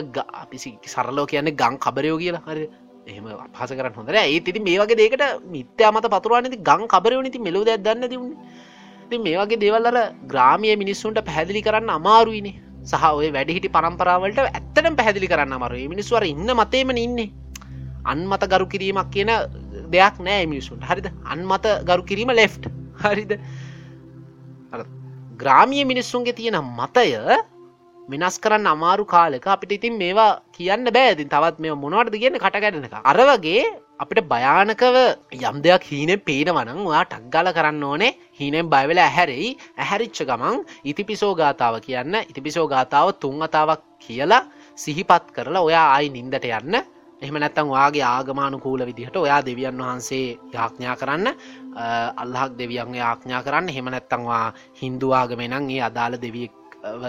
අපිසි 0.41 0.71
සරලෝ 0.85 1.25
කියන්නේ 1.25 1.57
ගං 1.61 1.75
කබරයෝ 1.77 2.17
කියලා. 2.17 2.45
හරි. 2.47 2.69
එහම 3.07 3.27
පස 3.53 3.71
කරන්න 3.71 3.99
හොඳර 3.99 4.17
ඒ 4.17 4.39
තිති 4.39 4.59
මේ 4.61 4.79
වගේ 4.81 4.99
දේකට 5.01 5.23
මිත්‍යා 5.47 5.91
මත 5.91 6.15
පතුරවානති 6.15 6.63
ගං 6.69 6.87
කබරයෝ 6.87 7.21
නති 7.23 7.45
මෙලෝ 7.47 7.65
දන්න 7.67 8.09
තිවුණ 8.13 8.33
ති 9.09 9.17
මේ 9.17 9.37
වගේ 9.41 9.61
දේවල් 9.63 9.91
අර 9.91 9.99
ග්‍රාමිය 10.31 10.75
මිනිස්සුන්ට 10.83 11.21
පැහැදිලි 11.27 11.61
කරන්න 11.61 11.95
අමාරුයිනේ 11.99 12.57
සහ 12.83 13.05
ඔය 13.11 13.29
වැඩිහිටි 13.35 13.69
පරම්පරාවලට 13.69 14.39
ඇත්තටම 14.41 14.95
පැහැදිලි 14.99 15.31
කරන්න 15.31 15.55
අමරු 15.57 15.79
මිනිස්වර 15.93 16.23
ඉන්න 16.23 16.49
මතේම 16.53 16.91
ඉන්නේ. 16.97 17.29
අන්මත 18.05 18.43
ගරු 18.45 18.65
කිරීමක් 18.65 19.09
කියන 19.11 19.31
දෙයක් 19.91 20.15
නෑ 20.19 20.45
මිනිසුන් 20.45 20.81
හරිද? 20.81 21.07
අන්මත 21.25 21.65
ගරු 21.85 22.03
කිරීම 22.03 22.31
ලෙෆ්ට් 22.31 22.69
හරිද? 23.03 23.31
ග්‍රාමිය 25.37 25.83
මිනිස්සුන්ගේ 25.85 26.33
තියෙන 26.33 26.59
මතය 26.79 27.07
වෙනස් 28.11 28.35
කරන්න 28.43 28.65
අමාරු 28.65 29.03
කාලෙක 29.05 29.45
අපිට 29.45 29.71
ඉතින් 29.77 29.93
මේවා 30.01 30.41
කියන්න 30.55 30.89
බෑතින් 30.95 31.29
තවත් 31.33 31.61
මේ 31.63 31.75
මොනවටද 31.83 32.15
කියන්න? 32.21 32.39
කටගැටනක 32.43 32.95
අරවගේ 33.11 33.61
අපිට 34.01 34.21
භයානකව 34.31 34.95
යම් 35.39 35.57
දෙයක් 35.65 35.83
හීනෙන් 35.91 36.21
පේනවනං 36.27 36.79
ඔයා 36.89 37.05
ටක්ගල 37.05 37.49
කරන්න 37.57 37.83
ඕනේ. 37.83 38.11
හීනෙන් 38.39 38.69
බයවෙලා 38.73 39.05
ඇහැරෙයි. 39.05 39.49
ඇහැරිච්ච 39.77 40.21
ගමන් 40.29 40.57
ඉතිපිසෝ 40.91 41.33
ගාථාව 41.35 41.77
කියන්න. 41.85 42.15
ඉතිපිසෝ 42.31 42.67
ගාථාව 42.73 43.13
තුන් 43.21 43.43
අතාවක් 43.47 43.83
කියලා 44.05 44.47
සිහිපත් 44.75 45.29
කරලා 45.35 45.65
ඔයා 45.69 45.87
අයි 45.97 46.09
නින්දට 46.09 46.49
යන්න. 46.51 46.81
එහෙම 47.21 47.37
නැත්තම් 47.43 47.69
වාගේ 47.75 48.05
ආගමානුකූල 48.07 48.81
විදිහට 48.89 49.17
ඔයා 49.17 49.41
දෙවියන් 49.45 49.81
වහන්සේ 49.81 50.37
යාඥා 50.55 50.95
කරන්න. 50.95 51.27
අල්ලහක් 52.23 52.57
දෙවියන් 52.57 52.95
යාඥා 53.01 53.43
කරන්න. 53.43 53.69
හෙම 53.75 53.91
නැත්තංවා 53.93 54.45
හින්දුවාගමනං 54.81 55.69
ඒ 55.75 55.81
අදාළ 55.89 56.17
දෙවියෙක් 56.25 56.58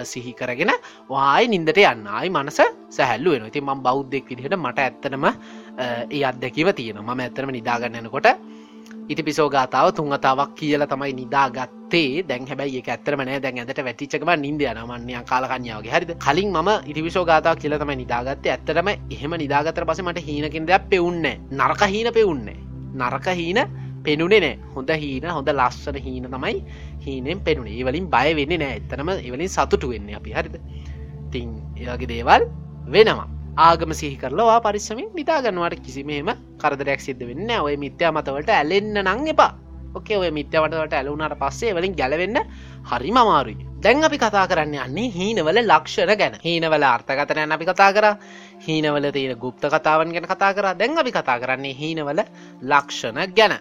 සිහි 0.05 0.33
කරගෙන 0.33 0.73
වායි 1.09 1.49
නින්දට 1.49 1.79
යන්න. 1.79 2.07
ආයි 2.07 2.31
මනස 2.31 2.61
සැහැල්ලු 2.91 3.35
වෙන 3.35 3.47
ඉතින් 3.47 3.65
ම 3.65 3.83
බෞද්ධෙක් 3.83 4.31
විදිහට 4.31 4.57
මට 4.57 4.79
ඇත්තනම 4.79 5.27
ඒ 6.11 6.25
අත්දැකිව 6.25 6.73
තියෙන 6.75 7.03
ම 7.03 7.21
ඇතරම 7.21 7.53
නිදාගන්නනකොට 7.59 8.29
ඉති 9.09 9.23
පිසෝ 9.23 9.49
ගාතාව 9.51 9.91
තුන් 9.95 10.13
අතාවක් 10.13 10.55
කියල 10.55 10.87
තමයි 10.87 11.13
නිදාගත්තේ. 11.21 12.23
දැන් 12.29 12.47
හැබයි 12.47 12.79
එක 12.79 12.89
ඇතරමනෑ 12.95 13.41
දැන් 13.43 13.59
ඇට 13.59 13.83
වැටිචකම 13.87 14.31
නින්ද 14.45 14.63
යනමන්ය 14.63 15.15
කාලකන්යාවගේ 15.31 15.93
හරිද? 15.95 16.13
කලින් 16.25 16.51
ම 16.57 16.69
ඉතිවිසෝ 16.87 17.25
ගාතාව 17.25 17.59
කියල 17.59 17.79
තමයි 17.79 17.97
නිදාගත්ත. 18.03 18.47
ඇත්තරම 18.47 18.89
එහෙම 18.89 19.33
නිදාගතර 19.45 19.85
පසමට 19.85 20.27
හීනකින් 20.27 20.67
දෙයක් 20.67 20.91
පෙවුන්න 20.91 21.27
නරක 21.61 21.83
හීන 21.95 22.13
පෙවුන්නේ 22.19 22.59
නරක 22.95 23.27
හීන 23.41 23.59
පෙනුනේ 24.05 24.41
නෑ. 24.41 24.59
හොඳ 24.75 24.91
හීන 25.03 25.27
හොඳ 25.31 25.49
ලස්සන 25.49 25.99
හීන 26.07 26.29
තමයි 26.35 26.57
හීනෙන් 27.07 27.41
පෙනුනේ. 27.41 27.77
ඒවලින් 27.79 28.07
බය 28.15 28.35
වෙන්න 28.39 28.57
නෑ. 28.63 28.81
එතනම 28.81 29.13
එවලින් 29.19 29.49
සතුටු 29.49 29.93
වෙන්නේ 29.93 30.17
අපි. 30.17 30.33
හරිද? 30.33 30.57
තින් 31.33 31.55
ඒගේ 31.77 32.11
දේවල් 32.13 32.47
වෙනවා. 32.93 33.29
ආගම 33.57 33.93
සිහි 33.93 34.17
කරලවා 34.17 34.61
පරිස්සමින් 34.61 35.11
නිතාගන්නවට 35.15 35.83
කිසිමේම 35.87 36.31
කරදරයක් 36.63 37.01
සිද්ධ 37.01 37.27
වෙන්න 37.31 37.51
ඔය 37.61 37.75
මිත්‍යා 37.77 38.13
මතවලට 38.13 38.55
ඇලෙන්න්න 38.59 39.03
නං 39.05 39.35
එපා. 39.35 39.53
ඕකේ 39.97 40.19
ඔය 40.19 40.31
මිත්‍යවටට 40.31 40.95
ඇලුුණට 40.95 41.41
පස්සේ 41.41 41.75
වලින් 41.75 41.97
ගැලවෙන්න 41.99 42.39
හරි 42.91 43.11
මමාරුයි 43.11 43.71
දැන් 43.83 44.05
අපි 44.05 44.19
කතා 44.19 44.45
කරන්න 44.47 44.75
යන්නේ 44.83 45.09
හීනවල 45.15 45.59
ලක්ෂණ 45.63 46.13
ගැන. 46.21 46.35
හීනවල 46.45 46.85
අර්ථකතනයන් 46.85 47.55
අපි 47.57 47.65
කතා 47.65 47.93
කර. 47.93 48.07
හීනවල 48.67 49.11
තියෙන 49.11 49.39
ගුප්ත 49.39 49.65
කතාවන් 49.67 50.13
ගැන 50.13 50.29
කතා 50.29 50.53
කර. 50.55 50.67
දැන් 50.77 50.99
අපි 50.99 51.13
කතා 51.13 51.39
කරන්නේ 51.41 51.75
හීනවල 51.75 52.21
ලක්ෂණ 52.63 53.35
ගැන. 53.37 53.57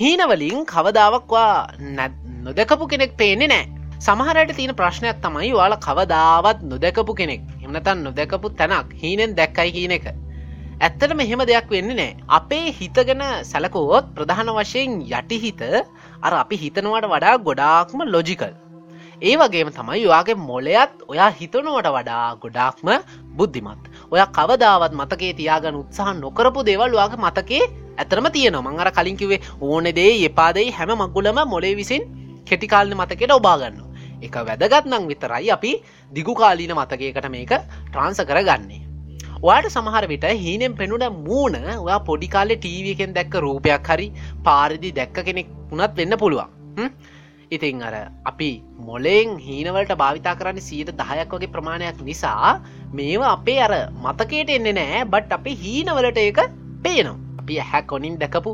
හීනවලින් 0.00 0.64
කවදාවක්වා 0.64 1.54
නොදකපු 2.44 2.86
කෙනෙක් 2.92 3.10
පේනෙ 3.18 3.46
නෑ. 3.52 3.64
සමහරයට 3.98 4.52
තියෙන 4.58 4.72
ප්‍රශ්නයක් 4.78 5.18
තමයි 5.24 5.50
වාල 5.58 5.74
කවදාවත් 5.86 6.62
නොදැකපු 6.70 7.14
කෙනෙක්. 7.18 7.42
එමනතන් 7.64 8.00
නොදැකපු 8.06 8.50
තැනක් 8.60 8.94
හීනෙන් 9.02 9.36
දැක්කයි 9.38 9.74
කියන 9.74 9.94
එක. 9.98 10.06
ඇත්තට 10.80 11.12
මෙහෙම 11.20 11.44
දෙයක් 11.50 11.68
වෙන්න 11.74 11.92
නෑ. 11.92 12.16
අපේ 12.38 12.72
හිතගෙන 12.78 13.22
සැලකෝත් 13.50 14.08
ප්‍රධාන 14.16 14.54
වශයෙන් 14.58 14.96
යටිහිත 15.10 15.62
අර 16.22 16.32
අපි 16.42 16.60
හිතනවට 16.64 17.10
වඩා 17.14 17.36
ගොඩාක්ම 17.48 18.08
ලොජිකල් 18.14 18.56
ඒ 19.22 19.36
වගේම 19.36 19.70
තමයි 19.76 20.06
ඔයාගේ 20.08 20.38
මොලයත් 20.48 20.92
ඔයා 21.12 21.30
හිතනවට 21.40 21.90
වඩා 21.96 22.26
ගොඩාක්ම 22.42 22.88
බුද්ධිමත්. 23.36 23.84
ඔය 24.10 24.22
කවදාවත් 24.36 24.92
මතකේ 24.92 25.32
තියාගන 25.34 25.76
උත්සාහ 25.82 26.14
නොකරපු 26.14 26.64
දේවල් 26.64 26.96
වාගේ 27.00 27.22
මතකේ 27.26 27.62
ඇතරම 27.98 28.26
තියන 28.32 28.56
මංගර 28.58 28.90
කලින්කිවේ 28.92 29.40
ඕනෙ 29.62 29.92
දේ 29.92 30.12
එපාදයි 30.26 30.70
හැම 30.70 30.92
මගුලම 30.96 31.38
මොලේ 31.46 31.74
විසින් 31.76 32.02
කෙටිකාලන 32.44 32.94
මතකයට 32.96 33.32
ඔබාගන්න 33.32 33.78
එක 34.22 34.36
වැදගත් 34.40 34.86
නං 34.86 35.04
විතරයි 35.10 35.50
අපි 35.50 35.72
දිගුකාලීන 36.12 36.72
මතකයකට 36.74 37.28
මේක 37.34 37.52
ට්‍රාන්ස 37.86 38.20
කරගන්නේ. 38.22 38.80
ඔයාට 39.42 39.70
සමහර 39.70 40.06
විට 40.08 40.26
හීනෙන් 40.42 40.74
පෙනුට 40.74 41.06
මූුණ 41.18 41.56
ඔයා 41.76 42.00
පොඩිකාලෙ 42.00 42.56
ටීවකෙන් 42.56 43.14
දැක්ක 43.14 43.34
රූපයක් 43.44 43.88
හරි 43.88 44.08
පාරිදි 44.44 44.90
දැක්ක 44.92 45.24
කෙනෙක් 45.24 45.48
වුණත් 45.70 45.96
වෙන්න 45.96 46.18
පුළුවන්. 46.22 46.50
ඉතින් 47.50 47.82
අර 47.82 47.94
අපි 48.30 48.50
මොලෙෙන් 48.88 49.30
හීනවලට 49.46 49.92
භාවිතා 50.02 50.34
කරන්න 50.40 50.62
සීට 50.66 50.90
දහයක් 51.00 51.32
වගේ 51.34 51.52
ප්‍රමාණයක් 51.54 52.00
නිසා 52.08 52.50
මේවා 52.98 53.32
අපේ 53.38 53.58
අර 53.66 53.72
මතකයට 54.04 54.52
එන්නේ 54.56 54.74
නෑ 54.78 55.00
බට් 55.12 55.36
අපි 55.38 55.54
හීනවලට 55.62 56.20
ඒක 56.24 56.40
පේනවා. 56.84 57.16
අපි 57.40 57.54
ඇහැ 57.62 57.82
කොනින් 57.92 58.18
දැකපු 58.22 58.52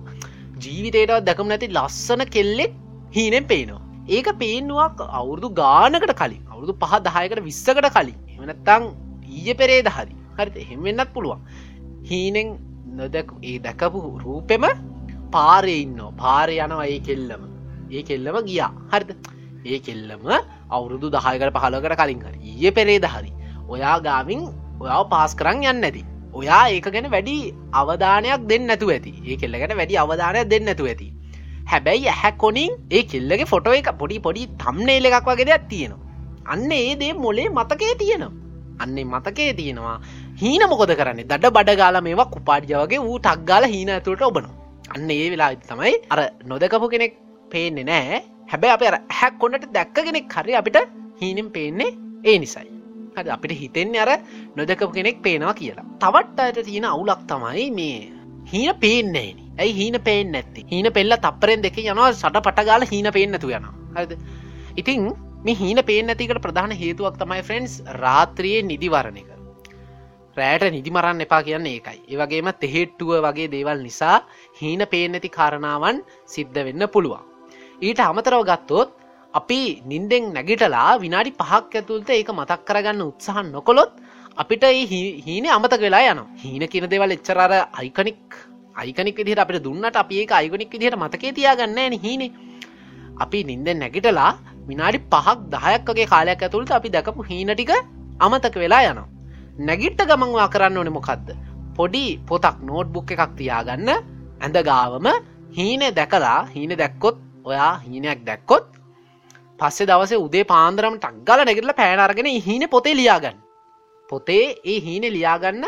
ජීවිතයට 0.64 1.12
දැකම 1.28 1.50
නැති 1.52 1.68
ලස්සන 1.76 2.24
කෙල්ලෙක් 2.36 2.72
හීනෙන් 3.16 3.44
පේනවා. 3.52 3.82
ඒක 4.08 4.28
පේනුවක් 4.42 5.02
අවුරුදු 5.20 5.50
ගානකට 5.60 6.14
කලින් 6.20 6.42
අවුරුදු 6.52 6.74
පහ 6.82 6.94
දහයකට 7.08 7.42
විස්සකට 7.48 7.90
කලින්. 7.96 8.16
එමනත්තං 8.34 8.86
ඊය 9.34 9.54
පෙරේ 9.60 9.82
දහරි. 9.88 10.14
හරිත 10.38 10.56
එහෙම 10.62 10.80
වෙන්නත් 10.88 11.12
පුළුවන්. 11.16 11.42
හීනෙන් 12.08 12.56
නොදැක 12.98 13.28
ඒ 13.42 13.58
දැකපු 13.66 14.00
රූපෙම 14.24 14.66
පාරය 15.36 15.76
ඉන්න 15.84 16.00
පාරය 16.22 16.56
යනවා 16.66 16.88
ඒ 16.94 16.98
කෙල්ලම. 17.10 17.44
ඒ 17.90 18.02
කෙල්ලම 18.02 18.36
ගියා. 18.48 18.70
හරිද? 18.92 19.10
ඒ 19.66 19.78
කෙල්ලම 19.86 20.26
අවුරුදු 20.70 21.10
දහයකට 21.10 21.56
පහලකට 21.56 21.96
කලින් 22.00 22.22
හරි 22.26 22.38
ඊය 22.52 22.70
පෙරේ 22.70 22.98
දහරි 22.98 23.32
ඔයා 23.68 23.96
ගාමින් 24.00 24.40
ඔයාව 24.80 25.04
පාස් 25.12 25.34
කරන්න 25.34 25.66
යන්න 25.72 25.88
ඇති. 25.88 26.02
ඔයා 26.32 26.62
ඒක 26.70 26.88
ගැන 26.94 27.10
වැඩි 27.10 27.36
අවධානයක් 27.72 28.48
දෙන්න 28.50 28.66
නැතු 28.70 28.90
ඇති. 28.94 29.12
ඒ 29.28 29.36
කෙල්ලකට 29.36 29.76
වැඩි 29.80 30.00
අවධානයක් 30.04 30.50
දෙන්න 30.52 30.66
නැතු 30.70 30.88
ඇති. 30.92 31.12
හැබැයි 31.72 32.08
ඇහැ 32.14 32.32
කොනින් 32.42 32.72
ඒ 32.90 33.04
කෙල්ලගේ 33.12 33.50
ෆොටෝ 33.52 33.76
එක 33.80 33.92
පොඩි 34.00 34.18
පොඩි 34.26 34.48
තම්නේල 34.64 35.08
එකක් 35.10 35.30
වගේ 35.30 35.48
දෙයක් 35.50 35.70
තියෙනවා. 35.70 36.02
අන්න 36.46 36.72
ඒ 36.72 36.90
දේ 37.00 37.12
මොලේ 37.24 37.48
මතකේ 37.50 37.94
තියෙනවා. 38.02 38.34
අන්නේ 38.78 39.04
මතකේ 39.04 39.52
තියෙනවා 39.54 40.00
හීන 40.40 40.62
මොකොද 40.70 40.92
කරන්නේ? 40.98 41.24
දඩ 41.24 41.52
බඩගාල 41.56 42.00
මේවා 42.02 42.30
කුපාඩියවගේ 42.34 43.00
වූ 43.00 43.18
ටක්ගාල 43.18 43.64
හීන 43.74 43.90
ඇතුළට 43.90 44.22
ඔබන 44.22 44.48
අන්න 44.94 45.10
ඒ 45.10 45.30
වෙලා 45.30 45.50
තමයි 45.62 45.94
අර 46.10 46.20
නොදකපු 46.44 46.88
කෙනෙක් 46.88 47.14
පේන්නේ 47.50 47.84
නෑ. 47.84 48.22
හැබැ 48.48 48.72
අප 48.74 48.82
අර 48.82 48.98
හැක් 49.10 49.38
කොන්නට 49.38 49.68
දැක්ක 49.72 49.96
කෙනෙක් 50.00 50.36
හරි 50.36 50.58
අපිට 50.60 50.78
හීනම් 51.20 51.48
පේන්නේ 51.50 51.96
ඒ 52.24 52.38
නිසයි. 52.38 52.68
හද 53.16 53.26
අපිට 53.28 53.58
හිතෙන්නේ 53.62 54.04
අර 54.04 54.12
නොදකපු 54.56 54.92
කෙනෙක් 54.92 55.22
පේනවා 55.22 55.54
කියලා. 55.54 55.86
තවත් 56.02 56.38
අයට 56.40 56.62
තියෙන 56.64 56.86
අවුලක් 56.86 57.22
තමයි 57.26 57.66
මේ 57.78 57.98
හීන 58.52 58.72
පේන්නේ 58.76 59.30
ඇයි 59.58 59.74
හීන 59.74 59.96
පේෙන් 60.00 60.32
නැති 60.32 60.66
හීන 60.70 60.88
පෙල්ල 60.92 61.16
තපරෙන් 61.18 61.62
දෙක 61.62 61.78
යනවා 61.82 62.10
සට 62.12 62.42
පටගාල 62.46 62.84
හීන 62.90 63.08
පේන්නතු 63.12 63.50
යන 63.50 63.66
හද 63.96 64.18
ඉතිං 64.76 65.06
මේ 65.44 65.54
හීන 65.54 65.80
පේන 65.84 66.12
ඇතිකට 66.12 66.42
ප්‍රධාන 66.44 66.74
හේතුවක් 66.74 67.16
තමයි 67.18 67.42
ෆ්‍රෙන්න්ස් 67.42 67.74
රාත්‍රියයේ 68.02 68.66
නිදිවරණ 68.70 69.18
එක. 69.20 69.30
රෑට 70.36 70.66
නිදිමරන්න 70.74 71.24
එපා 71.26 71.42
කියන්න 71.42 71.66
ඒකයි. 71.66 71.98
ඒවගේම 72.12 72.50
තෙහෙට්ටුව 72.62 73.12
වගේ 73.26 73.48
දේවල් 73.54 73.80
නිසා 73.86 74.18
හීන 74.60 74.84
පේන 74.92 75.16
ඇති 75.16 75.30
කාරණාවන් 75.38 76.02
සිද්ධ 76.34 76.60
වෙන්න 76.66 76.88
පුළුවන්. 76.92 77.24
ඊට 77.80 78.00
අමතරව 78.00 78.42
ගත්තොත් 78.50 78.90
අපි 79.34 79.60
නින්දෙන් 79.84 80.32
නැගිටලා 80.32 80.90
විනාඩි 81.04 81.32
පහක් 81.40 81.72
ඇතුළත 81.76 82.10
ඒක 82.10 82.30
මතක් 82.32 82.60
කරගන්න 82.68 83.02
උත්සාහ 83.10 83.42
නොකොළොත් 83.46 83.92
අපිට 84.36 84.64
හීන 85.26 85.46
අමතක 85.56 85.80
වෙලා 85.80 86.04
යන 86.12 86.20
හීන 86.42 86.62
කියන 86.72 86.86
දෙවල් 86.92 87.16
එච්චරර 87.16 87.52
අයිකනික් 87.80 88.22
අයිකනික් 88.76 89.16
විදිහට 89.18 89.42
අපිට 89.44 89.64
දුන්නට 89.66 89.96
අපි 89.96 90.20
ඒක 90.20 90.32
අයිගනික් 90.32 90.70
විදිහට 90.70 90.96
මතකේ 90.96 91.32
තියාගන්න 91.32 91.78
න 91.90 91.94
හීනේ. 92.04 92.32
අපි 93.22 93.38
නින්දෙන් 93.44 93.78
නැගිටලා 93.82 94.32
විනාඩි 94.68 94.98
පහක් 95.12 95.36
දහයක් 95.54 95.84
වගේ 95.90 96.08
කාලයක් 96.12 96.42
ඇතුළට 96.42 96.72
අපි 96.78 96.88
දැකපු 96.96 97.28
හීන 97.30 97.52
ටික 97.52 97.72
අමතක 98.20 98.56
වෙලා 98.62 98.82
යනවා. 98.90 99.08
නැගිට්ට 99.58 100.08
ගමන්වා 100.10 100.48
කරන්න 100.54 100.78
ඕනෙ 100.78 100.92
මොකක්ද 100.98 101.28
පොඩි 101.76 102.04
පොතක් 102.28 102.56
නෝට් 102.68 102.88
බුක් 102.94 103.10
එකක් 103.14 103.32
තියාගන්න. 103.38 103.88
ඇඳ 104.40 104.56
ගාවම 104.68 105.06
හීන 105.56 105.82
දැකලා 105.98 106.40
හීන 106.54 106.72
දැක්කොත් 106.82 107.25
ඔයා 107.48 107.72
හීනයක් 107.84 108.20
දැක්කොත් 108.28 108.64
පස්සේ 109.60 109.88
දවසේ 109.90 110.22
උදේ 110.26 110.44
පාන්දරම 110.52 110.94
ටක්ගල 111.02 111.40
නැගරල 111.48 111.72
පෑනරගෙන 111.80 112.28
හීන 112.46 112.64
පොතේ 112.74 112.94
ලියාගන්න. 113.00 113.36
පොතේ 114.10 114.44
ඒ 114.64 114.78
හීන 114.86 115.04
ලියාගන්න. 115.16 115.64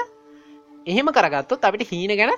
එහෙම 0.86 1.08
කරගත්තොත් 1.16 1.66
අපිට 1.68 1.90
හීන 1.92 2.12
ගැන 2.20 2.32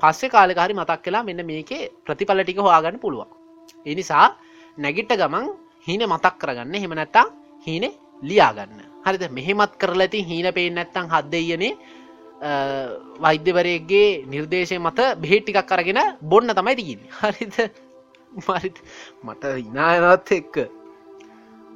පස්සේ 0.00 0.32
කාලකාරි 0.34 0.74
මතක් 0.74 1.00
කලා 1.04 1.22
මෙන්න 1.28 1.46
මේකේ 1.50 1.90
ප්‍රතිපල 2.06 2.42
ටික 2.42 2.58
හොයාගන්න 2.66 2.98
පුළුවන්. 3.04 3.30
එනිසා 3.86 4.26
නැගිට්ට 4.78 5.16
ගමන් 5.20 5.46
හීන 5.86 6.02
මතක් 6.08 6.34
කරගන්න. 6.40 6.74
හෙම 6.82 6.94
නැත්තා 7.00 7.26
හීන 7.66 7.84
ලියාගන්න. 8.22 8.80
හරිද? 9.06 9.24
මෙහෙමත් 9.38 9.72
කරලා 9.80 10.06
ඇති 10.06 10.26
හීන 10.30 10.46
පේෙන් 10.58 10.74
නැත්තං 10.78 11.10
හදදයනේ 11.14 11.72
වෛද්‍යවරයගේ 13.24 14.06
නිර්දේශය 14.32 14.78
මත 14.78 15.00
බෙහෙට්ටිකක් 15.22 15.66
කරගෙන 15.70 16.00
බොන්න 16.30 16.56
තමයි 16.58 16.76
තිගින් 16.80 17.02
හරිද? 17.22 17.56
මරිත් 18.36 18.78
මට 19.24 19.44
ඉනායනත් 19.66 20.32
එක්ක. 20.38 20.56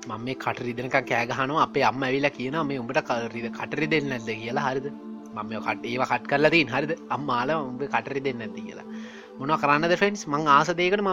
මම 0.08 0.24
මේ 0.24 0.38
කටරිදනක 0.44 0.96
කෑගහනවා 1.10 1.62
අපේ 1.66 1.84
අම්ම 1.90 2.02
ඇවිලා 2.02 2.34
කියන 2.38 2.56
මේ 2.70 2.80
උඹට 2.82 3.02
කරිද 3.08 3.46
කටරි 3.58 3.86
දෙන්න 3.94 4.12
ඇද 4.12 4.30
කියලා 4.42 4.66
හරිද? 4.68 4.86
මම 5.36 5.52
කට 5.66 5.84
ඒව 5.92 6.04
කට 6.12 6.30
කරලා 6.30 6.52
තින් 6.54 6.70
හරිද? 6.74 6.92
අම්මාල 7.16 7.50
උඹ 7.56 7.82
කටරි 7.94 8.24
දෙන්න 8.26 8.46
ඇති 8.46 8.66
කියලා. 8.68 8.86
මොන 9.38 9.54
කරන්නද 9.62 9.96
ෆෙන්ස් 10.02 10.26
මං 10.32 10.48
ආසදයකට 10.56 11.04
ම 11.06 11.10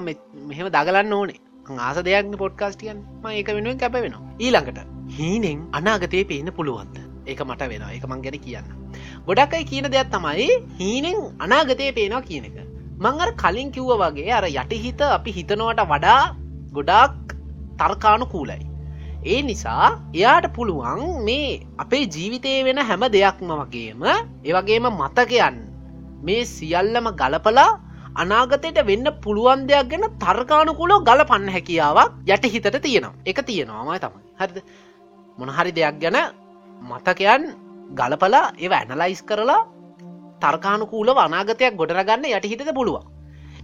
මෙහෙම 0.49 0.71
දගලන්න 0.77 1.17
ඕනේ. 1.19 1.41
ආස 1.79 1.97
දෙයක්න 2.07 2.37
පොඩ්කාස්ටියන් 2.43 2.99
ම 3.23 3.25
ඒක 3.31 3.47
වෙනුවෙන් 3.57 3.79
කැප 3.81 3.97
වෙනවා 3.97 4.35
ඊළඟට 4.39 4.79
හීනෙන් 5.17 5.59
අනාගතය 5.79 6.23
පේන්න 6.31 6.51
පුළුවන්ද? 6.57 6.97
ඒක 7.27 7.41
මට 7.49 7.69
වෙනවා. 7.71 7.91
එක 7.97 8.05
මං 8.09 8.21
ගැන 8.25 8.39
කියන්න 8.45 8.67
ගොඩක්යි 9.27 9.65
කියන 9.71 9.89
දෙයක් 9.93 10.09
තමයි 10.15 10.47
හීනෙන් 10.79 11.19
අනාගතය 11.45 11.91
පේනවා 11.99 12.27
කියන 12.29 12.45
එක. 12.49 12.57
මංගර 12.95 13.29
කලින් 13.41 13.69
කිව්ව 13.71 13.91
වගේ 14.01 14.31
අර 14.31 14.45
යටිහිත 14.47 15.01
අපි 15.09 15.31
හිතනවට 15.31 15.81
වඩා 15.85 16.21
ගොඩාක් 16.73 17.15
තර්කානු 17.79 18.25
කූලයි 18.25 18.63
ඒ 19.25 19.41
නිසා 19.41 19.87
එයාට 20.13 20.47
පුළුවන් 20.55 21.01
මේ 21.25 21.49
අපේ 21.77 22.03
ජීවිතය 22.07 22.53
වෙන 22.63 22.79
හැම 22.81 23.03
දෙයක්ම 23.11 23.49
වගේම 23.53 24.03
ඒවගේම 24.43 24.85
මතකයන් 24.91 25.57
මේ 26.21 26.45
සියල්ලම 26.47 27.07
ගලපලා 27.13 27.71
අනාගතයට 28.15 28.79
වෙන්න 28.87 29.07
පුළුවන් 29.23 29.67
දෙයක් 29.67 29.87
ගැන 29.91 30.05
තර්කානුකුලෝ 30.17 30.99
ගල 31.01 31.21
පන්න 31.25 31.49
හැකියාවක් 31.49 32.11
යට 32.27 32.45
හිතට 32.45 32.77
තියෙනවා. 32.81 33.13
එක 33.25 33.39
තියෙනවාමයි 33.45 33.99
තමයි. 33.99 34.23
හරිද? 34.39 34.57
මොනහරි 35.37 35.71
දෙයක් 35.71 35.95
ගැන 36.01 36.17
මතකයන් 36.81 37.43
ගලපලා 37.91 38.45
ඒ 38.57 38.69
ඇනලයිස් 38.71 39.21
කරලා 39.23 39.61
තර්කානුකූල 40.41 41.09
අනාගතයක් 41.25 41.77
ගොඩරගන්න 41.81 42.25
යට 42.29 42.47
හිතද 42.51 42.71
පුළුවන්. 42.77 43.05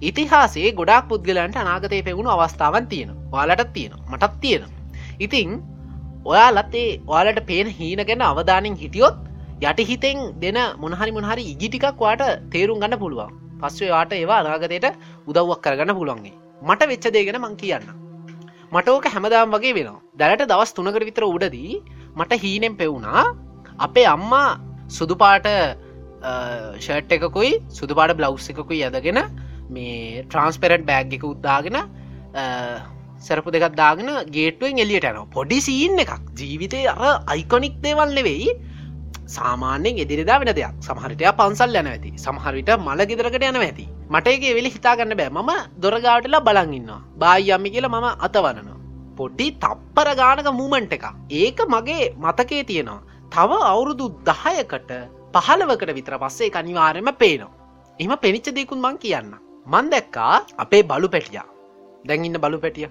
ඉතිහාසේ 0.02 0.70
ගොඩක් 0.80 1.10
පුද්ගලන්ට 1.10 1.58
අනාගතය 1.64 2.02
පෙවුණු 2.08 2.30
අවස්ථාවන් 2.36 2.86
තියෙන 2.92 3.12
වාලටත් 3.34 3.74
තියෙන 3.76 3.94
මටත් 4.12 4.34
තියෙනවා. 4.42 4.80
ඉතිං 5.20 5.50
ඔයාලත් 6.26 6.76
ඒ 6.76 6.90
ඔයාලට 7.08 7.42
පේන 7.50 7.68
හීන 7.80 8.02
ගැන 8.10 8.22
අවධානින් 8.22 8.76
හිටියොත් 8.76 9.18
යටි 9.62 9.84
හිතෙන් 9.90 10.20
දෙන 10.42 10.60
මොනහරි 10.82 11.12
මොහරි 11.12 11.44
ඉගිටිකක් 11.54 12.00
වාට 12.00 12.24
තේරුම් 12.54 12.80
ගන්න 12.82 13.02
පුළුවන්. 13.04 13.34
පස්සේ 13.62 13.92
වාට 13.96 14.14
ඒවා 14.14 14.40
අනාගතයට 14.44 14.88
උදව්වක් 15.30 15.60
කරගන්න 15.66 15.98
පුළුවන්ගේ 16.00 16.36
මට 16.62 16.90
වෙච්චදේගෙන 16.92 17.38
මං 17.44 17.56
කියන්න 17.62 17.88
මට 18.74 18.88
ඕක 18.90 19.06
හැමදාම් 19.14 19.54
වගේ 19.56 19.74
වෙනවා. 19.78 20.02
දැලට 20.20 20.44
දවස් 20.52 20.72
තුනකට 20.76 21.06
විතර 21.10 21.26
උඩදී 21.28 21.72
මට 22.18 22.42
හීනෙන් 22.44 22.76
පෙවුණා. 22.82 23.24
අපේ 23.80 24.08
අම්මා 24.16 24.50
සුදුපාට 24.88 25.48
ෂර්ට් 26.22 27.12
එකකුයි 27.18 27.52
සුදුපාට 27.78 28.16
බ්ලව් 28.18 28.40
එකකුයි 28.54 28.82
ඇදගෙන 28.88 29.22
මේ 29.76 30.24
ට්‍රන්ස්පෙරට් 30.24 30.84
බෑග් 30.90 31.14
එක 31.18 31.24
උද්දාගෙන 31.34 31.78
සැරපු 33.28 33.54
දෙකක් 33.56 33.76
දාගෙන 33.78 34.10
ගේටුවෙන් 34.36 34.82
එලියට 34.84 35.08
යන 35.12 35.22
පොඩි 35.36 35.62
සීන් 35.68 36.00
එකක්. 36.04 36.14
ජීවිතය 36.40 36.82
අර 36.94 37.24
අයිකොනික් 37.34 37.76
දේවල් 37.86 38.14
නෙවෙයි. 38.18 38.50
සාමාන්‍යෙන් 39.38 40.02
එදිරිදා 40.04 40.40
වෙන 40.42 40.52
දෙයක්. 40.60 40.76
සමහරිටය 40.88 41.32
පන්සල් 41.40 41.80
යන 41.82 41.90
ඇති. 41.94 42.12
සමහරිට 42.26 42.72
මල 42.78 43.06
ගෙදරකට 43.12 43.48
යන 43.50 43.62
ඇති. 43.62 43.88
මටඒගේ 44.14 44.56
වෙලි 44.58 44.74
හිතාගන්න 44.76 45.16
බෑ. 45.20 45.30
මම 45.38 45.52
දොරගාටලා 45.84 46.46
බලංඉන්නවා 46.50 47.02
බායි 47.24 47.54
යම්මි 47.58 47.74
කියලා 47.76 47.94
මම 47.96 48.08
අතවනනවා. 48.28 48.78
පොඩි 49.18 49.48
තප්පර 49.64 50.10
ගානක 50.22 50.52
මූමන්ට 50.60 50.94
එක 50.98 51.06
ඒක 51.42 51.60
මගේ 51.74 52.04
මතකේ 52.26 52.64
තියෙනවා. 52.70 53.02
තව 53.34 53.52
අවුරුදු 53.72 54.06
දහයකට 54.30 54.92
පහලවකට 55.34 55.94
විතර 55.98 56.18
පස්සේ 56.18 56.50
කනිවාරයම 56.50 57.10
පේනවා. 57.16 57.52
එම 58.00 58.14
පෙනිච්ච 58.18 58.48
දෙකුන් 58.52 58.80
මං 58.80 58.98
කියන්න. 58.98 59.32
මන් 59.68 59.90
දැක්කා 59.90 60.36
අපේ 60.58 60.84
බලු 60.84 61.10
පැටියා. 61.10 61.48
දැන්ඉන්න 62.06 62.42
බලු 62.44 62.60
පැටිය 62.60 62.88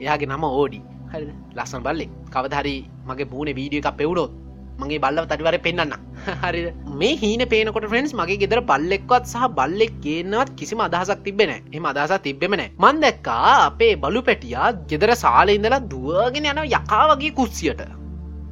එයාගේ 0.00 0.28
නම 0.28 0.44
ඕඩි. 0.50 0.80
හරි 1.10 1.26
ලස්සන 1.56 1.82
බල්ලෙ 1.86 2.06
කවදහරි 2.34 2.76
මගේ 3.08 3.28
බූන 3.32 3.50
වීඩිය 3.58 3.80
එකක් 3.82 3.96
පෙවුණොත් 4.00 4.32
මගේ 4.80 5.00
බල්ලව 5.04 5.26
තරිවර 5.30 5.56
පෙන්න්න 5.66 5.94
හරි 6.42 6.60
මේ 7.00 7.14
හීන 7.22 7.44
පේනකොට 7.52 7.88
ෆ්‍රෙන්ස් 7.92 8.12
මගේ 8.20 8.38
ගෙදර 8.42 8.60
බල්ලෙක්වත් 8.70 9.32
සහ 9.32 9.48
බල්ලෙක් 9.58 9.96
කියන්නවත් 10.04 10.52
කිසිම 10.60 10.84
අදහසක් 10.86 11.24
තිබෙන 11.26 11.52
එම 11.72 11.88
අදහස 11.92 12.14
තිබෙමන 12.26 12.64
මන් 12.82 13.02
දැක්කා 13.04 13.56
අපේ 13.66 13.94
බලු 14.04 14.22
පැටියා 14.28 14.70
ගෙදර 14.92 15.12
සාල 15.24 15.56
ඉඳලා 15.56 15.82
දුවගෙන 15.92 16.52
යන 16.52 16.62
යකා 16.68 17.04
වගේ 17.12 17.34
කුස්සියට. 17.40 17.82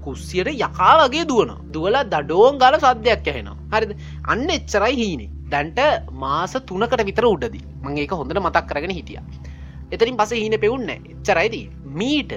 කුස්සියට 0.04 0.50
යකා 0.54 0.94
වගේ 1.00 1.26
දුවන 1.30 1.52
දුවල 1.74 1.96
දඩෝන් 2.14 2.58
ගල 2.62 2.76
සද්‍යයක් 2.84 3.28
ඇහෙනවා. 3.32 3.56
හරිද? 3.74 3.92
අන්න 4.32 4.48
එච්චරයි 4.56 4.96
හීනේ. 5.02 5.30
දැන්ට 5.52 5.80
මාස 6.24 6.52
තුනකට 6.68 7.02
විතර 7.10 7.26
උඩදී 7.34 7.64
මං 7.84 7.98
ඒක 8.02 8.12
හොඳට 8.20 8.42
මතක් 8.42 8.66
කරගෙන 8.70 8.94
හිටිය. 8.98 9.20
එතරින් 9.94 10.18
පස 10.20 10.32
හීන 10.40 10.56
පෙවුන්න 10.64 10.90
එච්චරයිද 10.96 11.56
මීට 12.00 12.34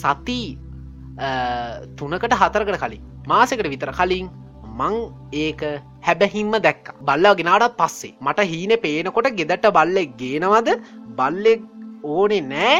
සති 0.00 0.40
තුනකට 1.98 2.38
හතරකට 2.42 2.78
කලින්. 2.84 3.02
මාසකට 3.32 3.68
විතර 3.74 3.92
කලින් 4.00 4.30
මං 4.80 4.94
ඒක 5.44 5.62
හැබැහිම්ම 6.06 6.54
දැක්ක. 6.66 6.94
බල්ලා 7.08 7.34
ගෙනාටත් 7.40 7.76
පස්සේ. 7.80 8.14
මට 8.26 8.48
හීන 8.52 8.74
පේනකොට 8.84 9.30
ගෙදට 9.40 9.70
බල්ලෙක් 9.78 10.16
ගේනවද? 10.22 10.70
බල්ලෙක් 11.18 11.62
ඕනේ 12.14 12.42
නෑ 12.52 12.76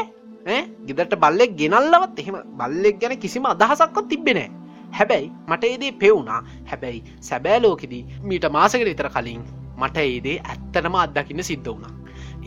ගෙදට 0.89 1.15
බල්ලෙක් 1.25 1.57
ගෙනල්ලවත් 1.61 2.19
එහෙම 2.19 2.37
බල්ලෙක් 2.61 3.01
ගැන 3.01 3.17
කිසිම 3.25 3.47
අදහසක්වත් 3.53 4.09
තිබෙනෑ 4.13 4.51
හැබැයි 4.99 5.33
මට 5.49 5.65
ඒදේ 5.65 5.93
පෙවුණා. 6.03 6.41
හැබැයි 6.71 7.03
සැබෑලෝකෙදී 7.29 8.05
මීට 8.29 8.47
මාසකට 8.57 8.87
විතර 8.91 9.09
කලින් 9.17 9.43
මට 9.81 10.07
ඒදේ 10.07 10.39
ඇත්තනම 10.45 10.97
අත්දකින්න 11.05 11.45
සිද්ධ 11.51 11.69
වුණා. 11.69 11.93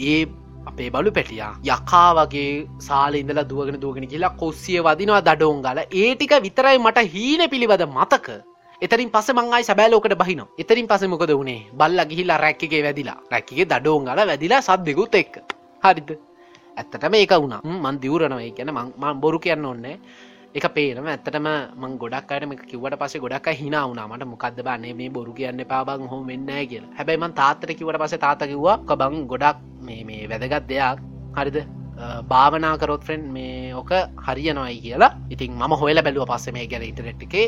ඒ 0.10 0.26
අපේ 0.70 0.90
බලු 0.92 1.12
පැටියා 1.18 1.54
යකා 1.70 2.10
වගේ 2.18 2.52
සාල 2.88 3.16
ඉඳල 3.22 3.42
දුවගෙන 3.52 3.80
දුවගෙන 3.84 4.08
කියලා 4.14 4.34
කොස්සිය 4.42 4.82
වදිනවා 4.88 5.22
දඩෝන් 5.30 5.64
ගල. 5.66 5.80
ඒටික 6.02 6.36
විතරයි 6.48 6.78
මට 6.84 7.08
හීන 7.16 7.50
පිළිබඳ 7.50 7.86
මතක. 7.88 8.28
එතරින් 8.82 9.12
පස 9.16 9.34
මංයි 9.40 9.64
සැබෑලෝකට 9.70 10.18
බහින 10.22 10.42
එතරින් 10.62 10.88
පස 10.88 11.04
මොකද 11.14 11.34
වුණේ? 11.40 11.62
බල්ල 11.80 12.00
ගිහිල්ලා 12.12 12.40
රැක්කගේ 12.46 12.84
වැදිලා. 12.88 13.20
රැක්කගේ 13.34 13.70
දඩෝන් 13.74 14.06
ගල 14.08 14.28
වැදිලා 14.32 14.62
සද්දෙකුත් 14.62 15.16
එක්ක. 15.22 15.36
හරිද? 15.84 16.10
ඇත්තට 16.78 17.10
මේක 17.16 17.34
වුණා. 17.34 17.62
මන් 17.64 18.00
දිවරනවයි 18.04 18.52
ගැන 18.58 18.72
මං 18.74 19.20
බොරු 19.24 19.40
කියන්න 19.40 19.66
ඕන්නේ 19.66 20.00
එක 20.56 20.66
පේනම 20.76 21.08
ඇත්තටම 21.14 21.48
මං 21.82 21.96
ගොඩක් 22.02 22.30
අයටම 22.34 22.52
කිවට 22.70 22.98
පස 23.02 23.16
ගොඩක් 23.24 23.48
හිනාවනාමට 23.62 24.26
මොකක්ද 24.34 24.60
බන්නේ 24.68 24.94
මේ 25.00 25.10
බොරු 25.10 25.34
කියන්න 25.40 25.64
පාබං 25.72 26.08
හොම 26.12 26.28
වෙන්න 26.30 26.52
කියලා. 26.70 26.92
හැබැයි 26.98 27.22
මන් 27.24 27.34
තාත්තර 27.42 27.74
කිවට 27.80 28.00
පස 28.04 28.16
තාතකිව්වා 28.26 28.98
බං 29.02 29.28
ගොඩක් 29.32 29.60
මේ 29.88 30.04
මේ 30.10 30.30
වැදගත් 30.32 30.68
දෙයක්. 30.72 31.04
හරිද? 31.38 31.60
භාවනාකරොත් 32.32 33.04
ෆ්‍රෙන්් 33.08 33.24
මේ 33.36 33.74
ඕක 33.74 33.92
හරියනොයි 34.28 34.80
කියලා. 34.86 35.12
ඉතින් 35.34 35.52
ම 35.60 35.76
හොල 35.82 36.02
බැලුව 36.08 36.28
පස්ස 36.32 36.54
මේ 36.58 36.68
ගැල 36.68 36.88
ඉටරෙට් 36.90 37.24
එකේ. 37.28 37.46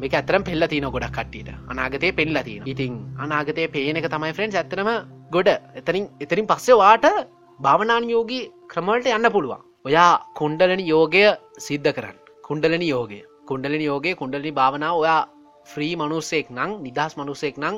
මේක 0.00 0.12
ඇතරම් 0.14 0.42
පෙල්ල 0.48 0.66
තින 0.72 0.86
ගොඩක් 0.96 1.14
කට්ටියට. 1.16 1.50
අනාගතය 1.70 2.12
පෙල්ල 2.20 2.42
තින 2.48 2.62
ඉතින් 2.72 2.92
අනාගතය 3.18 3.66
පේනක 3.76 4.06
තමයි 4.14 4.32
ෆ්‍රෙන්න්ස් 4.36 4.60
ඇතරම 4.60 4.90
ගොඩ. 5.30 5.48
එතරින් 5.80 6.06
එතරින් 6.20 6.46
පස්සේ 6.46 6.78
වාට 6.82 7.06
භාවනාන් 7.58 8.10
යෝගී 8.10 8.44
ක්‍රමවලට 8.72 9.06
යන්න 9.08 9.26
පුළුවන්. 9.34 9.60
ඔයා 9.86 10.12
කොන්්ඩලනි 10.38 10.84
යෝගය 10.86 11.22
සිද්ධ 11.66 11.90
කරන්න. 11.96 12.16
කුණ්ඩලනි 12.46 12.88
යෝගය. 12.88 13.20
කුණ්ඩලනි 13.48 13.84
යෝගේ 13.90 14.14
කුණ්ඩලි 14.20 14.50
භාවනාව 14.58 14.96
ඔයා 15.02 15.20
ෆ්‍රී 15.70 15.94
මනුස්සෙක් 16.00 16.48
නං 16.56 16.72
නිදහස් 16.86 17.14
මනුස්සෙක් 17.18 17.56
නං 17.62 17.76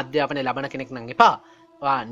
අධ්‍යාපන 0.00 0.40
ලබන 0.42 0.66
කෙනෙක් 0.72 0.90
නං 0.90 1.12
එපා. 1.14 1.34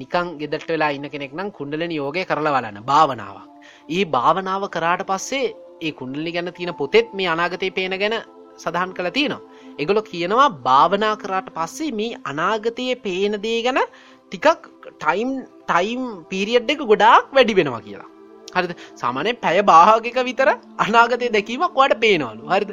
නිකං 0.00 0.28
ගෙදට 0.40 0.68
වෙලා 0.70 0.90
ඉන්න 0.96 1.08
කෙනෙක් 1.14 1.32
නම් 1.38 1.50
කුණ්ඩලනි 1.58 1.96
යෝගය 2.00 2.22
කරලා 2.30 2.54
වලන්න 2.56 2.78
භාවනාවක්. 2.90 3.48
ඒ 3.96 4.04
භාවනාව 4.14 4.68
කරාට 4.76 5.02
පස්සේ 5.10 5.48
ඒ 5.86 5.92
කුණ්ඩලි 6.00 6.34
ගැන 6.36 6.52
තියෙන 6.58 6.72
පොතෙත් 6.82 7.10
මේ 7.12 7.28
අනාගතය 7.34 7.72
පේන 7.78 7.98
ගැන 8.02 8.16
සඳහන් 8.62 8.94
කළ 8.98 9.10
තියෙනවා. 9.18 9.42
එගොලො 9.82 10.02
කියනවා 10.12 10.48
භාවනා 10.68 11.14
කරාට 11.24 11.50
පස්සේ 11.58 11.90
මේ 12.00 12.20
අනාගතයේ 12.32 12.96
පේනදේ 13.06 13.58
ගැන 13.66 13.82
ටිකක් 13.82 14.70
ටයිම් 14.94 15.30
ටයිම් 15.68 16.02
පීරියඩ් 16.30 16.74
එක 16.76 16.88
ගොඩාක් 16.92 17.36
වැඩි 17.36 17.60
වෙනවා 17.60 17.84
කියලා. 17.88 18.10
හරිද? 18.54 18.72
සාමානය 19.02 19.32
පැය 19.44 19.60
බාහගක 19.72 20.18
විතර 20.30 20.48
අනාගතය 20.84 21.28
දැකීමක් 21.36 21.78
වට 21.80 22.00
පේනවලු. 22.04 22.42
හරිද? 22.54 22.72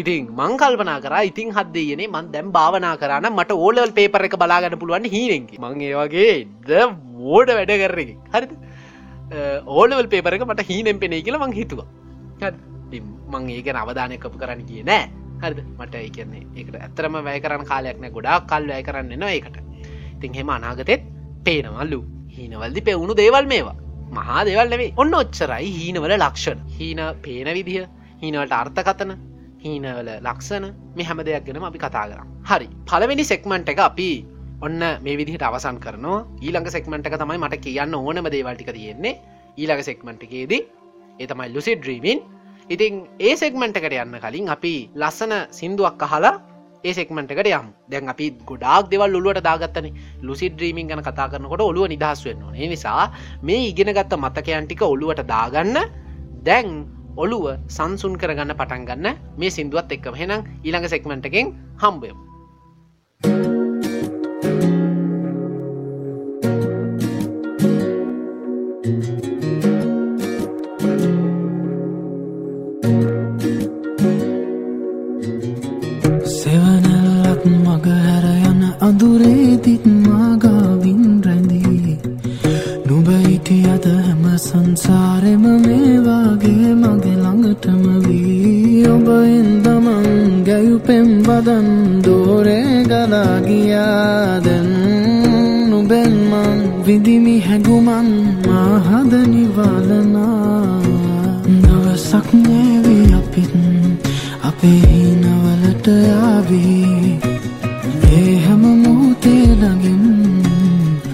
ඉතින් 0.00 0.30
මං 0.38 0.56
කල්පනා 0.62 0.98
කර 1.04 1.14
ඉතින් 1.30 1.52
හදදයනේ 1.56 2.08
මන් 2.14 2.30
දැම් 2.34 2.48
භාවනා 2.56 2.94
කරන්න 3.02 3.28
මට 3.32 3.58
ඕලල් 3.66 3.92
පේපර 3.98 4.24
එක 4.28 4.36
බලාගන්න 4.42 4.78
පුළුවන් 4.82 5.06
හීනෙකි 5.14 5.60
මං 5.64 5.80
ඒවගේ 5.88 6.34
ද 6.68 6.82
වෝඩ 7.20 7.54
වැඩ 7.58 7.72
කරර 7.82 8.00
එක 8.04 8.10
හරිද? 8.34 8.52
ඕලවල් 9.78 10.10
පේපර 10.14 10.36
එක 10.38 10.44
මට 10.48 10.68
හීනෙන් 10.70 11.00
පෙනේ 11.04 11.22
කියලා 11.26 11.46
මං 11.46 11.56
හිතුවා. 11.60 11.88
මං 13.32 13.48
ඒක 13.56 13.72
අවධානයකපු 13.84 14.36
කරන්න 14.42 14.62
කිය 14.68 14.84
නෑ. 14.90 15.08
හරිද? 15.42 15.58
මට 15.78 15.94
ඒකන්නේ 16.04 16.44
ඒකට 16.58 16.78
ඇතරම 16.84 17.18
වැය 17.26 17.40
කරන්න 17.44 17.66
කාලයක්න 17.72 18.06
ගොඩා 18.16 18.38
කල් 18.52 18.70
වැය 18.72 18.86
කරන්න 18.86 19.18
නවා 19.18 19.34
ඒකට. 19.38 19.58
ඉතින් 20.16 20.40
හෙම 20.40 20.54
අනාගතෙත් 20.56 21.02
පේනවල්ලු 21.46 22.00
හීනවල්දි 22.36 22.80
පෙවුණු 22.88 23.14
දේවල් 23.22 23.46
මේවා. 23.52 23.76
මහා 24.16 24.42
දෙවල් 24.48 24.68
නෙවේ 24.72 24.92
ඔන්න 24.96 25.14
ඔච්චරයි 25.20 25.68
හීනවල 25.78 26.14
ලක්ෂණ. 26.16 26.58
හීන 26.76 27.00
පේන 27.24 27.48
විදිහ 27.58 27.84
හීනවලට 28.22 28.54
අර්ථකතන 28.60 29.12
හීනවල 29.64 30.08
ලක්ෂණ 30.26 30.66
මෙ 30.96 31.04
හැම 31.08 31.20
දෙයක් 31.28 31.44
ගෙනම 31.48 31.68
අපි 31.70 31.78
කතා 31.84 32.06
කරම් 32.10 32.28
හරි. 32.50 32.68
පළවෙනි 32.88 33.24
සෙක්මන්ට් 33.32 33.72
එක 33.74 33.80
අපි 33.88 34.10
ඔන්න 34.66 34.80
මේ 35.04 35.16
විදිහට 35.20 35.44
අවසන් 35.48 35.78
කරනවා. 35.84 36.24
ඊළඟ 36.42 36.70
සෙක්මට 36.76 37.06
එක 37.08 37.18
තමයි 37.22 37.38
මට 37.38 37.60
කියන්න 37.66 37.94
ඕනම 37.94 38.26
දේවල්ටික 38.34 38.72
තියෙන්නේ. 38.72 39.14
ඊළඟ 39.58 39.84
සෙක්මන්ට්කේදී 39.90 40.62
ඒ 41.20 41.26
තමයි 41.26 41.48
ලුසි 41.54 41.74
ඩ්‍රීවින් 41.76 42.20
ඉතින් 42.70 42.94
ඒ 43.20 43.34
සෙක්මන්ට 43.36 43.78
එකට 43.80 43.94
යන්න 43.96 44.20
කලින් 44.24 44.48
අපි 44.54 44.74
ලස්සන 44.94 45.34
සින්දුවක් 45.50 46.02
අහලා 46.06 46.34
ඒ 46.84 46.92
සෙක්මටකට 46.92 47.50
යම්. 47.50 47.66
දැන් 47.90 48.08
අපි 48.08 48.30
ගොඩක් 48.46 48.90
දෙවල් 48.90 49.16
ඔලුවට 49.16 49.42
දාගත්තන. 49.44 49.88
ලුසි 50.22 50.50
ද්‍රීමින් 50.50 50.88
ගැන 50.88 51.02
කතා 51.02 51.28
කරනකොට 51.28 51.60
ඔලුව 51.62 51.88
නිදහස් 51.88 52.24
වෙන්න 52.24 52.44
ඒ 52.54 52.68
නිසා 52.68 53.10
මේ 53.42 53.68
ඉගෙන 53.70 53.90
ගත්ත 53.90 54.12
මතකයන්ටික 54.16 54.82
ඔලුවට 54.84 55.26
දාගන්න. 55.26 55.76
දැන් 56.44 56.86
ඔලුව 57.16 57.44
සංසුන් 57.68 58.16
කරගන්න 58.16 58.54
පටන් 58.54 58.86
ගන්න. 58.86 59.16
මේ 59.36 59.50
සිින්දුවත් 59.50 59.92
එක්කම. 59.92 60.14
හෙනම් 60.14 60.40
ඊළඟ 60.64 60.88
සෙක්මටකින් 60.88 61.54
හම්බයම් 61.76 62.18
ඒගෙන 63.20 63.57
සංසාරෙම 84.78 85.44
මේවාගේ 85.62 86.70
මගේ 86.74 87.16
ළඟටම 87.16 87.82
වී 88.04 88.86
ඔබයින් 88.86 89.48
තමන් 89.64 90.06
ගැයුපෙම් 90.46 91.08
බදන් 91.26 91.68
දෝරේ 92.04 92.74
ගලාගියාදැන් 92.90 94.70
නුබෙන්මන් 95.70 96.60
විදිමි 96.86 97.36
හැගුමන් 97.40 98.08
මාහද 98.46 99.12
නිවලනා. 99.24 100.82
දවසක්නේවි 101.62 102.96
අපිත් 103.20 103.54
අපේ 104.42 104.82
හිනවලට 104.92 105.86
ආවී. 106.22 107.12
ඒ 108.12 108.34
හැම 108.44 108.62
මූතේ 108.76 109.44
ළඟින් 109.54 110.04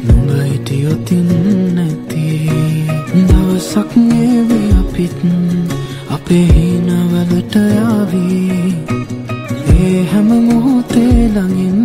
නුඹ 0.07 0.31
හිටියොතින් 0.43 1.74
දවසක් 3.75 3.93
නේවි 3.99 4.61
අපිත් 4.81 5.18
අපේ 6.09 6.47
හිනවලට 6.49 7.55
යාවී 7.70 8.75
ඒ 9.75 10.03
හැම 10.05 10.31
මොහොතේ 10.47 11.18
ළඟින් 11.29 11.81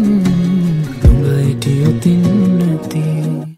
තුඹ 1.02 1.24
හිටියොතින් 1.38 2.26
නැතිී 2.58 3.49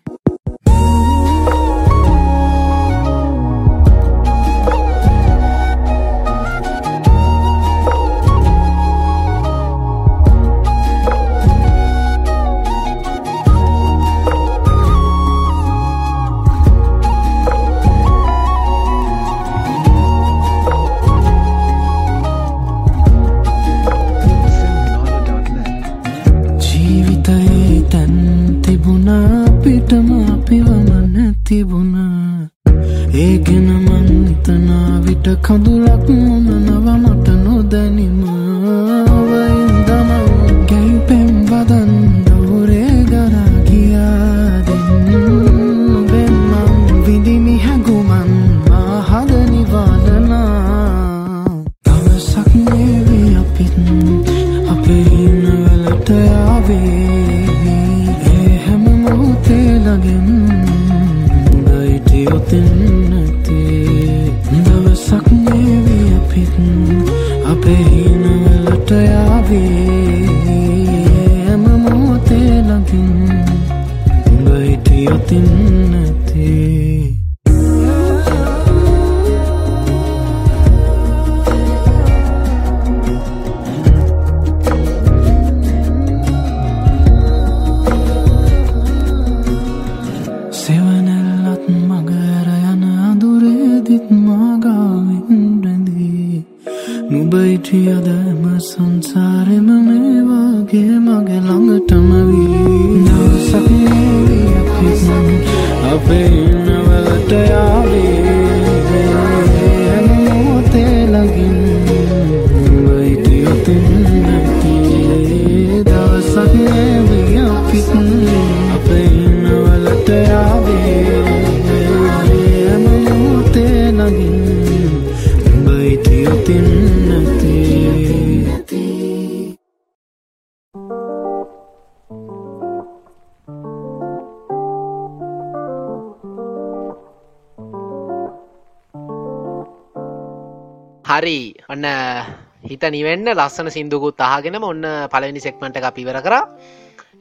නිවෙන්න 142.91 143.25
ලස්සන 143.33 143.69
සිින්දුකුත් 143.71 144.19
අහගෙනම 144.21 144.63
ඔන්න 144.63 144.83
පලවෙනි 145.13 145.39
සෙක්මට 145.39 145.77
එක 145.77 145.87
පිවර 145.95 146.17
කර. 146.21 146.35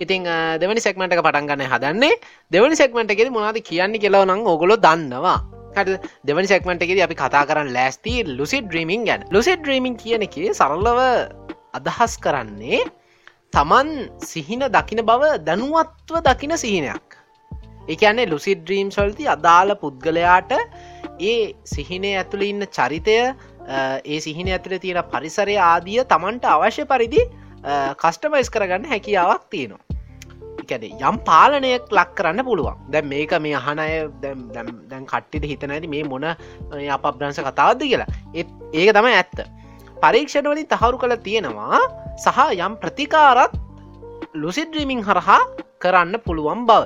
ඉතිං 0.01 0.27
අ, 0.27 0.59
දෙවනි 0.59 0.81
සෙක්මට 0.81 1.13
එක 1.13 1.23
පටන්ගන්න 1.23 1.67
හදන්නේ. 1.73 2.15
දෙවනි 2.51 2.77
සෙක්මට 2.77 3.11
එකෙද 3.11 3.31
මොනාද 3.31 3.59
කියන්න 3.63 3.99
කියලව 3.99 4.25
නම් 4.27 4.47
ඔගොලො 4.47 4.77
දන්නවා. 4.79 5.39
හට 5.77 5.99
දෙවනි 6.25 6.47
සෙක්මට 6.47 6.83
එකෙද 6.83 7.01
අපි 7.01 7.15
කතා 7.17 7.45
කරන්න 7.47 7.73
ලෑස්ති 7.73 8.15
ලුසි 8.39 8.61
ඩ්‍රීමින් 8.63 9.05
ගැන. 9.05 9.25
ලුසි 9.31 9.57
ඩ්‍රීමින් 9.57 9.97
කියන 9.97 10.23
එක 10.23 10.35
සරල්ලව 10.53 10.99
අදහස් 11.75 12.17
කරන්නේ 12.19 12.81
තමන් 13.53 13.89
සිහින 14.23 14.61
දකින 14.69 15.01
බව 15.05 15.23
දැනුවත්ව 15.47 16.17
දකින 16.23 16.57
සිහිනයක්. 16.57 17.07
එකන්නේ 17.89 18.27
ලුසි 18.27 18.55
ඩ්‍රීම් 18.57 18.91
සොල්ති 18.91 19.25
අදාළ 19.29 19.75
පුද්ගලයාට 19.77 20.53
ඒ 21.21 21.55
සිහිනේ 21.67 22.17
ඇතුළ 22.19 22.43
ඉන්න 22.43 22.63
චරිතය 22.69 23.17
අ, 23.21 23.35
ඒ 23.71 24.19
සිහින 24.21 24.51
ඇතුළ 24.55 24.79
තියෙන 24.79 25.03
පරිසරය 25.13 25.57
ආදිය 25.69 26.03
තමන්ට 26.13 26.45
අවශ්‍ය 26.55 26.85
පරිදි 26.93 27.23
කස්ටමයිස් 28.03 28.51
කරගන්න 28.51 28.89
හැකියාවක් 28.93 29.47
තියෙනවා. 29.51 29.85
එකැන 30.63 30.85
යම් 31.09 31.17
පාලනයක් 31.29 31.93
ලක් 31.99 32.11
කරන්න 32.19 32.45
පුළුවන්. 32.49 32.77
දැ 32.93 33.03
මේක 33.13 33.33
මේ 33.47 33.55
අහනය 33.55 33.89
දැන් 34.25 35.07
කට්ටිට 35.13 35.49
හිතන 35.53 35.75
ඇති 35.77 35.89
මේ 35.95 36.05
මොන 36.05 36.27
අප 36.27 37.05
බ්‍රංශ 37.19 37.43
කතාවද 37.49 37.83
කියලා. 37.85 38.11
ඒත් 38.35 38.49
ඒක 38.73 38.93
තම 38.97 39.09
ඇත්ත. 39.13 39.39
පරීක්ෂණවලින් 40.03 40.69
තහවුරු 40.73 40.99
කළ 40.99 41.17
තියෙනවා 41.27 41.81
සහ 42.25 42.39
යම් 42.67 42.77
ප්‍රතිකාරත් 42.83 43.53
ලුසිඩ්‍රීමිං 44.35 45.03
හරහා 45.09 45.41
කරන්න 45.79 46.17
පුළුවන් 46.27 46.67
බව. 46.67 46.83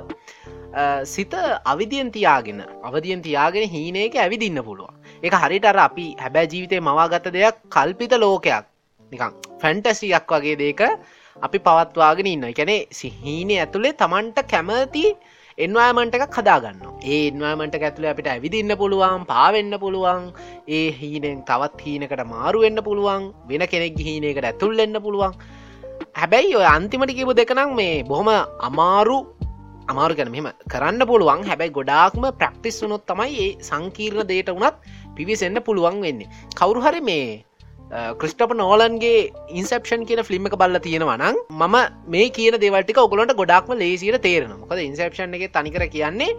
අ, 0.73 1.05
සිත 1.05 1.33
අවිදියෙන් 1.65 2.11
තියාගෙන 2.11 2.59
අවදියෙන් 2.83 3.21
තියාගෙන 3.21 3.69
හීනයක 3.69 4.15
ඇවිදින්න 4.15 4.63
පුළුවන්. 4.63 4.94
එක 5.23 5.33
හරිට 5.35 5.65
අර 5.65 5.77
අපි 5.79 6.07
හැබැ 6.17 6.47
ජීවිතය 6.47 6.79
මවාගත 6.81 7.27
දෙයක් 7.31 7.55
කල්පිත 7.69 8.13
ලෝකයක්. 8.15 8.65
නිකං 9.11 9.31
ෆැන්ටසියක් 9.61 10.27
වගේ 10.27 10.57
දේක 10.57 10.81
අපි 11.37 11.57
පවත්වාගෙන 11.59 12.27
ඉන්න 12.27 12.45
එකැනේ 12.45 12.87
සිහීනය 12.91 13.55
ඇතුළේ 13.57 13.93
තමන්ට 13.93 14.39
කැමති 14.47 15.05
එන්වාමට 15.57 16.15
එකක් 16.17 16.37
හදාගන්න 16.37 16.81
ඒ 17.05 17.19
එන්වාමට 17.27 17.75
ඇතුළ 17.77 18.07
අපිට 18.11 18.27
ඇවිදින්න 18.27 18.71
පුළුවන් 18.81 19.21
පාවෙන්න 19.29 19.75
පුළුවන් 19.83 20.25
ඒ 20.69 20.87
හීනෙන් 20.91 21.43
තවත් 21.49 21.85
හීනකට 21.85 22.23
මාරුවෙන්න 22.25 22.79
පුළුවන් 22.87 23.29
වෙන 23.49 23.63
කෙනෙක් 23.73 23.99
හීනයකට 24.07 24.49
ඇතුල්ලෙන්න 24.49 24.97
පුළුවන්. 25.05 25.33
හැබැයි 26.13 26.55
ඔය 26.59 26.67
අන්තිමට 26.67 27.15
කිව 27.17 27.31
දෙකනම් 27.39 27.71
මේ 27.75 28.03
බොහොම 28.03 28.29
අමාරු 28.67 29.17
අමාරු 29.87 30.17
ගැන 30.17 30.31
මෙම 30.31 30.47
කරන්න 30.71 31.01
පුළුවන්. 31.07 31.47
හැබැයි 31.49 31.75
ගොඩාක්ම 31.77 32.23
ප්‍රක්ටිස් 32.39 32.83
වනොත් 32.83 33.05
තමයි 33.07 33.33
ඒ 33.45 33.51
සංකීර්ණ 33.61 34.29
දේට 34.31 34.51
වනත් 34.53 34.75
පිවිසෙන්න්න 35.15 35.61
පුළුවන් 35.61 36.01
වෙන්නේ. 36.01 36.31
කවුරු 36.55 36.81
හරි 36.81 37.01
මේ 37.01 37.27
ක්‍රිස්ටප 38.15 38.51
නෝලන්ගේ 38.55 39.31
ඉන්සප්ෂන් 39.51 40.05
කියන 40.05 40.21
ෆිල්ම් 40.23 40.47
එක 40.47 40.55
බල්ල 40.55 40.79
තියෙනවනම් 40.79 41.37
මම 41.53 41.75
මේ 42.07 42.29
කියන 42.31 42.57
දේවල්ටික 42.57 42.99
ඔගොලට 42.99 43.33
ගොඩක්ම 43.35 43.77
ලේසිට 43.77 44.21
තේරෙන 44.21 44.53
මොකද 44.57 44.81
ඉන්සප්ෂන් 44.81 45.35
එක 45.37 45.51
තනිකර 45.51 45.85
කියන්නේ 45.89 46.31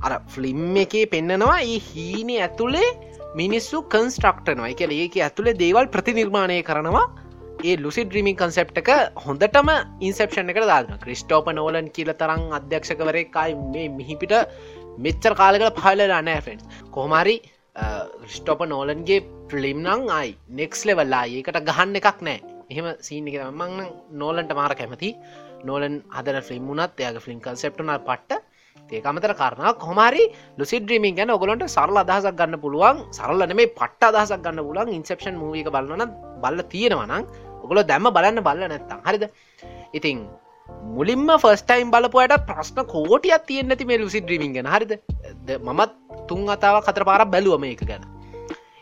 අර 0.00 0.12
ෆ්ලිම් 0.28 0.76
එකේ 0.76 1.06
පෙන්නනවා 1.06 1.58
ඒ 1.62 1.78
හීනය 1.88 2.36
ඇතුළේ 2.40 2.88
මිනිස්සු 3.34 3.82
කන්ස්ට්‍රක්ටනවා 3.86 4.70
එක 4.70 4.80
ඒක 4.82 5.20
ඇතුළේ 5.20 5.56
දේවල් 5.56 5.86
ප්‍රතිනිර්මාණය 5.88 6.62
කරනවා. 6.62 7.06
ඒ 7.62 7.76
ලුසි 7.76 8.02
ද්‍රීමින් 8.04 8.36
කන්සෙප්ට 8.36 8.80
එක 8.80 8.90
හොඳටම 9.20 9.70
ඉන්සප්ෂන් 10.00 10.50
එකට 10.50 10.66
දාන 10.66 10.92
ක්‍රිස්ටෝප 10.98 11.52
නෝලන් 11.52 11.88
කියල 11.90 12.10
තරම් 12.14 12.42
අධ්‍යක්ෂකවරෙක්කයි 12.58 13.56
මේ 13.68 13.88
මිහිපිට 13.90 14.34
මෙච්චර 14.98 15.34
කාලකට 15.36 15.78
පහලලා 15.78 16.22
නෑ 16.22 16.40
ෆෙන්ස් 16.40 16.84
කොහමරි 16.90 17.36
ක්‍රිස්ටෝප 17.76 18.62
නෝලන්ගේ 18.66 19.20
ෆිලිම් 19.50 19.82
නං 19.82 20.10
අයි 20.10 20.36
නෙක්ස් 20.50 20.84
ලෙවල්ලා 20.86 21.24
ඒකට 21.26 21.60
ගහන්න 21.68 21.96
එකක් 21.96 22.20
නෑ. 22.22 22.38
එහෙම 22.70 22.86
සීනි 23.00 23.34
එක 23.36 23.46
මං 23.52 23.86
නෝලන්ට 24.12 24.52
මාර 24.54 24.74
කැමති. 24.74 25.14
නෝලන් 25.64 26.02
හදන 26.10 26.42
ෆිල්ම් 26.42 26.66
වුනත් 26.68 27.00
එයාගේ 27.00 27.24
ෆිල්ම් 27.26 27.40
කන්සෙප්ටන 27.40 27.92
පට්ට. 28.08 28.42
ඒක 28.90 29.06
අමතර 29.06 29.34
කරන 29.34 29.70
කොමරි 29.78 30.24
ලුසි 30.58 30.80
ද්‍රීමින් 30.80 31.16
ගැන 31.16 31.30
ඔගලන්ට 31.30 31.66
සරල 31.68 32.02
අදහසක් 32.02 32.34
ගන්න 32.40 32.60
පුළුවන්. 32.64 33.06
සරල 33.12 33.46
මේ 33.54 33.72
පට්ට 33.78 34.10
අදහසක් 34.10 34.42
ගන්න 34.44 34.66
පුලන් 34.68 34.92
ඉන්සප්ෂන් 34.98 35.38
මූක 35.38 35.70
බලන 35.76 36.04
බල්ල 36.42 36.62
තියෙනවනම් 36.74 37.24
ඔගොල 37.64 37.82
දැම්ම 37.84 38.10
බලන්න 38.10 38.42
බල්ල 38.42 38.66
නැත්තම්. 38.66 39.00
හරිද? 39.06 39.24
ඉතිං 39.92 40.26
මුලින්ම 40.96 41.28
ෆස්ටයිම් 41.42 41.90
බලපුයට 41.94 42.34
ප්‍රශ්න 42.48 42.80
කෝටියක් 42.92 43.44
තියන්න 43.48 43.74
ඇති 43.74 43.88
මේ 43.90 43.98
ලුසි 43.98 44.20
ද්‍රීමින් 44.20 44.54
ගැන. 44.56 44.70
හරිද? 44.74 44.92
ද- 45.46 45.60
මමත් 45.60 45.92
තුන් 46.28 46.48
අතාව 46.56 46.80
කතර 46.86 47.04
පාර 47.04 47.24
බැලුවම 47.34 47.64
එක 47.70 47.84
ගැන. 47.90 48.04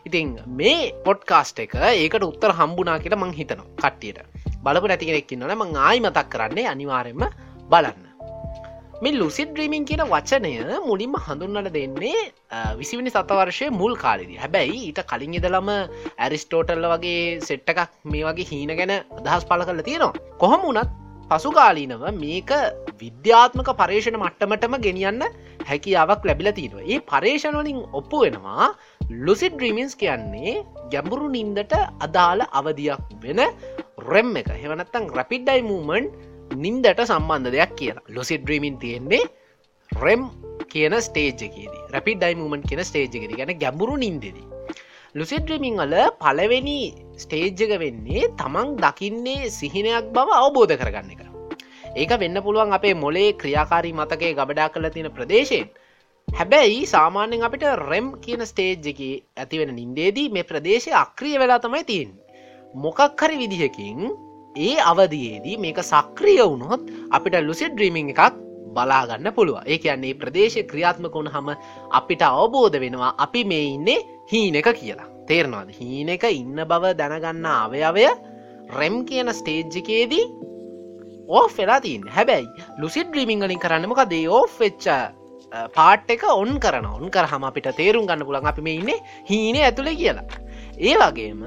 ඉතිං 0.05 0.35
මේ 0.59 0.91
පොඩ්කාස්ට 1.05 1.63
එක 1.65 1.73
ඒකට 1.85 2.23
උත්තර 2.23 2.53
හම්බුනා 2.59 2.99
කියලා 2.99 3.23
මං 3.23 3.33
හිතනවා 3.39 3.67
කට්ටියට. 3.81 4.19
බලපු 4.63 4.87
නැතිකෙනෙක්කින්නන 4.87 5.55
මං 5.55 5.75
ආයි 5.87 6.05
මතක් 6.05 6.29
කරන්නේ 6.29 6.67
අනිවාරෙන්ම 6.67 7.25
බලන්න. 7.71 8.05
මේ 9.01 9.13
ලුසි 9.13 9.43
ද්‍රීමින් 9.47 9.85
කියන 9.85 10.03
වචනය 10.13 10.53
මුලින්ම 10.87 11.13
හඳුන්නට 11.25 11.69
දෙන්නේ 11.75 12.23
විසිවිනි 12.79 13.13
සතවර්ශය 13.15 13.69
මුල් 13.71 13.93
කාලෙදි. 13.95 14.35
හැබැයි 14.35 14.79
ඊට 14.87 15.03
කලින් 15.11 15.37
ඉදලම 15.39 15.69
ඇරිස්ටෝටල්ල 16.17 16.87
වගේ 16.93 17.21
සෙට්ට 17.49 17.71
එකක් 17.73 17.85
මේ 18.05 18.25
වගේ 18.29 18.49
හීන 18.51 18.73
ගැන 18.79 18.95
අදහස් 19.19 19.45
පල 19.45 19.63
කරල 19.69 19.81
තියෙනවා. 19.81 20.13
කොහොම 20.41 20.65
වනත් 20.67 21.08
පසුකාලීනව 21.31 22.03
මේක 22.21 22.51
විද්‍යාත්මක 23.01 23.69
පර්ේෂණ 23.81 24.17
මට්ටමටම 24.21 24.75
ගෙනියන්න 24.85 25.21
හැකියාවක් 25.69 26.25
ලැබිල 26.27 26.49
තියෙනවා. 26.59 26.87
ඒ 26.93 26.99
පර්ේෂණවලින් 27.11 27.79
ඔප්පු 27.99 28.23
වෙනවා 28.23 28.67
ලුසිඩ් 29.25 29.55
්‍රීමින්ස් 29.61 29.93
කියන්නේ 30.01 30.55
ගැඹුරු 30.91 31.29
නින්දට 31.37 31.73
අදාළ 32.05 32.41
අවධියක් 32.59 33.01
වෙන 33.23 33.41
රෙම් 34.11 34.35
එක. 34.41 34.49
හෙවනත්තං 34.63 35.09
රැපිඩ්ඩයි 35.17 35.61
මූමන්් 35.71 36.11
නින්දට 36.63 37.01
සම්බන්ධ 37.09 37.53
දෙයක් 37.55 37.73
කියලා. 37.79 38.07
ලොසිඩ් 38.17 38.47
්‍රීමින් 38.49 38.77
තියෙන්නේ 38.83 39.23
රෙම් 39.89 40.23
කියන 40.71 40.93
ස්ටේජ්කේදී 41.07 41.83
රැපි 41.93 42.13
ඩයිමමන් 42.21 42.63
කියන 42.69 42.81
ස්ටේජ්කෙද 42.89 43.33
ගැන 43.39 43.53
ගැඹුරු 43.63 43.97
නින්දෙදී. 43.97 44.48
ලුසිඩ 45.15 45.49
්‍රීමිං 45.49 45.75
වල 45.75 45.93
පලවෙනි 46.19 46.93
ස්ටේජ්ජක 47.17 47.71
වෙන්නේ 47.81 48.29
තමන් 48.37 48.75
දකින්නේ 48.77 49.49
සිහිනයක් 49.49 50.09
බව 50.13 50.29
අවබෝධ 50.35 50.73
කරගන්න 50.75 51.09
එක. 51.11 51.21
ඒක 51.95 52.11
වෙන්න 52.13 52.37
පුළුවන් 52.39 52.73
අපේ 52.73 52.93
මොලේ 52.95 53.33
ක්‍රියාකාරී 53.33 53.93
මතකේ 53.93 54.33
ගබඩා 54.33 54.69
කළ 54.69 54.89
තියෙන 54.89 55.09
ප්‍රදේශයෙන්. 55.11 55.65
හැබැයි 56.27 56.85
සාමාන්‍යෙන් 56.85 57.41
අපිට 57.41 57.65
රෙම් 57.81 58.07
කියන 58.21 58.45
ස්ටේජ් 58.45 58.85
එක 58.85 59.01
ඇතිවෙන 59.35 59.73
නින්දේදී 59.73 60.29
මේ 60.29 60.43
ප්‍රදේශය 60.43 60.93
අක්‍රිය 60.95 61.39
වෙලා 61.39 61.59
තමයි 61.59 61.83
තියෙන් 61.83 62.11
මොකක් 62.75 63.01
හරි 63.19 63.41
විදිහකින් 63.41 64.05
ඒ 64.57 64.75
අවදයේදී 64.83 65.57
මේක 65.57 65.81
සක්‍රිය 65.83 66.37
වුණොත් 66.43 66.85
අපිට 67.09 67.41
ලුසිඩ 67.41 67.73
්‍රීමිං 67.75 68.13
එකක් 68.13 68.37
බලාගන්න 68.75 69.33
පුළුව 69.33 69.65
ඒ 69.65 69.77
කියන්නේ 69.79 70.13
ප්‍රදේශ 70.13 70.61
ක්‍රියාත්මක 70.69 71.13
වුණ 71.13 71.33
හම 71.33 71.49
අපිට 71.91 72.21
අවබෝධ 72.23 72.77
වෙනවා 72.77 73.11
අපි 73.17 73.41
මේ 73.43 73.65
ඉන්නේ 73.73 73.99
හීන 74.31 74.55
එක 74.55 74.69
කියලා. 74.79 75.09
තේරනවාද? 75.27 75.69
හීන 75.79 76.09
එක 76.15 76.23
ඉන්න 76.29 76.59
බව 76.71 76.93
දැනගන්න 76.99 77.45
අවයවය 77.45 78.07
රෙම් 78.79 79.05
කියන 79.05 79.29
ස්ටේජ්ජකේදී 79.39 80.25
ඕ 81.27 81.45
වෙලා 81.57 81.79
තින් 81.85 82.03
හැබැයි 82.17 82.47
ලුසිඩ 82.81 83.15
්‍රීමිංගලින් 83.15 83.63
කරන්නමක 83.63 84.01
දේ 84.13 84.27
ඕ 84.29 84.45
වෙච්ච 84.59 84.85
පාට් 85.77 86.11
එක 86.15 86.23
ඔන් 86.29 86.59
කරන 86.63 86.85
ඔන් 86.85 87.09
කරහම 87.15 87.45
අපිට 87.49 87.69
තේරුම් 87.79 88.07
ගන්න 88.09 88.25
පුළන් 88.27 88.49
අපි 88.51 88.61
මේ 88.61 88.79
ඉන්නේ 88.81 88.99
හීනේ 89.29 89.63
ඇතුළේ 89.67 89.97
කියලා. 90.01 90.27
ඒ 90.79 90.95
වගේම 91.01 91.41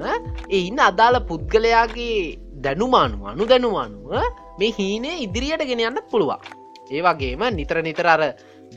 ඒ 0.49 0.61
ඉන්න 0.69 0.79
අදාළ 0.89 1.19
පුද්ගලයාගේ 1.29 2.17
දැනුමානුව 2.65 3.29
අනු 3.31 3.47
දැනුවනුව 3.51 4.11
මේ 4.59 4.75
හීනේ 4.79 5.21
ඉදිරියට 5.25 5.65
ගෙන 5.69 5.85
යන්න 5.87 6.03
පුළුවන්. 6.11 6.43
ඒ 6.91 7.01
වගේම 7.07 7.43
නිතර 7.59 7.79
නිතර 7.87 8.07
අර 8.15 8.23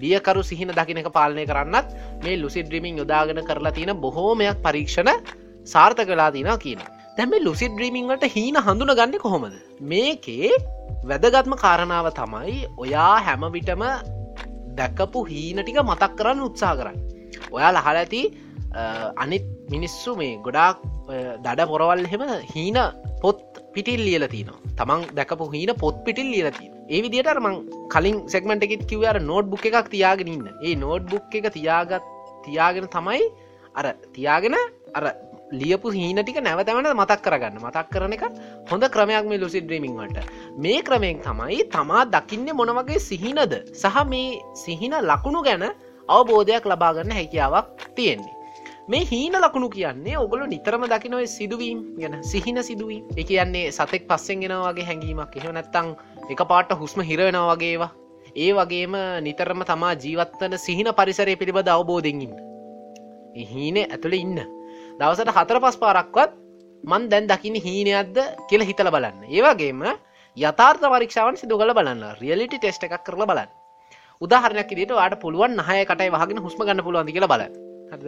බියකරු 0.01 0.43
සිහින 0.43 0.71
දකිනක 0.79 1.09
පාලනය 1.17 1.45
කරන්නත් 1.51 1.97
මේ 2.25 2.37
ලුසි 2.43 2.63
ඩ්‍රීමිං 2.63 3.01
යොදාගෙන 3.03 3.41
කරලා 3.49 3.75
තියෙන 3.79 3.93
බොහෝමයක් 4.05 4.63
පරීක්ෂණ 4.67 5.11
සාර්ථ 5.67 6.03
කලා 6.11 6.31
තින 6.37 6.51
කියන 6.65 6.83
දැම 7.19 7.35
ලුසි 7.47 7.69
ඩ්‍රීමිංවට 7.69 8.27
හීන 8.35 8.59
හඳුන 8.67 8.93
ගන්න 8.99 9.19
කොහොමද? 9.19 9.55
මේකේ 9.83 10.51
වැදගත්ම 11.11 11.55
කාරණාව 11.65 12.09
තමයි 12.19 12.57
ඔයා 12.79 13.15
හැමවිටම 13.27 13.85
දැක්කපු 14.79 15.23
හීන 15.31 15.63
ටික 15.63 15.81
මතක් 15.83 16.13
කරන්න 16.19 16.45
උත්සා 16.49 16.75
කරන්න. 16.81 16.99
ඔයා 17.51 17.73
ලහල 17.73 18.03
ඇති 18.03 18.23
අනිත් 19.17 19.47
මිනිස්සු 19.73 20.17
මේ 20.21 20.33
ගොඩාක් 20.47 20.79
දඩ 21.45 21.69
පොරවල් 21.73 22.05
හෙම 22.13 22.25
හීන 22.55 22.79
පොත් 23.23 23.43
පිටිල් 23.75 24.03
ලියල 24.09 24.27
තින 24.35 24.51
තමන් 24.79 25.07
දැකපු 25.19 25.47
හීන 25.55 25.73
පොත් 25.83 25.97
පිටිල් 26.07 26.29
ලියලතින 26.35 26.76
ඒ 26.89 27.01
විදිට 27.03 27.29
මං 27.43 27.57
කලින් 27.93 28.19
සෙක්මට 28.33 28.65
එකෙත් 28.67 28.83
කිවර 28.91 29.19
නෝට් 29.21 29.47
බුක් 29.53 29.65
එකක් 29.67 29.89
තියාගෙන 29.95 30.29
ඉන්න. 30.29 30.47
ඒ 30.63 30.75
නෝට් 30.77 31.09
බුක් 31.11 31.35
එක 31.35 31.49
තියාගත් 31.57 32.05
තියාගෙන 32.45 32.87
තමයි 32.89 33.25
අර 33.75 33.87
තියාගෙන 34.15 34.55
අර 34.95 35.05
ලියපු 35.53 35.91
හීනටික 35.91 36.39
නැවතැවන 36.39 36.89
මතක් 36.93 37.21
කරගන්න. 37.25 37.59
මතක් 37.65 37.87
කරන 37.91 38.15
එක 38.17 38.25
හොඳ 38.71 38.85
ක්‍රමයක් 38.95 39.27
මේ 39.27 39.39
ලුසි 39.39 39.61
ඩ්‍රීමිංවට 39.61 40.17
මේ 40.59 40.79
ක්‍රමයෙන් 40.83 41.19
තමයි 41.27 41.67
තමා 41.75 42.05
දකින්න 42.07 42.49
මොනවගේ 42.55 42.99
සිහිනද? 43.01 43.53
සහ 43.75 43.97
මේ 44.07 44.41
සිහින 44.55 44.95
ලකුණු 45.03 45.43
ගැන 45.43 45.67
අවබෝධයක් 46.09 46.65
ලබාගන්න 46.65 47.17
හැකියාවක් 47.19 47.87
තියෙන්නේ. 47.97 48.35
මේ 48.89 49.05
හීන 49.05 49.35
ලකුණු 49.35 49.69
කියන්නේ 49.69 50.17
ඔගොල 50.17 50.47
නිතරම 50.47 50.83
දකිනව 50.87 51.27
සිදුවීම් 51.29 51.79
ගැන 51.99 52.23
සිහින 52.23 52.63
සිදුවී 52.63 53.03
එක 53.17 53.27
කියන්නේ 53.27 53.73
සතෙක් 53.73 54.07
පස්සෙන් 54.07 54.41
ගෙනවාගේ 54.41 54.85
හැඟීමක්. 54.85 55.37
එහෙ 55.37 55.53
නැත්තං 55.53 55.89
එක 56.27 56.41
පාට 56.45 56.71
හුස්ම 56.75 57.01
හිරවෙනවා 57.03 57.53
වගේවා. 57.53 57.91
ඒ 58.37 58.51
වගේම 58.53 58.95
නිතරම 59.23 59.61
තමා 59.65 59.93
ජීවත්තන 59.97 60.57
සිහින 60.59 60.89
පරිසරය 60.93 61.35
පිළිබඳ 61.37 61.69
අවබෝධෙන්ඉන්න 61.69 62.35
හීන 63.45 63.77
ඇතුළ 63.85 64.15
ඉන්න. 64.15 64.41
දවසට 64.99 65.31
හතර 65.31 65.61
පස් 65.61 65.77
පාරක්වත් 65.77 66.33
මන් 66.85 67.09
දැන් 67.09 67.27
දකින 67.27 67.57
හීනයක්ද 67.59 68.19
කියල 68.49 68.63
හිතල 68.63 68.91
බලන්න. 68.91 69.23
ඒවගේම 69.29 69.85
යථාර්ථ 70.37 70.87
පරීක්ෂාවන් 70.87 71.37
සිදු 71.37 71.59
කල 71.59 71.73
බලන්න. 71.73 72.03
රියලිටි 72.21 72.59
ටෙස්ට 72.59 72.85
එකක් 72.85 73.05
කරල 73.05 73.25
බලන්න. 73.25 73.51
උදාහරනයක් 74.23 74.71
දිට 74.73 74.93
වාට 74.93 75.21
පුළුවන් 75.21 75.57
නහය 75.57 75.85
කටයි 75.85 76.11
වහගෙන 76.11 76.41
හුස්ම 76.41 76.61
ගන්න 76.61 76.83
පුළුවන් 76.83 77.09
කියල 77.09 77.27
බල 77.27 77.43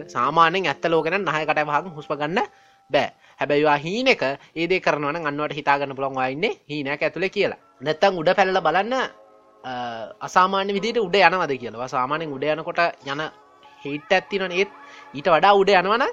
සාමානෙන් 0.07 0.67
ඇත්ත 0.67 0.85
ලෝකෙන 0.87 1.21
නහය 1.21 1.43
කටයි 1.45 1.65
වහග 1.65 1.95
හුස්ම 1.95 2.13
ගන්න 2.15 2.39
බෑ. 2.89 3.09
හැබැයිවා 3.39 3.77
හීන 3.85 4.07
එක 4.13 4.23
ඒදේ 4.55 4.79
කරනවන 4.85 5.27
අන්නවට 5.29 5.57
හිතාගන්න 5.59 5.95
පුළොන්වයින්නේ 5.97 6.53
හීනයක් 6.69 7.03
ඇතුළ 7.03 7.27
කියලා. 7.35 7.59
නැත්තං 7.81 8.19
උඩ 8.21 8.31
පැල්ල 8.37 8.61
බලන්න 8.67 8.95
අසාමාන්‍ය 10.27 10.73
විදිට 10.77 10.99
උඩ 11.03 11.15
යනවද 11.19 11.53
කියලවා 11.61 11.87
සාමානෙන් 11.95 12.33
උඩ 12.35 12.43
යනකොට 12.53 12.81
යන 13.05 13.21
හිට 13.83 14.11
ඇත්තින 14.11 14.51
ඒත් 14.51 14.71
ඊට 15.13 15.29
වඩා 15.35 15.53
උඩ 15.61 15.71
යනවන 15.81 16.05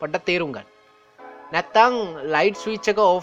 පොඩ්ඩ 0.00 0.24
තේරුම්ගන්න 0.28 0.66
නැත්තං 1.52 1.96
ලයිට් 2.34 2.60
ස්විච්චක 2.64 2.98
ඕ් 2.98 3.22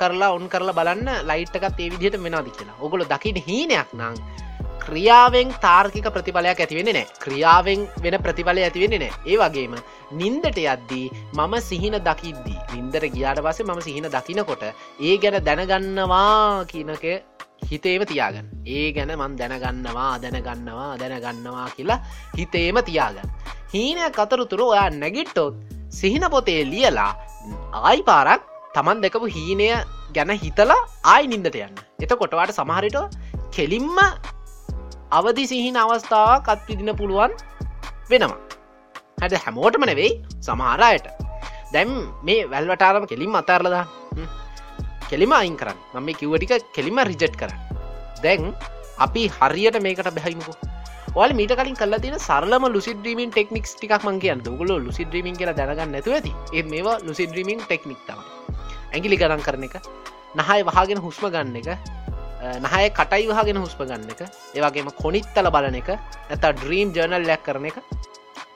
කරලා 0.00 0.34
ඔන් 0.36 0.48
කරලා 0.48 0.78
බලන්න 0.78 1.08
ලයිට්කත් 1.30 1.80
ඒ 1.80 1.90
විදිහට 1.92 2.20
මෙනාද 2.26 2.48
කියලා. 2.58 2.76
ඔගොල 2.80 3.04
දකිට 3.12 3.38
හීනයක් 3.48 3.90
නං 3.98 4.14
ක්‍රියාවෙන් 4.88 5.54
තාර්කික 5.64 6.10
ප්‍රතිඵලයක් 6.16 6.60
ඇතිවෙන්නේ 6.64 6.96
නෑ 6.98 7.08
ක්‍රියාවෙන් 7.24 7.80
වෙන 8.04 8.18
ප්‍රතිඵලය 8.26 8.66
ඇතිවෙන්නේ 8.66 9.02
නෑ 9.04 9.12
ඒ 9.26 9.40
වගේම 9.42 9.74
නින්දට 10.20 10.60
යද්දී 10.66 11.06
මම 11.38 11.56
සිහින 11.70 11.98
දකිද්දී 12.06 12.60
නින්දර 12.74 13.08
ගියාට 13.16 13.42
පසේ 13.46 13.68
මම 13.68 13.82
සිහින 13.88 14.08
දකිනකොට 14.14 14.64
ඒ 15.00 15.16
ගැන 15.24 15.42
දැනගන්නවා 15.48 16.64
කියනක 16.72 17.04
හිතේම 17.64 18.02
තියාගන්න. 18.06 18.46
ඒ 18.66 18.92
ගැන 18.92 19.12
මන් 19.14 19.34
දැනගන්නවා 19.40 20.12
දැනගන්නවා 20.22 20.90
දැනගන්නවා 21.00 21.68
කියලා 21.76 22.00
හිතේම 22.36 22.78
තියාගන්න. 22.88 23.28
හීනය 23.74 24.10
කතරුතුරු 24.10 24.70
ඔයා 24.72 24.88
නැගිට්ටොත් 24.92 25.54
සිහින 25.90 26.24
පොතේ 26.30 26.62
ලියලා 26.64 27.12
ආයි 27.82 28.02
පාරක් 28.02 28.42
තමන් 28.74 29.04
දෙකපු 29.04 29.28
හීනය 29.36 29.68
ගැන 30.14 30.32
හිතලා 30.44 30.80
ආයි 31.04 31.30
නින්දට 31.34 31.60
යන්න. 31.60 31.78
එතකොටවාට 32.02 32.56
සමහරිට 32.56 32.98
කෙලින්ම 33.50 33.98
අවදි 35.16 35.44
සිහින 35.50 35.76
අවස්ථාවක් 35.82 36.48
අත්විදින 36.54 36.92
පුළුවන් 37.00 37.32
වෙනවා. 38.10 38.38
හැට 39.20 39.34
හැමෝටම 39.44 39.84
නෙවෙයි 39.90 40.10
සමහරයට 40.46 41.06
දැම් 41.74 41.90
මේ 42.26 42.40
වැල්වටාරම 42.52 43.06
කෙලින් 43.12 43.36
අතාරලදා 43.40 43.84
කෙලිම 45.10 45.32
අයින් 45.32 45.56
කරන්න. 45.60 45.78
මම 45.94 46.04
මේ 46.06 46.18
කිව්වටික 46.20 46.52
කෙලිම 46.76 46.98
රිජට් 47.10 47.36
කර 47.40 47.52
දැන් 48.24 48.52
අපි 49.06 49.22
හරියට 49.38 49.78
මේකට 49.86 50.10
බැහිමකු 50.16 50.52
ඔල 51.22 51.30
මීට 51.38 51.54
කලින් 51.58 51.76
කල 51.80 51.94
තින 52.04 52.16
සරලම 52.28 52.64
ලුසිඩ්‍රීමින් 52.74 53.30
ටෙක්නික්ස් 53.32 53.72
ටික් 53.76 53.94
මං 54.04 54.18
කියන්න. 54.22 54.42
ගල 54.60 54.72
ලුසිඩ්‍රීමින් 54.86 55.36
කියල 55.40 55.52
දැනගන්න 55.60 55.92
නැතු 55.94 56.12
ඇති. 56.16 56.32
ඒ 56.56 56.62
මේවා 56.72 56.98
ලුසිඩ්‍රීමින් 57.08 57.60
ටෙක්නික් 57.64 58.00
තම 58.08 58.20
ඇගිලි 58.92 59.16
ගරන් 59.22 59.42
කරන 59.46 59.64
එක 59.68 59.76
නහය 60.38 60.60
වහගෙන 60.68 61.00
හුස්ම 61.06 61.24
ගන්න 61.34 61.56
එක 61.60 61.68
නහය 62.40 62.90
කටයි 62.90 63.26
වහගෙන 63.30 63.58
හුස්ප 63.58 63.80
ගන්න 63.80 64.10
එක. 64.10 64.20
ඒවගේම 64.54 64.90
කොනිත්තල 65.02 65.50
බලන 65.50 65.74
එක 65.74 65.88
නැත 65.90 66.44
ඩ්‍රීම් 66.52 66.94
ජර්නල් 66.94 67.26
ලැක් 67.26 67.42
කරන 67.42 67.66
එක 67.66 67.78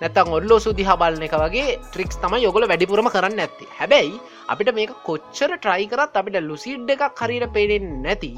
නැතන් 0.00 0.32
ඔල්ලෝ 0.32 0.58
සුදිහ 0.60 0.90
බලන 0.96 1.22
එක 1.22 1.34
වගේ 1.36 1.78
ට්‍රික්ස් 1.88 2.16
තම 2.18 2.34
යොගල 2.38 2.66
වැඩිපුරම 2.66 3.08
කරන්න 3.08 3.38
ඇති 3.38 3.66
හැබැයි 3.78 4.20
අපිට 4.48 4.70
මේක 4.74 4.92
කොච්චර 5.04 5.50
ට්‍රයි 5.54 5.86
කරත් 5.92 6.16
අපිට 6.20 6.38
ලුසිඩ් 6.42 6.92
එකක් 6.94 7.20
හරිට 7.20 7.46
පේෙන් 7.54 7.86
නැති 8.04 8.30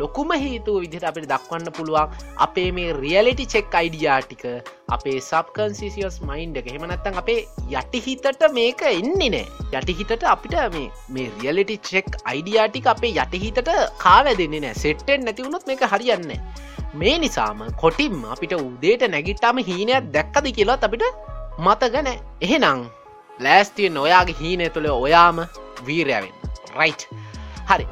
ලොකුම 0.00 0.32
හේතුව 0.44 0.80
විදිහට 0.84 1.08
අපිට 1.10 1.28
දක්වන්න 1.32 1.74
පුළුවන් 1.78 2.14
අපේ 2.38 2.68
මේ 2.72 2.92
රියලිටි 2.94 3.46
චෙක් 3.54 3.74
අයිඩියාටික 3.80 4.44
අපේ 4.88 5.18
සබ්කන්සිසිියස් 5.20 6.16
මයින්් 6.22 6.56
එක. 6.56 6.68
හෙමනත්තන් 6.74 7.18
අපේ 7.22 7.40
යටිහිතට 7.72 8.46
මේක 8.52 8.82
එන්නේ 8.90 9.30
නෑ 9.36 9.44
යටිහිතට 9.74 10.24
අපිට 10.34 10.56
මේ 10.76 10.86
මේ 11.08 11.28
රියලිටි 11.36 11.78
චෙක් 11.90 12.10
අයිඩියාටික 12.24 12.88
අපේ 12.94 13.12
යටිහිතට 13.16 13.74
කාවැදන්නේ 13.98 14.64
නෑ 14.66 14.80
සෙට්ටෙන් 14.84 15.28
නැතිවුණොත් 15.28 15.66
මේක 15.66 15.84
හරියන්න 15.94 16.32
මේ 16.94 17.16
නිසාම 17.18 17.58
කොටිම් 17.76 18.22
අපිට 18.34 18.54
උදේට 18.58 19.02
නැගිට්ටම 19.08 19.58
හීනයක් 19.68 20.12
දැක්කද 20.14 20.46
කියලා 20.58 20.78
අපිට 20.82 21.04
මතගන 21.60 22.08
එහෙනම් 22.40 22.80
ලෑස්තිය 23.44 23.88
නොයාගේ 23.98 24.38
හීනය 24.40 24.66
තුළ 24.74 24.88
ඔයාම 24.94 25.38
වීරයවෙන් 25.86 26.34
රයිට් 26.78 27.02
හරි. 27.70 27.86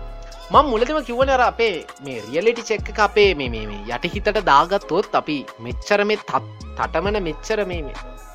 මං 0.53 0.67
මුලදම 0.73 0.99
කිවනර 1.09 1.43
අපේ 1.49 1.75
මේ 2.05 2.19
රියලිටි 2.27 2.63
චෙක්ක 2.71 3.01
අපේ 3.07 3.31
මේ 3.41 3.51
මේ 3.55 3.81
යටි 3.95 4.13
හිතට 4.15 4.39
දාගත්තොත් 4.51 5.17
අපි 5.21 5.39
මෙච්චර 5.67 6.01
මේ 6.11 6.23
තත් 6.31 6.45
තටමන 6.79 7.19
මෙච්චර 7.29 7.61
මේ 7.71 7.83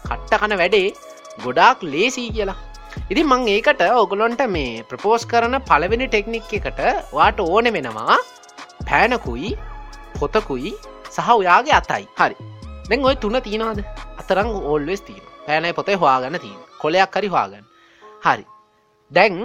කට්ට 0.09 0.39
කන 0.41 0.55
වැඩේ 0.61 0.87
ගොඩාක් 1.45 1.83
ලේසී 1.93 2.29
කියලා. 2.37 2.59
ඉදි 3.11 3.23
මං 3.23 3.43
ඒකට 3.55 3.83
ඔගොලොන්ට 4.01 4.43
මේ 4.55 4.83
ප්‍රපෝස් 4.89 5.25
කරන 5.33 5.57
පළවෙනි 5.69 6.07
ටෙක්නික් 6.07 6.53
එකට 6.59 6.81
වාට 7.17 7.39
ඕන 7.47 7.73
වෙනවා 7.77 8.17
පෑනකුයි 8.87 9.51
පොතකුයි 10.19 10.71
සහ 11.15 11.29
ඔයාගේ 11.37 11.77
අතයි. 11.79 12.03
හරි. 12.19 12.35
දැන් 12.89 13.05
ඔය 13.09 13.15
තුන 13.15 13.37
තියෙනවාද? 13.45 13.79
අතරං 14.21 14.49
ඕල්වෙස් 14.71 15.01
තියෙන 15.07 15.25
පෑනයි 15.47 15.73
පොතේ 15.79 15.97
හවාගන්න 16.01 16.39
තියෙන 16.45 16.70
කොලයක් 16.81 17.15
හරි 17.15 17.29
හවාගන්න 17.29 17.65
හරි. 18.23 18.45
දැන් 19.11 19.35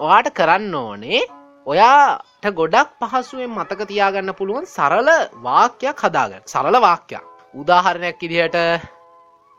ඔයාට 0.00 0.28
කරන්න 0.32 0.74
ඕනේ 0.76 1.20
ඔයාට 1.66 2.44
ගොඩක් 2.54 2.90
පහසුවෙන් 3.02 3.50
මතක 3.50 3.80
තියාගන්න 3.84 4.32
පුළුවන් 4.34 4.66
සරල 4.66 5.08
වාක්‍යයක් 5.42 5.98
හදාගන්න. 5.98 6.42
සරල 6.46 6.76
වාක්‍යයක්. 6.80 7.24
උදාහරණයක් 7.54 8.22
ඉදිහට 8.22 8.56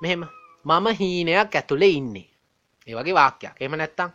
මෙහෙම. 0.01 0.23
මම 0.65 0.85
හීනයක් 0.99 1.55
ඇතුළේ 1.55 1.93
ඉන්නේ. 1.93 2.29
ඒ 2.87 2.95
වගේ 2.95 3.13
වාක්‍යයක්. 3.13 3.55
එම 3.59 3.73
නැත්තං 3.73 4.11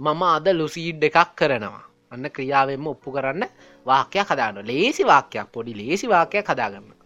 මම 0.00 0.22
අද 0.24 0.46
ලුසීඩ් 0.50 1.02
එකක් 1.02 1.34
කරනවා. 1.34 1.84
අන්න 2.10 2.30
ක්‍රියාවෙන්ම 2.30 2.86
ඔප්පු 2.86 3.08
කරන්න 3.12 3.44
වාක්‍යයක් 3.86 4.28
හදාන්න 4.28 4.60
ලේසි 4.62 5.02
වාක්‍යයක් 5.04 5.48
පොඩි 5.52 5.72
ලේසි 5.74 6.06
වාක්‍යයක් 6.06 6.46
හදාගන්න. 6.46 6.97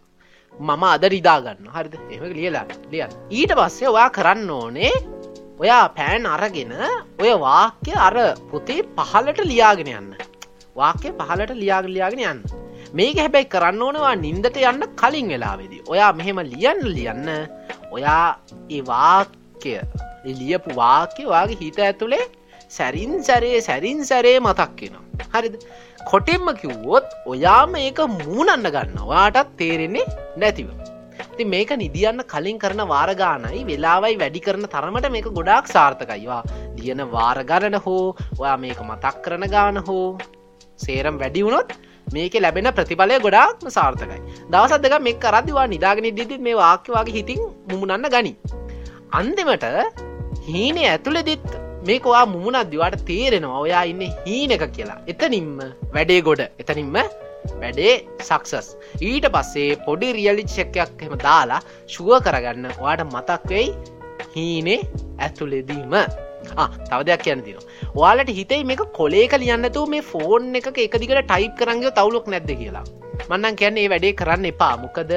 මම 0.59 0.83
අද 0.83 1.03
රිදාගන්න 1.13 1.67
හරිද? 1.75 1.95
එම 2.13 2.23
ලියලා 2.37 2.65
ලියන් 2.91 3.11
ඊට 3.29 3.53
පස්සේ 3.59 3.89
ඔයා 3.89 4.09
කරන්න 4.17 4.49
ඕනේ 4.49 4.93
ඔයා 5.59 5.85
පෑන් 5.97 6.25
අරගෙන 6.25 6.73
ඔය 7.21 7.31
වාක්‍ය 7.45 7.93
අර 8.07 8.17
පොතේ 8.51 8.81
පහලට 8.97 9.39
ලියාගෙන 9.51 9.89
යන්න. 9.97 10.11
වාක්‍ය 10.75 11.09
පහලට 11.19 11.53
ලියාග 11.61 11.87
ලියාගෙන 11.95 12.23
යන්න. 12.31 12.43
මේක 12.93 13.17
හැබැයි 13.23 13.51
කරන්න 13.53 13.81
ඕනවා 13.87 14.15
නින්දට 14.25 14.57
යන්න 14.69 14.83
කලින් 15.01 15.33
වෙලාවෙදි. 15.33 15.81
ඔයා 15.93 16.11
මෙහෙම 16.19 16.41
ලියන්න 16.53 16.81
ලියන්න 16.97 17.29
ඔයා 17.91 18.37
ඒ 18.69 18.81
වාක්‍ය 18.91 19.75
ලියපු 20.39 20.75
වාක්‍ය 20.81 21.23
වගේ 21.33 21.59
හිත 21.61 21.79
ඇතුළේ 21.87 22.25
සැරින් 22.69 23.23
සැරේ 23.27 23.61
සැරින් 23.61 24.05
සැරේ 24.05 24.37
මතක්කෙනවා 24.39 25.29
හරිද? 25.33 25.55
කොටෙම්ම 26.09 26.47
කිව්වොත් 26.61 27.07
ඔයාම 27.33 27.75
ඒක 27.83 27.99
මූනන්න 28.19 28.65
ගන්න 28.75 28.99
වාටත් 29.11 29.53
තේරෙන්නේ 29.59 30.05
නැතිව. 30.41 30.69
ති 31.37 31.43
මේක 31.53 31.71
නිදියන්න 31.81 32.21
කලින් 32.33 32.57
කරන 32.63 32.81
වාරගානයි 32.93 33.61
වෙලාවයි 33.69 34.19
වැඩි 34.21 34.43
කරන 34.47 34.65
තරමට 34.73 35.09
මේක 35.15 35.27
ගොඩාක් 35.37 35.71
සාර්ථකයිවා 35.75 36.41
ලියන 36.77 37.01
වාරගණන 37.15 37.79
හෝ 37.85 38.05
ඔයා 38.41 38.57
මේක 38.65 38.79
මතක් 38.89 39.15
කරන 39.25 39.45
ගාන 39.55 39.79
හෝ 39.87 40.05
සේරම් 40.85 41.17
වැඩි 41.23 41.45
වුණොත් 41.47 41.73
මේක 42.15 42.35
ලැබෙන 42.45 42.69
ප්‍රතිඵලය 42.77 43.19
ගොඩාක්ම 43.25 43.67
සාර්ථකයි. 43.77 44.21
දවසත් 44.51 44.81
දෙක 44.85 44.97
මේ 45.07 45.19
කරදිවා 45.25 45.67
නිදාගෙන 45.75 46.09
දිදිත් 46.19 46.41
මේ 46.47 46.59
වාක්‍යවාගේ 46.63 47.17
හිතින් 47.19 47.43
මුමුණන්න 47.69 48.09
ගනි. 48.15 48.33
අන්තිමට 49.19 49.67
හීනේ 50.47 50.89
ඇතුළෙදිත් 50.93 51.49
මේකවා 51.87 52.25
මුමුණක්දිවාට 52.33 53.05
තේරෙනවා 53.09 53.59
ඔයා 53.65 53.83
ඉන්න 53.91 54.03
හීන 54.25 54.55
එක 54.55 54.65
කියලා. 54.77 54.99
එතනින්ම 55.07 55.59
වැඩේ 55.95 56.21
ගොඩ. 56.27 56.41
එතනින්ම 56.61 56.97
වැඩේ 57.61 57.93
සක්සස් 58.27 58.67
ඊට 59.01 59.27
පස්සේ 59.35 59.79
පොඩි 59.85 60.11
රියලි 60.17 60.45
චෙක්කයක් 60.55 61.03
එම 61.07 61.15
දාලා 61.25 61.61
ශුව 61.93 62.11
කරගන්න 62.25 62.69
වාට 62.81 63.03
මතක් 63.07 63.49
වෙයි 63.49 63.67
හීනේ 64.35 64.79
ඇතුලෙදීම 65.19 65.95
තව 66.89 66.99
දෙයක් 67.09 67.23
කියන්න 67.25 67.43
තින 67.47 67.59
වාලට 67.95 68.31
හිතයි 68.39 68.63
මේක 68.63 68.83
කොලේක 68.99 69.35
ලියන්නතු 69.43 69.85
මේ 69.87 70.05
ෆෝන් 70.11 70.55
එක 70.55 70.67
එක 70.77 70.99
දිගට 71.01 71.23
ටයිප් 71.23 71.55
කරංග 71.59 71.83
තවුලොක් 71.91 72.27
නැද්ද 72.27 72.51
කියලා. 72.61 72.85
මන්නන් 73.29 73.55
කියන්නේ 73.55 73.89
වැඩේ 73.89 74.13
කරන්න 74.13 74.49
එපා. 74.51 74.75
මොකද 74.77 75.11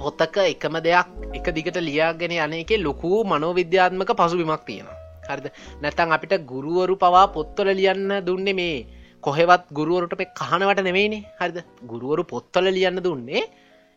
පොත්තක 0.00 0.36
එකම 0.44 0.76
දෙයක් 0.88 1.08
එක 1.38 1.46
දිගට 1.56 1.80
ලියාගෙන 1.88 2.36
යන 2.38 2.58
එක 2.60 2.76
ලොකු 2.86 3.24
මනෝවිද්‍යාත්මක 3.24 4.14
පසුබිමක් 4.20 4.64
තියෙනවා. 4.68 4.93
හරිද? 5.28 5.46
නැතන් 5.82 6.14
අපිට 6.16 6.34
ගුරුවරු 6.52 6.96
පවා 6.96 7.26
පොත්තොල 7.28 7.68
ලියන්න 7.72 8.12
දුන්නේ 8.26 8.56
මේ 8.60 8.86
කොහෙවත් 9.22 9.64
ගුරුවරුට 9.72 10.16
පෙ 10.20 10.26
කහනවට 10.40 10.84
නෙවෙයිනේ. 10.88 11.24
හරිද? 11.40 11.58
ගුරුවරු 11.90 12.24
පොත්තල 12.24 12.66
ලියන්න 12.70 13.02
දුන්නේ 13.02 13.44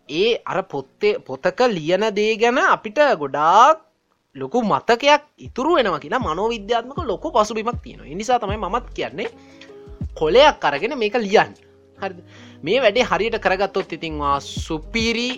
ඒ 0.09 0.29
අර 0.45 0.59
පොත්තේ 0.65 1.19
පොතක 1.19 1.59
ලියන 1.69 2.05
දේ 2.15 2.33
ගැන 2.37 2.59
අපිට 2.67 2.99
ගොඩාක් 3.19 3.77
ලොකු 4.35 4.61
මතකයක් 4.63 5.23
ඉතුරු 5.39 5.75
වෙනවා 5.77 5.99
කියලා 5.99 6.19
මනෝවිද්‍යාත්මක 6.19 6.99
ලොකු 7.11 7.31
පසුබිමක් 7.31 7.79
තියෙනවා. 7.83 8.15
නිසා 8.15 8.39
තමයි 8.39 8.57
මත් 8.57 8.85
කියන්නේ 8.95 9.29
කොලයක් 10.15 10.63
අරගෙන 10.63 10.97
මේක 10.97 11.15
ලියන් 11.17 11.51
හරි 11.97 12.23
මේ 12.63 12.79
වැඩේ 12.83 13.09
හරියට 13.11 13.37
කරගත්තොත් 13.45 13.93
ඉතින්වා 13.93 14.39
සුපිරි 14.39 15.29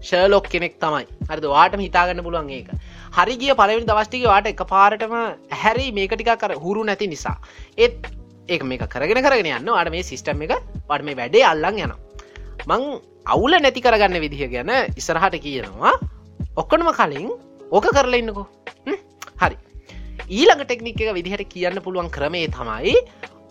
ශලොක් 0.00 0.46
කෙනෙක් 0.48 0.74
තමයි. 0.80 1.06
හරි 1.28 1.48
වාටම 1.54 1.80
හිතාගන්න 1.86 2.24
පුළුවන් 2.24 2.50
ඒක. 2.50 2.68
හරිගිය 3.16 3.54
පලවෙනි 3.60 3.86
දවස්ටික 3.90 4.24
වාට 4.32 4.48
එක 4.52 4.62
පාරටම 4.72 5.14
හැරි 5.62 5.86
මේකටිකා 5.98 6.36
කර 6.42 6.54
හුරු 6.64 6.84
නැති 6.84 7.06
නිසා. 7.14 7.36
ඒත් 7.78 8.06
ඒක 8.48 8.62
මේක 8.64 8.84
කරගෙන 8.94 9.22
කරගෙන 9.26 9.50
යන්න 9.50 9.70
අට 9.74 9.90
මේ 9.94 10.02
සිිස්ටම් 10.02 10.42
එක 10.46 10.54
පට 10.88 11.02
මේ 11.08 11.18
වැඩේ 11.20 11.44
අල්ලං 11.52 11.80
යන 11.84 11.94
මං 12.66 12.82
අවුල 13.26 13.56
නැති 13.58 13.82
කරගන්න 13.86 14.20
විදිහ 14.24 14.50
ගැන 14.54 14.70
ඉසරහට 15.00 15.36
කියනවා. 15.46 15.94
ඔක්කනම 16.56 16.92
කලින් 17.00 17.28
ඕක 17.70 17.86
කරලා 17.96 18.20
ඉන්නකෝ. 18.22 18.46
හරි. 19.42 19.56
ඊළඟ 20.28 20.64
ටෙක්නික් 20.64 21.00
එක 21.00 21.14
විදිහට 21.18 21.52
කියන්න 21.52 21.82
පුළුවන් 21.84 22.10
ක්‍රමේ 22.16 22.46
තමයි 22.48 22.96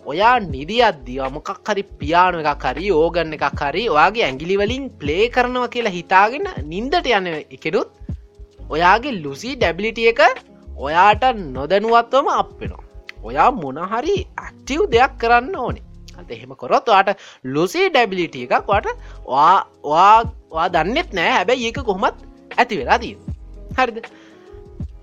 ඔයා 0.06 0.36
නිදි 0.40 0.80
අද්දිව. 0.88 1.24
මොකක් 1.36 1.68
හරි 1.68 1.82
පියානු 2.00 2.40
එකක් 2.42 2.64
හරි 2.72 2.90
ඕගන්න 2.92 3.36
එකක් 3.36 3.62
හරි 3.62 3.88
ඔයාගේ 3.94 4.24
ඇගිලිවලින් 4.28 4.90
ප්ලේ 5.00 5.28
කරනවා 5.36 5.72
කියලා 5.74 5.96
හිතාගෙන 5.98 6.48
නින්දට 6.72 7.10
යන 7.18 7.28
එකෙනුත් 7.56 7.88
ඔයාගේ 8.72 9.18
ලුසි 9.24 9.50
ඩැබිලිටිය 9.56 10.08
එක 10.12 10.20
ඔයාට 10.78 11.24
නොදැනුවත්වම 11.56 12.28
අප්පෙනවා 12.40 12.84
ඔයා 13.28 13.50
මොනහරි 13.62 14.16
ඇක්ටව් 14.44 14.82
දෙයක් 14.94 15.12
කරන්න 15.20 15.54
ඕනේ. 15.56 15.84
අත 16.18 16.30
එහෙම 16.30 16.52
කොරොත් 16.62 16.86
වාට 16.86 17.10
ලුසි 17.54 17.82
ඩැබිලිටිය 17.90 18.46
එකක් 18.46 18.66
වට 18.68 18.88
වා 20.52 20.68
දන්නෙත් 20.74 21.10
නෑ. 21.12 21.30
හැබැයි 21.36 21.66
ඒක 21.68 21.80
කොහොමත් 21.88 22.16
ඇති 22.58 22.80
වෙලා 22.80 22.98
දී 23.02 23.14
හරිද? 23.78 23.98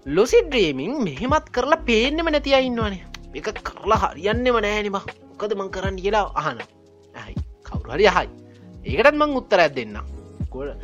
ලොසි 0.08 0.38
ඩ්‍රේමිං 0.44 0.94
මෙහෙමත් 1.04 1.48
කරලා 1.56 1.84
පේනෙම 1.88 2.28
නැතිය 2.32 2.58
ඉන්නවානේ. 2.62 3.04
එක 3.36 3.48
කරලා 3.68 4.00
හරියන්නෙම 4.04 4.58
නෑනිම 4.66 4.96
මොකද 4.96 5.52
මං 5.58 5.70
කරන්න 5.70 5.98
කියලා 6.04 6.28
අහන 6.36 6.60
ඇයි? 7.16 7.36
කවුරු 7.66 7.92
හරි 7.94 8.08
හයි 8.16 8.28
ඒකටත් 8.86 9.18
මං 9.20 9.36
උත්තර 9.40 9.60
ඇත් 9.60 9.76
දෙන්න 9.76 9.98
ගොඩ 10.54 10.80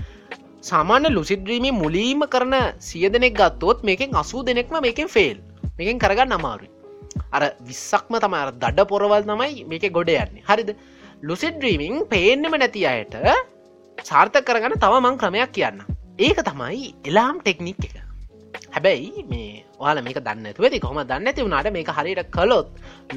සාමාන්‍ය 0.64 1.10
ලුසිඩ්‍රීමි 1.18 1.72
මුලීම 1.82 2.22
කරන 2.34 2.54
සිය 2.80 3.08
දෙනෙක් 3.16 3.34
ගත්තොත් 3.40 3.80
මේකෙන් 3.90 4.16
අසූ 4.22 4.44
දෙනෙක්ම 4.50 4.76
මේකෙන් 4.86 5.10
ෆෙල් 5.16 5.38
මේකෙන් 5.80 5.98
කරගන්න 6.04 6.36
අමාරුයි. 6.38 6.70
අර 7.36 7.44
විස්සක්ම 7.70 8.16
තම 8.24 8.36
අර 8.42 8.52
දඩ 8.54 8.86
පොරවල් 8.92 9.24
තමයි 9.24 9.66
මේක 9.72 9.88
ගොඩ 9.98 10.12
යන්නේ. 10.14 10.46
හරිද? 10.50 10.72
ලුසිඩ්‍රීමිං 11.24 12.00
පේනෙම 12.14 12.56
නැති 12.56 12.86
අයට 12.86 13.18
සාර්ථ 13.98 14.40
කරගන්න 14.48 14.80
තව 14.86 15.04
මං 15.04 15.20
ක්‍රමයක් 15.22 15.54
කියන්න. 15.58 15.84
ඒක 16.20 16.40
තමයි 16.50 16.82
එලාම් 17.10 17.44
ටෙක්නික් 17.44 17.84
එක. 17.90 17.96
හැබැයි 18.76 19.28
මේ 19.32 19.52
වාල 19.82 20.02
මේක 20.08 20.20
දන්න 20.22 20.50
ඇති 20.50 20.84
කොම 20.88 21.04
දන්න 21.04 21.30
ඇති 21.30 21.46
වුණට 21.46 21.74
මේක 21.78 21.94
හරිට 22.00 22.26
කළොත් 22.38 22.70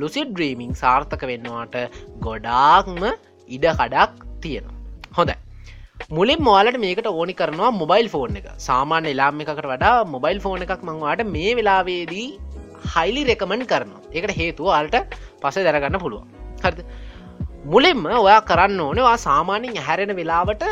ලුසිඩ් 0.03 0.34
්‍රීමිං 0.34 0.74
සාර්ථක 0.74 1.22
වෙන්නවාට 1.32 1.82
ගොඩාක්ම 2.26 3.03
ඉඩ 3.49 3.66
කඩක් 3.72 4.30
තියෙනවා. 4.42 4.78
හොඳයි. 5.18 5.45
මුලින් 6.16 6.40
මවාලට 6.47 6.78
මේකට 6.78 7.07
ඕනි 7.11 7.34
කරනවා 7.40 7.70
මොබයිල් 7.82 8.09
ෆෝන් 8.09 8.36
එක. 8.38 8.47
සාමාන්‍ය 8.68 9.09
එලාම් 9.14 9.40
එකකට 9.42 9.66
වඩා 9.72 10.05
මොබයිල් 10.14 10.38
ෆෝන් 10.44 10.62
එකක් 10.64 10.82
මංවාට 10.88 11.22
මේ 11.36 11.53
වෙලාවේදී 11.59 12.26
හයිලි 12.94 13.22
රෙකමන් 13.30 13.64
කරනවා. 13.72 14.03
ඒකට 14.16 14.36
හේතුව 14.40 14.68
අල්ට 14.78 14.97
පස 15.42 15.57
දැරගන්න 15.66 15.99
පුළුවන්. 16.05 16.28
හරිද? 16.64 16.80
මුලින්ම 17.72 18.05
ඔයා 18.26 18.40
කරන්න 18.51 18.80
ඕනවා 18.80 19.16
සාමාන්‍යෙන් 19.26 19.82
හැරෙන 19.86 20.12
වෙලාවට 20.20 20.62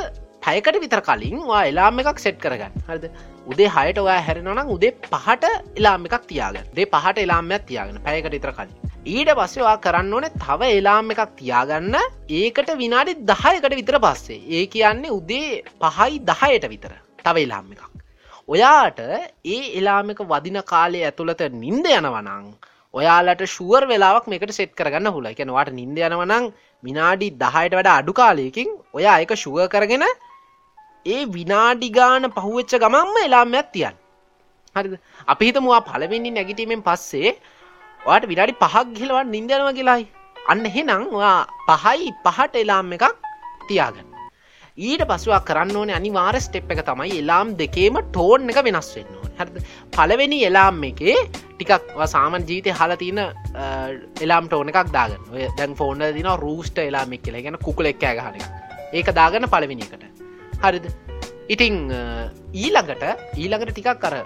පැයකට 0.44 0.76
විතර 0.82 1.00
කලින් 1.00 1.36
වා 1.50 1.62
එලාම 1.68 2.00
එකක් 2.00 2.18
සෙට් 2.24 2.38
කරගන්න. 2.38 2.72
හරිද? 2.88 3.04
උදේ 3.50 3.68
හයට 3.76 3.98
ඔයා 4.02 4.18
හැරෙනනම් 4.26 4.72
උදේ 4.74 4.92
පහට 5.04 5.44
එලාම 5.78 6.04
එකක් 6.08 6.26
තියාගන්න. 6.30 6.66
දේ 6.76 6.86
පහට 6.94 7.24
එලාම්මයක් 7.24 7.64
තියාගෙන 7.70 8.02
පැයකට 8.06 8.36
ඉතර 8.40 8.52
කලින්. 8.58 8.74
ඊට 9.06 9.30
පස්සවා 9.38 9.76
කරන්න 9.84 10.12
ඕන 10.12 10.26
තව 10.44 10.70
එලාම් 10.78 11.10
එකක් 11.14 11.32
තියාගන්න. 11.40 11.96
ඒකට 12.40 12.70
විනාඩි 12.82 13.14
දහයකට 13.30 13.76
විතර 13.80 13.98
පස්සේ. 14.06 14.40
ඒ 14.50 14.66
කියන්නේ 14.66 15.16
උදේ 15.18 15.62
පහයි 15.82 16.20
දහයට 16.30 16.68
විතර 16.74 16.92
තව 17.24 17.46
එලාම් 17.46 17.72
එකක්. 17.74 17.88
ඔයාට 18.48 19.00
ඒ 19.00 19.60
එලාමක 19.78 20.20
වදින 20.32 20.60
කාලය 20.72 21.00
ඇතුළත 21.02 21.42
නින්ද 21.62 21.86
යනවනං 21.88 22.52
ඔයාලට 22.94 23.42
ශුවර් 23.46 23.88
වෙලාවක් 23.90 24.26
මේකට 24.32 24.52
සෙට් 24.58 24.76
කරගන්න 24.78 25.12
හුල 25.14 25.26
එකනවාට 25.30 25.72
නින්ද 25.78 25.98
යනවනං 25.98 26.52
විනාඩි 26.82 27.28
දහයට 27.42 27.76
වැඩ 27.78 27.90
අඩු 27.94 28.12
කාලයකින් 28.20 28.70
ඔයා 28.92 29.16
එක 29.24 29.32
ශුව 29.42 29.56
කරගෙන 29.72 30.04
ඒ 31.06 31.22
විනාඩිගාන 31.36 32.26
පහුවෙච්ච 32.36 32.74
ගමම්ම 32.82 33.16
එලාමයක් 33.26 33.68
තියන් 33.74 33.96
හරි 34.76 34.98
අපි 35.32 35.48
හිතමවා 35.48 35.80
පලවෙනි 35.88 36.30
නැගිටීමෙන් 36.36 36.82
පස්සේ 36.86 37.30
ඔයාට 38.00 38.26
විනාඩි 38.32 38.54
පහක් 38.62 38.86
ගිලවන් 38.98 39.28
නින්දනව 39.34 39.68
කියලායි. 39.78 40.06
අන්න 40.52 40.64
හෙනම් 40.74 41.04
පහයි 41.68 42.10
පහට 42.24 42.62
එලාම් 42.62 42.92
එකක් 42.96 43.04
තියාගන්න. 43.68 44.08
ඊට 44.78 45.02
පසුවා 45.10 45.42
කරන්න 45.48 45.76
ඕන 45.80 45.92
අනිවාර 45.98 46.36
ස්ටෙප් 46.46 46.72
එක 46.74 46.80
තමයි 46.88 47.20
එලාම් 47.22 47.52
දෙකේම 47.60 48.00
ටෝන් 48.06 48.50
එක 48.52 48.58
වෙනස් 48.68 48.90
වෙන්න 48.96 49.12
හ 49.38 49.42
පලවෙනි 49.96 50.40
එලාම් 50.48 50.82
එකේ 50.90 51.16
ටිකක් 51.30 51.92
සාමන් 52.14 52.48
ජීතය 52.50 52.74
හල 52.80 52.96
තියන 53.02 53.20
එලාම් 54.24 54.48
ටෝන 54.48 54.72
එකක් 54.72 54.90
දාගන්න. 54.96 55.22
ඔය 55.34 55.46
දැන් 55.60 55.78
ෆෝන 55.80 56.02
දින 56.18 56.30
රූස්ට 56.44 56.78
එලාමෙක් 56.88 57.22
කියලා. 57.24 57.44
ගැන 57.46 57.62
කුකුල 57.68 57.92
එක් 57.92 58.02
ගහන 58.18 58.42
ඒක 58.98 59.14
දාගන්න 59.20 59.50
පලවෙනිකට 59.54 60.13
හරිද? 60.64 60.86
ඉතිං 61.54 61.74
ඊළඟට 62.64 63.02
ඊළඟට 63.38 63.72
ටිකක් 63.72 64.02
කර 64.04 64.16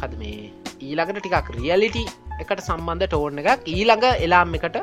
හද 0.00 0.12
මේ 0.20 0.50
ඊළඟට 0.88 1.20
ටිකක් 1.22 1.48
රියලිටි 1.56 2.04
එකට 2.42 2.62
සම්බන්ධ 2.68 3.08
ටෝන් 3.08 3.40
එකක් 3.42 3.68
ඊළඟ 3.76 4.06
එලාම් 4.26 4.54
එකට 4.58 4.78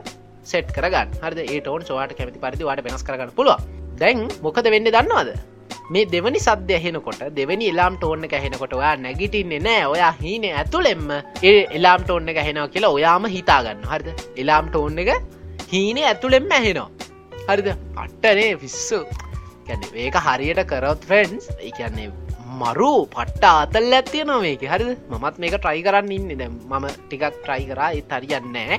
සෙට් 0.52 0.70
කරගන්න. 0.76 1.10
හරද? 1.24 1.40
ඒ 1.46 1.62
ටෝන් 1.62 1.88
සවාට 1.88 2.14
කැමති 2.18 2.44
පරිදි 2.44 2.68
වාට 2.70 2.84
වෙනස් 2.86 3.08
කරගන්න 3.08 3.34
පුළුව 3.40 3.66
දැන් 4.02 4.28
මොකද 4.46 4.70
වෙන්න 4.74 4.92
දන්නවාද? 4.96 5.32
මේ 5.94 6.06
දෙවනි 6.14 6.40
සද්‍ය 6.46 6.74
ඇහෙනකොට 6.78 7.22
දෙවැනි 7.38 7.72
එලාම් 7.74 7.98
ටෝන්න 7.98 8.28
ඇහෙනකොට 8.38 8.74
ඔයා 8.80 8.96
නැගිටින්නේ 9.06 9.62
නෑ 9.68 9.84
ඔයා 9.94 10.14
හීන 10.22 10.46
ඇතුළෙෙම 10.52 11.10
ඒ 11.50 11.58
එලාම් 11.78 12.06
ටෝන්න 12.06 12.32
ඇහෙනව 12.36 12.70
කියලා 12.76 12.94
ඔයාම 13.00 13.26
හිතාගන්න 13.36 13.84
හරිද? 13.92 14.10
එලාම් 14.44 14.70
ටෝන්න 14.70 15.02
එක 15.04 15.12
හීනේ 15.74 16.08
ඇතුළෙෙම 16.12 16.56
ඇහෙනවා. 16.60 16.90
හරිද? 17.50 17.70
අට්ටනේ 18.04 18.56
පිස්සු. 18.64 19.02
ගැන 19.68 19.84
ඒක 20.06 20.18
හරියට 20.26 20.62
කරොත් 20.72 21.08
ෆ්‍රෙන්න්ස් 21.10 21.46
කියන්නේ 21.78 22.10
මරු 22.62 22.92
පට්ට 23.14 23.46
ආතල් 23.52 23.94
ඇත්තිය 24.00 24.26
නොවේක 24.32 24.66
හරිද? 24.74 24.92
මමත් 25.12 25.36
මේක 25.44 25.56
ට්‍රයි 25.60 25.86
කරන්න 25.88 26.12
ඉන්න. 26.18 26.28
දැ 26.42 26.50
මම 26.50 26.86
ටිකක් 27.08 27.40
ට්‍රයි 27.44 27.64
කරා. 27.72 27.90
ඒ 27.98 28.04
හරියන්නෑ 28.12 28.78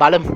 බලමු. 0.00 0.34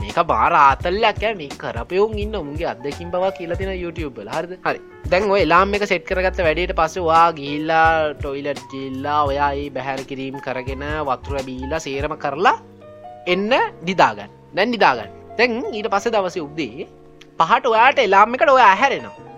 මේක 0.00 0.18
බාර 0.30 0.52
ආතල්ලක් 0.56 1.22
මේ 1.40 1.56
කරපයවුන් 1.62 2.18
ඉන්න 2.24 2.36
උන්ගේ 2.40 2.68
අදකින් 2.72 3.10
බව 3.14 3.30
කියලතින 3.38 3.72
YouTube 3.82 4.20
හරිද? 4.34 4.52
හරි. 4.66 4.80
දැන් 5.10 5.30
ඔය 5.34 5.42
ලාම් 5.52 5.74
එක 5.76 5.86
සෙට් 5.90 6.04
කරගත්ත 6.08 6.40
වැඩට 6.46 6.74
පස්සවා 6.80 7.26
ගිල්ලා 7.38 8.14
ටොයිලට් 8.20 8.74
ජිල්ලා 8.74 9.20
ඔයා 9.30 9.50
ඒ 9.62 9.68
බැහැර 9.76 10.02
කිරීම් 10.10 10.36
කරගෙන 10.46 10.84
වතුර 11.08 11.38
බීලා 11.48 11.80
සේරම 11.86 12.14
කරලා 12.24 12.56
එන්න 13.32 13.50
දිදාගන්න 13.88 14.30
දැන් 14.56 14.70
නිදාගන්න. 14.74 15.10
තැන් 15.38 15.52
ඊට 15.72 15.88
පස 15.94 16.06
දවස 16.14 16.36
උබ්දී 16.46 16.86
පහට 17.40 17.72
ඔයාට 17.72 18.04
එලාම් 18.06 18.34
එකට 18.34 18.54
ඔය 18.56 18.62
ඇහැරෙනවා 18.66 19.28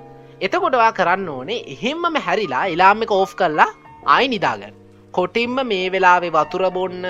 එතකොටවා 0.47 0.93
කරන්න 0.99 1.29
ඕනේ 1.29 1.61
එහෙම්මම 1.75 2.15
හැරිලා 2.27 2.65
එලාම් 2.75 3.03
එක 3.05 3.11
ඕෆ් 3.17 3.33
කරලා 3.41 3.69
ආයි 4.07 4.29
නිදාගන්න. 4.35 4.75
කොටින්ම 5.17 5.57
මේ 5.71 5.91
වෙලාවේ 5.95 6.33
වතුර 6.37 6.65
බොන්න 6.77 7.05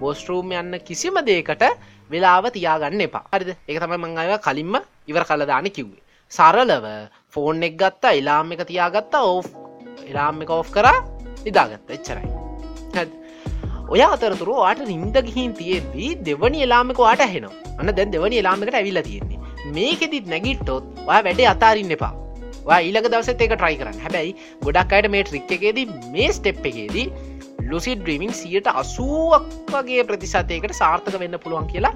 බෝස්ටරූම් 0.00 0.54
යන්න 0.60 0.78
කිසිම 0.86 1.18
දේකට 1.28 1.64
වෙලාව 2.10 2.48
තියාගන්න 2.56 3.04
එපා. 3.06 3.24
හරිද? 3.32 3.50
එක 3.68 3.80
තම 3.82 3.94
මං 3.98 4.18
අය 4.22 4.32
කලින්ම 4.46 4.74
ඉවර 5.10 5.24
කලදාන 5.30 5.68
කිව්වේ. 5.76 6.02
සරලව 6.32 6.86
ෆෝන් 7.34 7.62
එක් 7.68 7.76
ගත්තා 7.82 8.16
එලාම් 8.20 8.52
එක 8.56 8.64
තියාගත්තා 8.70 9.22
ඕ 9.24 9.42
එලාම් 10.10 10.42
එක 10.42 10.50
ඕ් 10.50 10.62
කරා 10.76 10.96
නිදාගත්ත. 11.44 11.90
එච්චරයි. 11.96 12.26
ඔය 13.92 14.00
අතරතුර 14.06 14.50
වාට 14.62 14.80
නින්ද 14.92 15.16
ගිහින් 15.28 15.52
තියෙද්දී 15.60 16.10
දෙවනි 16.24 16.64
එලාමක 16.66 17.04
වාට 17.06 17.24
හෙනවා 17.34 17.76
අන්න 17.78 17.92
දැන් 17.98 18.16
දෙවනි 18.16 18.40
එලාමකට 18.42 18.80
ඇවිල්ල 18.80 19.02
තියෙන්නේ. 19.02 19.37
මේකෙදිත් 19.76 20.26
නැගිට්ටොත් 20.32 20.84
ඔය 21.08 21.20
වැඩේ 21.26 21.48
අතාරින්න 21.54 21.94
එපා. 21.96 22.12
ඊලක 22.76 23.08
දවසත් 23.12 23.40
ඒක 23.40 23.54
ට්‍රයි 23.54 23.76
කරන්න. 23.80 24.00
හැබැයි 24.04 24.32
ගොඩක් 24.64 24.94
අයට 24.98 25.10
මේ 25.14 25.24
ට්‍රික් 25.24 25.52
එකේදී 25.56 25.86
මේ 26.14 26.28
ස්ටෙප් 26.38 26.66
එකේදී 26.70 27.06
ලුසි 27.70 27.94
ඩ්‍රීමිං 27.96 28.34
සියට 28.40 28.68
අසුවක් 28.74 29.48
වගේ 29.72 30.06
ප්‍රතිසතයකට 30.10 30.78
සාර්ථක 30.80 31.18
වෙන්න 31.24 31.38
පුළුවන් 31.44 31.68
කියලා 31.72 31.94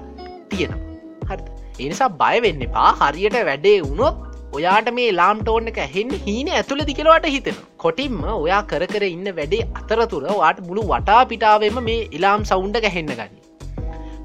තියෙනවා. 0.49 0.81
හරි 1.29 1.87
එනිසා 1.87 2.11
බයවෙන්න 2.21 2.67
එපා. 2.67 2.91
හරියට 3.01 3.39
වැඩේ 3.49 3.77
වුණොත් 3.87 4.17
ඔයාට 4.57 4.89
මේ 4.97 5.11
ලාම්ටෝන් 5.19 5.71
එක 5.71 5.79
හෙන් 5.95 6.11
හීන 6.25 6.49
ඇතුළ 6.57 6.83
දිකලවට 6.89 7.29
හිතෙන 7.35 7.61
කොටින්ම 7.83 8.19
ඔයා 8.33 8.61
කර 8.71 8.85
කර 8.93 9.05
ඉන්න 9.13 9.29
වැඩේ 9.39 9.69
අතරතුර 9.79 10.27
වාට 10.33 10.59
මුළු 10.67 10.83
වටා 10.91 11.21
පිටාවම 11.31 11.79
මේ 11.89 12.03
ඉලාම් 12.19 12.45
සෞන්ඩ 12.51 12.83
ගැහෙන්න 12.85 13.15
ගනි. 13.19 13.42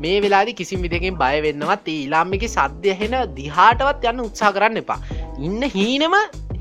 මේ 0.03 0.16
වෙලාදි 0.24 0.57
කිසිම් 0.61 0.82
විදිකින් 0.86 1.20
බයවෙන්නවත් 1.22 1.88
ඒ 1.92 2.01
ඉලාම් 2.07 2.34
එක 2.38 2.44
සද්‍යහෙන 2.57 3.14
දිහාටවත් 3.38 4.09
යන්න 4.11 4.24
උත්සා 4.26 4.51
කරන්න 4.57 4.82
එපා. 4.82 5.01
ඉන්න 5.46 5.62
හීනම 5.76 6.16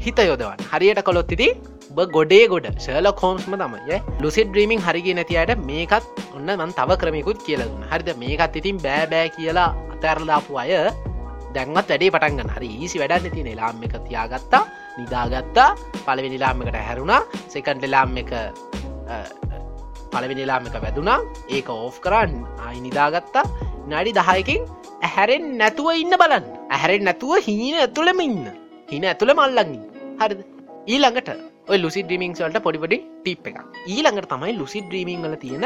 හිත 0.05 0.19
යොදවන් 0.31 0.63
හරියට 0.71 1.01
කොළොත් 1.07 1.33
ඉති 1.37 1.49
ගොඩේ 2.17 2.45
ගොඩ 2.53 2.67
ශල 2.85 3.07
කෝම්ස්ම 3.21 3.53
තමයි. 3.63 3.97
ලුසි 4.23 4.45
ඩ්‍රීමිං 4.45 4.81
හරිගේ 4.87 5.17
නැතියට 5.19 5.65
මේකත් 5.69 6.05
ඔන්න 6.35 6.49
මන් 6.59 6.71
තව 6.79 6.89
ක්‍රමයකුත් 7.01 7.39
කියලදුන්න 7.47 7.85
හරිද? 7.91 8.09
මේකත් 8.23 8.57
ඉතින් 8.61 8.77
බෑබෑ 8.85 9.29
කියලා 9.37 9.69
අතැරලාපු 9.93 10.61
අය 10.63 10.73
දැන්වත් 11.55 11.89
වැඩේ 11.91 12.13
පටන්ගන්න 12.15 12.53
හරි 12.55 12.69
ඊසි 12.83 13.01
වැඩන්න 13.01 13.35
තින 13.35 13.49
ලාම් 13.59 13.83
එක 13.87 13.95
තියාගත්තා 14.07 14.63
නිදාගත්තා 14.99 15.69
පලවෙනිලාම් 16.05 16.63
එකට 16.63 16.79
හැරුණා. 16.87 17.21
සෙකන්ඩ 17.53 17.85
ලාම් 17.95 18.17
එක 18.23 18.31
පලවෙනිලාම් 20.13 20.69
එක 20.69 20.77
වැදුනා. 20.85 21.19
ඒක 21.55 21.69
ඕෆ් 21.69 21.97
කරන්න 22.05 22.35
අයි 22.67 22.79
නිදාගත්තා. 22.85 23.45
නඩි 23.89 24.13
දහයකින් 24.19 24.63
ඇහැරෙන් 25.07 25.45
නැතුව 25.61 25.89
ඉන්න 26.03 26.15
බලන්න. 26.21 26.47
ඇහැරෙන් 26.75 27.05
නැතුව 27.09 27.33
හීන 27.47 27.75
ඇතුළම 27.83 28.23
ඉන්න. 28.27 28.45
හින 28.91 29.05
ඇතුළ 29.11 29.33
මල්ලගින් 29.39 29.83
හරිද? 30.21 30.41
ඊළඟට 30.87 31.29
ඔය 31.71 31.77
ලුසි 31.83 32.01
ඩ්‍රීමිං 32.03 32.33
වලට 32.35 32.63
පොඩිපඩි 32.65 32.97
ටිප් 33.03 33.47
එක 33.51 33.57
ඊළඟට 33.93 34.29
තමයි 34.33 34.53
ලුසි 34.59 34.81
ඩ්‍රීමිං 34.85 35.23
වල 35.25 35.37
තියෙන 35.43 35.65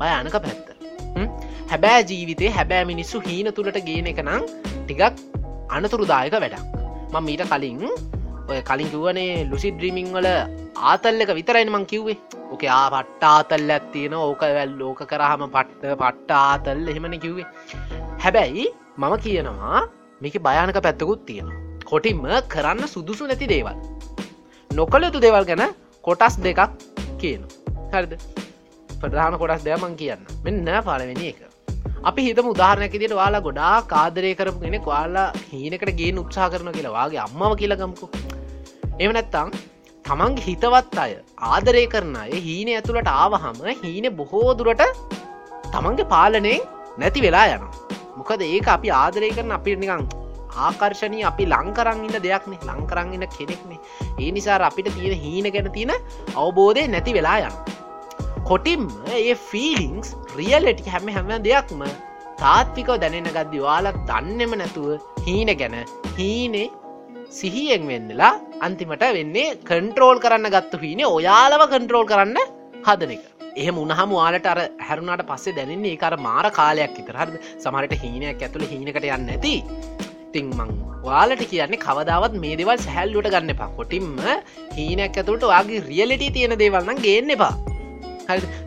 භයනක 0.00 0.36
පැත්ත. 0.44 0.68
හැබෑ 1.70 2.02
ජීවිතේ 2.10 2.50
හැබෑ 2.58 2.84
මිනිස්සු 2.90 3.20
හීන 3.26 3.48
තුළට 3.56 3.78
ගේන 3.88 4.10
එක 4.12 4.20
නම් 4.24 4.44
ටිකක් 4.82 5.02
අනතුරුදායක 5.76 6.36
වැඩක්. 6.44 6.62
මං 7.12 7.24
මීට 7.28 7.44
කලින් 7.50 7.82
ඔය 8.50 8.58
කලින් 8.68 8.90
කිවනේ 8.92 9.30
ලුසි 9.50 9.68
ඩ්‍රීමිං 9.72 10.08
වල 10.14 10.28
ආතල්ලක 10.90 11.30
විතරයින 11.38 11.70
මං 11.72 11.84
කිව්වේ. 11.92 12.18
ඕක 12.52 12.62
ආ 12.70 12.86
පට්ටාතල්ල 12.94 13.70
ඇත්තියෙන 13.76 14.14
ඕක 14.18 14.42
වැල් 14.56 14.72
ලෝක 14.80 15.00
කරහම 15.12 15.42
පට්ට 15.56 15.96
පට්ට 16.02 16.30
ආතල්ල 16.40 16.90
එහෙමන 16.92 17.16
කිව්වේ. 17.24 17.46
හැබැයි 18.24 18.66
මම 18.96 19.14
කියනවා 19.24 19.80
මේක 20.20 20.36
භයානක 20.46 20.78
පැත්තකුත් 20.86 21.26
තියෙනවා. 21.26 21.58
කොටින්ම 21.84 22.22
කරන්න 22.54 22.92
සුදුසු 22.94 23.26
නැති 23.26 23.50
දේවල්. 23.54 23.76
නොකළ 24.70 25.08
යුතු 25.08 25.24
දේවල් 25.26 25.44
ගැන 25.50 25.64
කොටස් 26.04 26.38
දෙකක් 26.46 26.60
කියන 27.20 27.42
හරිද? 27.92 28.14
ප්‍රධාන 29.00 29.38
කොටස් 29.42 29.66
දෙයමං 29.66 29.98
කියන්න 30.00 30.22
මෙන්න 30.44 30.66
පලවෙනි 30.86 31.28
එක. 31.32 31.55
අපි 32.08 32.22
හිතම 32.26 32.48
උදාහරණැකිදිට 32.52 33.14
වාලා 33.20 33.44
ගොඩා 33.46 33.76
කාදරය 33.92 34.32
කරපු 34.38 34.60
කෙනෙ 34.64 34.78
වාලා 34.84 35.28
හීනකට 35.52 35.90
ගේ 36.00 36.10
උත්සා 36.22 36.48
කරන 36.52 36.68
කියලා. 36.76 37.06
වගේ 37.06 37.22
අම්මව 37.26 37.54
කියලගම්කු 37.60 38.06
එම 39.04 39.10
නැත්තං 39.16 39.48
තමන්ගේ 40.04 40.44
හිතවත් 40.46 40.98
අය 41.04 41.12
ආදරය 41.46 41.84
කරන 41.94 42.14
අය 42.16 42.42
හීන 42.46 42.68
ඇතුළට 42.74 43.10
ආවහම 43.14 43.58
හීන 43.82 44.06
බොහෝ 44.20 44.50
දුරට 44.60 44.84
තමන්ගේ 45.72 46.10
පාලනේ 46.12 46.58
නැති 47.00 47.24
වෙලා 47.26 47.46
යන 47.54 47.64
මොකද 48.18 48.44
ඒක 48.46 48.68
අපි 48.76 48.94
ආදරය 49.00 49.30
කරන 49.38 49.56
අපි 49.58 49.74
නිකං 49.82 50.04
ආකර්ශණී 50.66 51.26
අපි 51.30 51.46
ලංකරං 51.54 52.04
ඉන්න 52.06 52.18
දෙයක්නේ 52.26 52.60
ලංකරං 52.70 53.10
ඉන්න 53.16 53.26
කෙනෙක්නේ 53.34 53.80
ඒ 54.20 54.30
නිසා 54.36 54.60
අපිට 54.68 54.92
තියෙන 54.94 55.18
හීන 55.24 55.48
ගැන 55.56 55.70
තියෙන 55.76 55.92
අවබෝධය 56.36 56.86
නැති 56.94 57.16
වෙලා 57.18 57.38
යන 57.48 57.58
කොටිම් 58.48 58.82
ඒ 59.18 59.34
ෆිලිංස් 59.48 60.08
රියල්ලටි 60.38 60.90
හැම 60.94 61.08
හැම 61.14 61.30
දෙයක්ම 61.46 61.80
තාත්විකව 62.42 62.90
දැනෙන 63.02 63.28
ගද්දි 63.36 63.62
වාලක් 63.66 63.96
දන්නෙම 64.10 64.52
නැතුව 64.60 64.90
හීන 65.26 65.50
ගැන 65.62 65.74
හීනේ 66.18 66.66
සිහියෙන් 67.38 67.84
වෙන්නලා 67.90 68.30
අන්තිමට 68.66 69.04
වෙන්නේ 69.18 69.56
කන්ට්‍රෝල් 69.70 70.20
කරන්න 70.24 70.48
ගත්තු 70.56 70.82
හීනේ 70.84 71.10
ඔයාලව 71.16 71.64
කන්ට්‍රෝල් 71.74 72.06
කරන්න 72.12 72.38
හදන 72.86 73.14
එක. 73.16 73.24
එහම 73.62 73.76
උනහම 73.84 74.10
වාලට 74.20 74.48
අර 74.52 74.60
හැරුණට 74.88 75.26
පස්සේ 75.30 75.56
දැනන්නේ 75.58 75.94
ඒකර 75.94 76.14
මාර 76.28 76.46
කාලයක් 76.60 76.96
ඉතරහද 77.02 77.36
සමහට 77.64 78.00
හීනයක් 78.02 78.44
ඇතුළ 78.46 78.70
හීනකට 78.72 79.06
යන්න 79.12 79.30
ඇති 79.36 79.54
ඉතිං 80.26 80.50
මං 80.58 80.74
වාලට 81.08 81.42
කියන්නේ 81.52 81.84
කවදාවත් 81.86 82.42
මේ 82.44 82.58
දෙවල් 82.60 82.78
සැහැල්ලුට 82.86 83.32
ගන්න 83.34 83.54
එපා. 83.56 83.74
කොටින්ම 83.78 84.12
හීනයක් 84.78 85.22
ඇතුළට 85.22 85.54
වගේ 85.54 85.86
රියලිටි 85.92 86.34
තියෙන 86.36 86.62
දේවල්න්න 86.62 87.02
ගේන්න 87.08 87.34
එපා. 87.38 87.54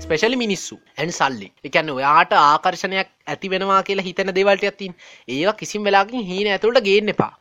ස්පෙශලි 0.03 0.37
මිනිස්සු. 0.43 0.75
ඇන් 0.97 1.11
සල්ලි. 1.19 1.49
එකන්න 1.67 1.91
ඔයාට 1.97 2.33
ආකර්ශණයක් 2.43 3.09
ඇති 3.33 3.51
වෙනවා 3.53 3.81
කියලා 3.89 4.07
හිතන 4.07 4.31
දෙවල්ට 4.37 4.65
ඇත්තින් 4.69 4.95
ඒවා 5.35 5.59
කිසිම් 5.61 5.83
වෙලාකින් 5.87 6.25
හීන 6.31 6.49
ඇතුළට 6.53 6.81
ගේන්න 6.89 7.13
එපා. 7.15 7.33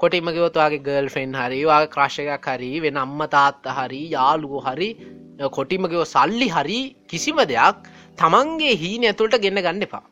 කොටිමගවතුවාගේ 0.00 0.84
ගල් 0.86 1.08
ෆෙන් 1.16 1.34
හරිවා 1.40 1.82
ක්‍රශ්යයක් 1.94 2.46
හරි 2.52 2.70
වෙන 2.84 2.96
අම්ම 3.04 3.20
තාත්ත 3.34 3.66
හරි 3.78 4.00
යාලුවෝ 4.14 4.62
හරි 4.68 4.88
කොටිමගව 5.58 6.00
සල්ලි 6.14 6.48
හරි 6.56 6.80
කිසිම 7.10 7.38
දෙයක් 7.52 7.86
තමන්ගේ 8.18 8.74
හීන 8.82 9.06
ඇතුළට 9.10 9.38
ගෙන්න්න 9.44 9.62
ගන්න 9.66 9.86
එපා. 9.88 10.04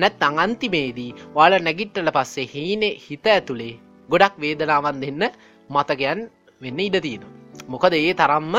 නැත් 0.00 0.24
අංන්තිමේදී 0.28 1.10
වාල 1.36 1.54
නැගිට්ටල 1.66 2.10
පස්සේ 2.16 2.48
හීනේ 2.54 2.94
හිත 3.04 3.26
ඇතුළේ 3.34 3.74
ගොඩක් 4.08 4.34
වේදනාවන් 4.44 5.00
දෙන්න 5.04 5.24
මතකයන් 5.70 6.20
වෙන්න 6.62 6.80
ඉඩ 6.86 6.98
තියෙන. 7.06 7.24
මොකද 7.72 7.94
ඒ 8.00 8.12
තරම්ම 8.20 8.56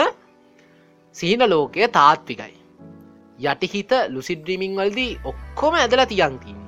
සීන 1.16 1.42
ලෝකය 1.46 1.88
තාත්විකයි. 1.90 2.56
යටිහිත 3.40 3.92
ලුසිඩ්‍රීමිං 4.10 4.74
වලදී 4.76 5.12
ඔක්කොම 5.24 5.74
ඇදලා 5.76 6.06
තියන්තින්න. 6.06 6.60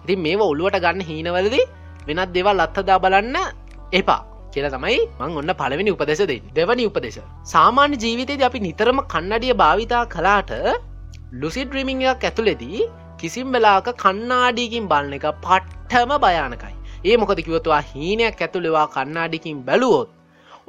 ඉතින් 0.00 0.20
මේ 0.20 0.36
ඔල්ලුවට 0.42 0.80
ගන්න 0.80 1.00
හීනවලදී 1.02 1.64
වෙනත් 2.08 2.32
දෙවල් 2.34 2.60
අත්හදා 2.60 2.98
බලන්න 2.98 3.36
එපා 3.92 4.22
කියල 4.52 4.66
තමයි 4.66 4.98
මං 5.20 5.38
ඔන්න 5.40 5.52
පළවෙනි 5.54 5.92
උපදෙස 5.94 6.22
දෙ 6.22 6.36
දෙවනි 6.54 6.84
උපදෙස 6.90 7.18
සාමාන්‍ය 7.44 7.96
ජීවිතයද 7.96 8.42
අපි 8.42 8.60
නිතරම 8.60 9.00
කන්නඩිය 9.06 9.54
භාවිතා 9.54 10.04
කලාට 10.06 10.52
ලුසිඩ්‍රීමිංයක් 11.34 12.24
ඇතුලෙදී 12.24 12.88
කිසිම් 13.20 13.48
වෙලාක 13.52 13.88
කන්නාඩීකින් 13.96 14.86
බලන 14.86 15.12
එක 15.12 15.26
පට්ටම 15.38 16.12
භයානකයි 16.18 16.74
ඒ 17.04 17.16
මොකද 17.16 17.40
කිවතුවා 17.40 17.82
හීනයක් 17.90 18.40
ඇතුළෙවා 18.40 18.86
කන්නාඩිකින් 18.88 19.58
බැලුවොත් 19.62 20.08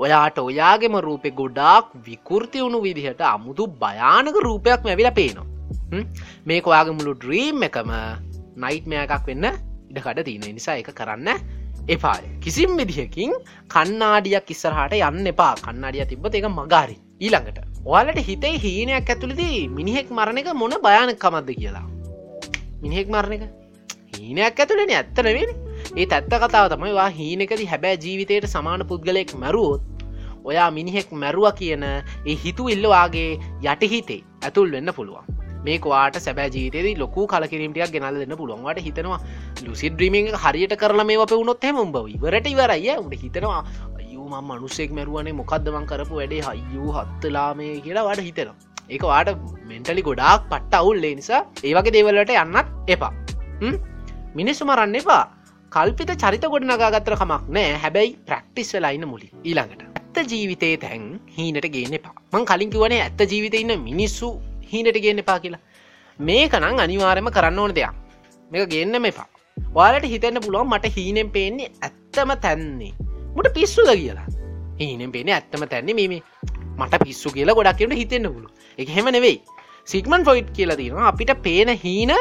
ඔයාට 0.03 0.37
ඔයාගෙම 0.39 0.95
රූපෙ 1.05 1.29
ගොඩාක් 1.39 1.87
විකෘති 2.07 2.59
වුණු 2.63 2.79
විදිහට 2.85 3.21
අමුතු 3.29 3.63
භයානක 3.81 4.35
රූපයක් 4.47 4.83
මැවිල 4.85 5.09
පේනවා. 5.17 5.47
මේක 6.47 6.67
ඔයාගේ 6.71 6.95
මුළු 6.99 7.13
ඩ්‍රීම් 7.15 7.63
එකම 7.67 7.91
නයිට්මය 8.63 8.95
එකක් 9.03 9.27
වෙන්න 9.29 9.47
ඉඩකට 9.91 10.21
තියෙන 10.27 10.45
නිසා 10.57 10.77
එක 10.81 10.91
කරන්න 10.99 11.29
එපාය. 11.95 12.23
කිසිම් 12.43 12.77
විදිහකින් 12.79 13.33
කන්නාඩියක් 13.73 14.51
ඉස්සරහට 14.55 14.95
යන්න 15.09 15.31
එපා. 15.33 15.53
කන්නාඩිය 15.65 16.05
තිබ්බ 16.11 16.25
එක 16.31 16.47
මගාරි 16.57 16.97
ඊළඟට 17.19 17.59
ඔයාලට 17.85 18.21
හිතේ 18.29 18.55
හීනයක් 18.65 19.09
ඇතුළදී 19.13 19.67
මිනිහෙක් 19.77 20.15
මරණ 20.17 20.41
එක 20.43 20.51
මොන 20.61 20.75
භයානකමක්ද 20.85 21.49
කියලා. 21.59 21.87
මිනිහෙක් 22.83 23.11
මරණ 23.15 23.35
එක? 23.37 23.43
හීනයක් 24.15 24.63
ඇතුළෙන. 24.63 24.95
ඇත්තනවෙන 24.95 25.51
ඒ 25.99 26.07
ඇත්ත 26.07 26.33
කතාව 26.43 26.71
තමයි 26.73 26.97
වා 26.99 27.11
හීනකද 27.19 27.61
හැබෑ 27.71 27.95
ජීවිතයට 28.03 28.51
සමාන 28.55 28.87
පුද්ගලයෙක් 28.89 29.35
මැරුවොත් 29.43 29.88
ඔයා 30.43 30.69
මිනිහෙක් 30.71 31.11
මැරුව 31.11 31.51
කියන 31.59 31.83
ඒ 31.83 32.35
හිතු 32.43 32.69
ඉල්ලවාගේ 32.69 33.29
යටහිතේ 33.63 34.21
ඇතුල් 34.43 34.71
වෙන්න 34.71 34.93
පුළුවන්. 34.97 35.25
මේකවාට 35.65 36.17
සැබෑ 36.25 36.49
ජීතයේදී 36.55 36.95
ලොකු 36.97 37.27
කලකිරීමටයක් 37.27 37.91
ගෙනල් 37.95 38.19
දෙන්න 38.21 38.37
පුළුවන්වට 38.41 38.83
හිතනවා 38.85 39.19
ලුසි 39.65 39.89
ද්‍රීමිං 39.89 40.31
හරියට 40.43 40.75
කරල 40.81 41.03
මේ 41.09 41.19
අප 41.23 41.31
වුණොත් 41.31 41.63
හැම 41.67 41.81
උඹ 41.85 41.97
ඉවරට 42.15 42.47
ඉවරයි 42.53 42.95
උට 43.05 43.15
හිතනවා 43.23 43.61
අයුම 43.99 44.33
මනුස්සෙක් 44.49 44.91
මැරුවනේ 44.97 45.33
මොකක්දමන් 45.39 45.87
කරපු 45.91 46.21
වැඩේ? 46.21 46.41
හයියූ 46.47 46.91
හත්තලාමය 46.97 47.67
කියලා 47.85 48.05
වාට 48.07 48.23
හිතෙනවා. 48.27 48.57
ඒක 48.89 49.03
වාට 49.11 49.29
මෙන්ටලි 49.71 50.05
ගොඩාක් 50.09 50.47
පට්ට 50.51 50.79
අවුල්ලේ 50.81 51.13
නිසා 51.19 51.41
ඒවගේ 51.63 51.93
දේවල්ලට 51.97 52.33
යන්නත් 52.37 52.93
එපා. 52.95 53.11
මිනිස්සු 54.39 54.69
මරන්න 54.69 54.99
එපා. 55.01 55.23
කල්පිත 55.71 56.15
චරිත 56.23 56.49
ගොඩ 56.53 56.69
නගාගත්තර 56.71 57.19
කමක් 57.21 57.55
නෑ. 57.57 57.77
හැබැයි 57.83 58.17
ප්‍රක්ටිස් 58.27 58.73
වෙලායින්න 58.75 59.09
මුලි 59.13 59.31
ඊළඟට. 59.43 59.88
ඇත්ත 60.15 60.31
ජීවිතේ 60.31 60.77
තැන් 60.77 61.03
හීනට 61.37 61.65
ගේන්න 61.73 61.93
එපා. 61.97 62.13
මං 62.33 62.45
කලින් 62.45 62.69
කිවනේ 62.73 63.01
ඇත්ත 63.01 63.21
ජීවිත 63.31 63.53
ඉන්න 63.53 63.73
මිනිස්සු 63.79 64.27
හීනට 64.71 64.97
ගේන්න 65.03 65.21
එපා 65.23 65.39
කියලා. 65.39 65.59
මේකනං 66.19 66.79
අනිවාරම 66.85 67.29
කරන්න 67.35 67.59
ඕන 67.59 67.75
දෙයක්. 67.75 67.93
මේක 68.51 68.69
ගේන්න 68.73 69.05
එපා. 69.11 69.27
වාලට 69.77 70.07
හිතන්න 70.13 70.41
පුළුවන් 70.45 70.69
මට 70.69 70.91
හීනෙන් 70.95 71.29
පේන්නේ 71.29 71.69
ඇත්තම 71.81 72.31
තැන්නේ. 72.41 72.93
මට 73.35 73.53
පිස්සුද 73.53 73.91
කියලා. 73.93 74.25
හීනෙන් 74.79 75.11
පේන 75.11 75.29
ඇත්තම 75.29 75.63
තැන්නේ 75.73 75.95
මේ 75.99 76.21
මට 76.79 77.03
පිස්සු 77.03 77.29
කියලා 77.29 77.55
ගොඩක් 77.55 77.77
කියට 77.77 77.97
හිතෙන්න්න 78.01 78.33
පුළුව 78.33 78.51
එක 78.77 78.89
හෙම 78.97 79.11
නෙවෙයි. 79.17 79.37
සිගමන් 79.87 80.25
ෆොයිට් 80.25 80.49
කියලා 80.51 80.75
තියෙනවා 80.75 81.07
අපිට 81.07 81.31
පේන 81.43 81.69
හීන 81.83 82.11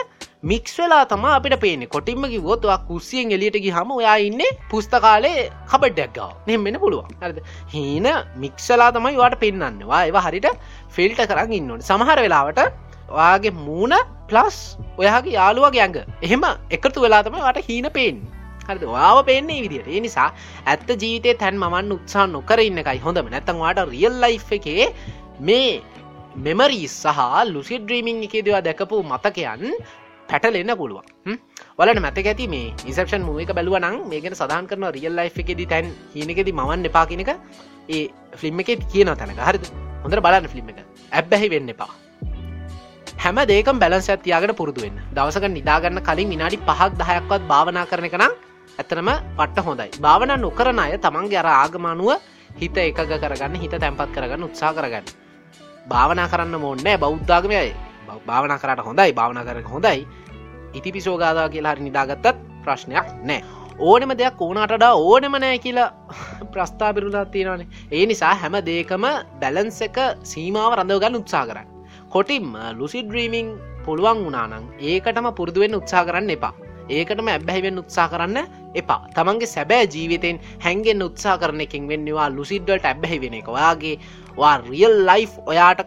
මික්ස් 0.42 0.74
වෙලා 0.78 1.04
තම 1.04 1.24
අපිට 1.28 1.56
පේන 1.60 1.80
කොටින්ම 1.88 2.24
කිවොත්වා 2.32 2.78
කුස්සියෙන් 2.88 3.32
එලියට 3.32 3.58
ගිහම 3.64 3.90
ඔයා 3.90 4.16
ඉන්න 4.18 4.42
පුස්තකාලේ 4.70 5.50
කබඩ්ඩක් 5.70 6.14
ගව. 6.16 6.28
නෙමෙන 6.46 6.80
පුළුවන්. 6.80 7.10
හරිද? 7.22 7.38
හීන 7.74 8.06
මික්සලා 8.36 8.90
තමයි 8.92 9.16
වාට 9.16 9.36
පෙන්න්නවා 9.40 10.02
ඒවා 10.04 10.24
හරිට 10.28 10.48
ෆිල්ට 10.88 11.20
කරන්න 11.26 11.52
ඉන්නට 11.52 11.88
සමහර 11.88 12.22
වෙලාවට 12.24 12.60
ඔයාගේ 13.10 13.54
මූුණ 13.58 13.96
ප්ලස් 14.30 14.58
ඔයාගේ 14.96 15.36
යාළුවගේ 15.38 15.84
ඇඟ. 15.84 16.00
එහෙම 16.22 16.44
එකතු 16.70 17.04
වෙලා 17.06 17.22
තමයි 17.22 17.44
වට 17.46 17.68
හීන 17.68 17.90
පේෙන් 17.98 18.18
හරි 18.68 18.88
වාව 18.94 19.18
පේන්නේ 19.28 19.60
විදිට 19.64 19.88
ඒ 19.88 20.00
නිසා 20.06 20.30
ඇත්ත 20.66 20.88
ජීවිතය 21.02 21.34
තැන් 21.42 21.58
මන් 21.58 21.94
උත්සා 21.96 22.26
නොකර 22.36 22.60
ඉන්නකයි 22.60 22.98
හොඳම. 23.06 23.28
නැතන්වාට 23.34 23.84
රියල් 23.92 24.20
ලයි් 24.24 24.38
එකේ 24.58 24.92
මේ 25.40 25.80
මෙමරී 26.36 26.88
සහ 26.88 27.20
ලුසි 27.46 27.78
ඩ්‍රීමිං 27.78 28.22
එකේ 28.22 28.42
දෙවා 28.42 28.62
දැකපු 28.62 29.02
මතකයන් 29.02 29.62
පැටලෙන්න 30.28 30.72
පුළුවන්. 30.76 31.06
වලට 31.78 32.00
මැත 32.00 32.18
ඇති 32.20 32.48
මේ 32.48 32.74
ඉසපෂන් 32.86 33.22
මුවක 33.22 33.52
බැලුව 33.54 33.78
නම් 33.78 33.96
මේකට 34.10 34.36
සදාන් 34.36 34.66
කරන 34.66 34.84
රියල් 34.92 35.14
ලයි් 35.16 35.30
එකෙද 35.36 35.62
තැන් 35.68 35.86
හිනකෙද 36.14 36.50
මවන් 36.50 36.84
එපා 36.84 37.06
කෙනක 37.06 37.30
ඒ 37.88 38.08
ෆිල්ම් 38.36 38.60
එක 38.60 38.70
කියන 38.92 39.10
තැනක. 39.14 39.40
හරිද? 39.40 39.64
හොඳර 40.04 40.20
බලන්න 40.20 40.48
ෆිල්ම් 40.48 40.68
එක. 40.68 40.84
ඇබ්බැහි 41.12 41.50
වෙන්න 41.50 41.68
එපා. 41.68 41.90
හැම 43.18 43.38
දේකම් 43.46 43.78
බැලන්ස 43.78 44.08
ඇතියාකට 44.08 44.56
පුරදුවෙන් 44.56 44.98
දවසක 45.14 45.48
නිදාගන්න 45.50 46.00
කලින් 46.08 46.28
විනාඩි 46.34 46.58
පහක් 46.60 46.90
දහයක්වත් 47.00 47.48
භාවනා 47.52 47.86
කරන 47.86 48.08
කනම් 48.08 48.32
ඇතනම 48.78 49.10
පට්ට 49.38 49.64
හොඳයි. 49.66 49.88
භාවන 50.00 50.34
නොකරන 50.40 50.78
අය 50.78 50.92
තමන්ගේ 50.98 51.40
අර 51.42 51.48
ආගමානුව 51.54 52.10
හිත 52.60 52.76
එකග 52.78 53.00
කරගන්න 53.22 53.58
හිත 53.62 53.74
තැන්පත් 53.76 54.12
කරගන්න 54.14 54.46
උත්සා 54.48 54.72
කරගන්න. 54.72 55.08
භාවනා 55.88 56.28
කරන්න 56.28 56.60
මොන්නෑ 56.60 56.98
බෞද්ධාගමයයි 56.98 57.70
භාවනා 58.26 58.58
කරට 58.58 58.84
හොඳයි 58.84 59.12
භාවනා 59.12 59.44
කර 59.44 59.62
හොඳයි. 59.66 60.06
ඉති 60.74 60.92
පිසෝගාදා 60.92 61.48
කියලා 61.48 61.74
හරි 61.74 61.88
නිදාගත්තත් 61.88 62.36
ප්‍රශ්නයක් 62.64 63.08
නෑ. 63.22 63.40
ඕනෙම 63.80 64.12
දෙයක් 64.20 64.40
ඕනටඩ 64.40 64.84
ඕනෙම 64.84 65.34
නෑ 65.38 65.58
කියලා 65.58 65.88
ප්‍රස්ථා 66.52 66.92
පිරුලා 66.94 67.24
තියෙනවානේ. 67.26 67.68
ඒ 67.92 68.04
නිසා 68.06 68.34
හැම 68.34 68.56
දේකම 68.68 69.04
බැලන්ස 69.40 69.80
එක 69.82 69.98
සීමාව 70.24 70.78
රඳවගන්න 70.78 71.20
උත්සා 71.20 71.44
කරන්න. 71.46 71.68
කොටිම් 72.10 72.46
ලුසි 72.78 73.02
ඩ්‍රීමිං 73.02 73.52
පුළුවන් 73.84 74.24
වුනානං 74.24 74.72
ඒකටම 74.82 75.28
පුරදුවෙන් 75.38 75.78
උත්සා 75.80 76.04
කරන්න 76.04 76.30
එපා. 76.30 76.54
ඒකටම 76.90 77.28
ඇබැහිවෙන් 77.28 77.80
උත්සා 77.82 78.08
කරන්න 78.08 78.38
එපා. 78.74 79.00
තමන්ගේ 79.14 79.52
සැබෑ 79.54 79.86
ජීවිතෙන් 79.94 80.40
හැන්ගෙන් 80.64 81.02
උත්සා 81.02 81.36
කරන 81.38 81.60
එකින් 81.60 81.88
වෙන්නවා 81.88 82.28
ලුසිඩ්ඩල්ට 82.30 82.84
ඇබැහි 82.84 83.20
වෙන 83.20 83.38
එක. 83.40 83.48
ඔයාගේ 83.48 83.96
වා 84.40 84.56
රියල් 84.64 84.96
ලයි් 85.08 85.24
ඔයාට 85.46 85.80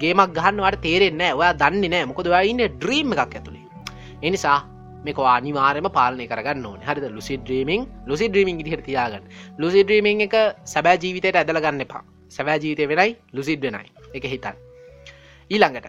ගේමක් 0.00 0.36
ගහන්නවට 0.38 0.84
තේරෙන්නේ 0.86 1.32
ඔයා 1.34 1.54
දන්නේ 1.54 1.92
නෑ 1.94 2.08
මොකද 2.10 2.30
ඉන්න 2.44 2.64
ඩ්‍රීම් 2.70 3.12
එකක් 3.14 3.36
ඇතුළේ 3.36 3.66
එනිසා 4.22 4.58
මේක 5.04 5.18
අනිවාරම 5.18 5.86
පාලනය 5.92 6.26
කරගන්න 6.26 6.66
ඕන. 6.66 6.80
හරිද? 6.80 7.04
ලුසි 7.10 7.36
ඩ්‍රීමිං 7.36 7.82
ලුසි 8.06 8.28
ඩ්‍රීමිං 8.28 8.58
දිහට 8.58 8.84
තියාගන්න. 8.84 9.24
ලුසි 9.58 9.84
ඩ්‍රීමිං 9.84 10.20
එක 10.20 10.34
සැබෑ 10.64 10.98
ජීවිතයට 10.98 11.36
ඇදලගන්න 11.36 11.80
එපා. 11.80 12.02
සැබෑ 12.28 12.58
ජීවිතය 12.58 12.88
වෙනයි 12.88 13.16
ලුසිඩ් 13.32 13.62
වෙනයි. 13.62 13.90
එක 14.14 14.24
හිතන් 14.24 14.56
ඊළඟට 15.50 15.88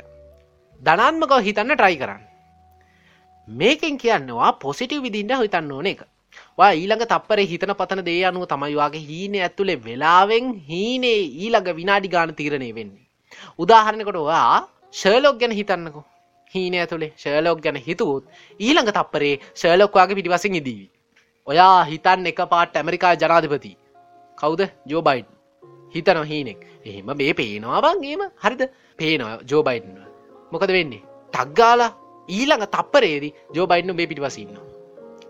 ධනාත්මකව 0.81 1.39
හිතන්න 1.41 1.75
ට්‍රයි 1.75 1.97
කරන්න. 1.97 2.21
මේකෙන් 3.47 3.97
කියන්නවා 3.97 4.51
පොසිටව් 4.55 5.01
විදින්ට 5.01 5.37
හිතන්න 5.37 5.71
ඕන 5.71 5.85
එක. 5.85 6.03
වා 6.57 6.71
ඊළඟ 6.73 7.03
තපර 7.03 7.39
හිතන 7.43 7.71
පතන 7.79 8.01
දේ 8.07 8.21
අනුව 8.27 8.43
තමයිවාගේ 8.47 9.03
හීන 9.03 9.33
ඇතුළේ 9.37 9.79
වෙලාවෙන් 9.85 10.45
හීනේ 10.67 11.21
ඊළඟ 11.37 11.69
විනාඩි 11.79 12.11
ගාන 12.13 12.31
තීරණය 12.33 12.69
වෙන්නේ. 12.77 13.05
උදාහරණකොට 13.59 14.19
වා 14.23 14.67
ශර්ලෝක් 14.93 15.39
ගැන 15.41 15.51
හිතන්නකෝ. 15.51 16.03
හීන 16.53 16.75
ඇතුළේ 16.75 17.11
ශර්ලෝක් 17.17 17.59
ගැන 17.65 17.79
හිතුවත් 17.87 18.23
ඊළඟ 18.59 18.91
තප්පරේ 18.97 19.33
ශර්ලොක්වාගේ 19.55 20.17
පිටිවසින් 20.19 20.55
ඉදීවි. 20.55 20.87
ඔයා 21.47 21.83
හිතන් 21.83 22.31
එක 22.31 22.39
පාට 22.53 22.77
ඇමරිකා 22.77 23.13
ජනාධපති. 23.15 23.71
කවුද? 24.37 24.61
ජෝබයිඩ් 24.85 25.27
හිතන 25.95 26.21
හීනෙක්. 26.31 26.61
එහෙම 26.85 27.11
මේ 27.19 27.33
පේනවා 27.33 27.81
බංගේම 27.81 28.23
හරිද? 28.43 28.61
පේනවා 28.99 29.35
ජෝබයිඩ්ව 29.51 29.99
මොකද 30.51 30.71
වෙන්නේ? 30.77 31.03
ටක්ගාලා 31.33 31.91
ඊළඟ 32.29 32.65
තප්පරේදී 32.69 33.35
ජෝබයිඩ්නු 33.51 33.93
මේ 33.93 34.07
පිටිවසින්න 34.07 34.74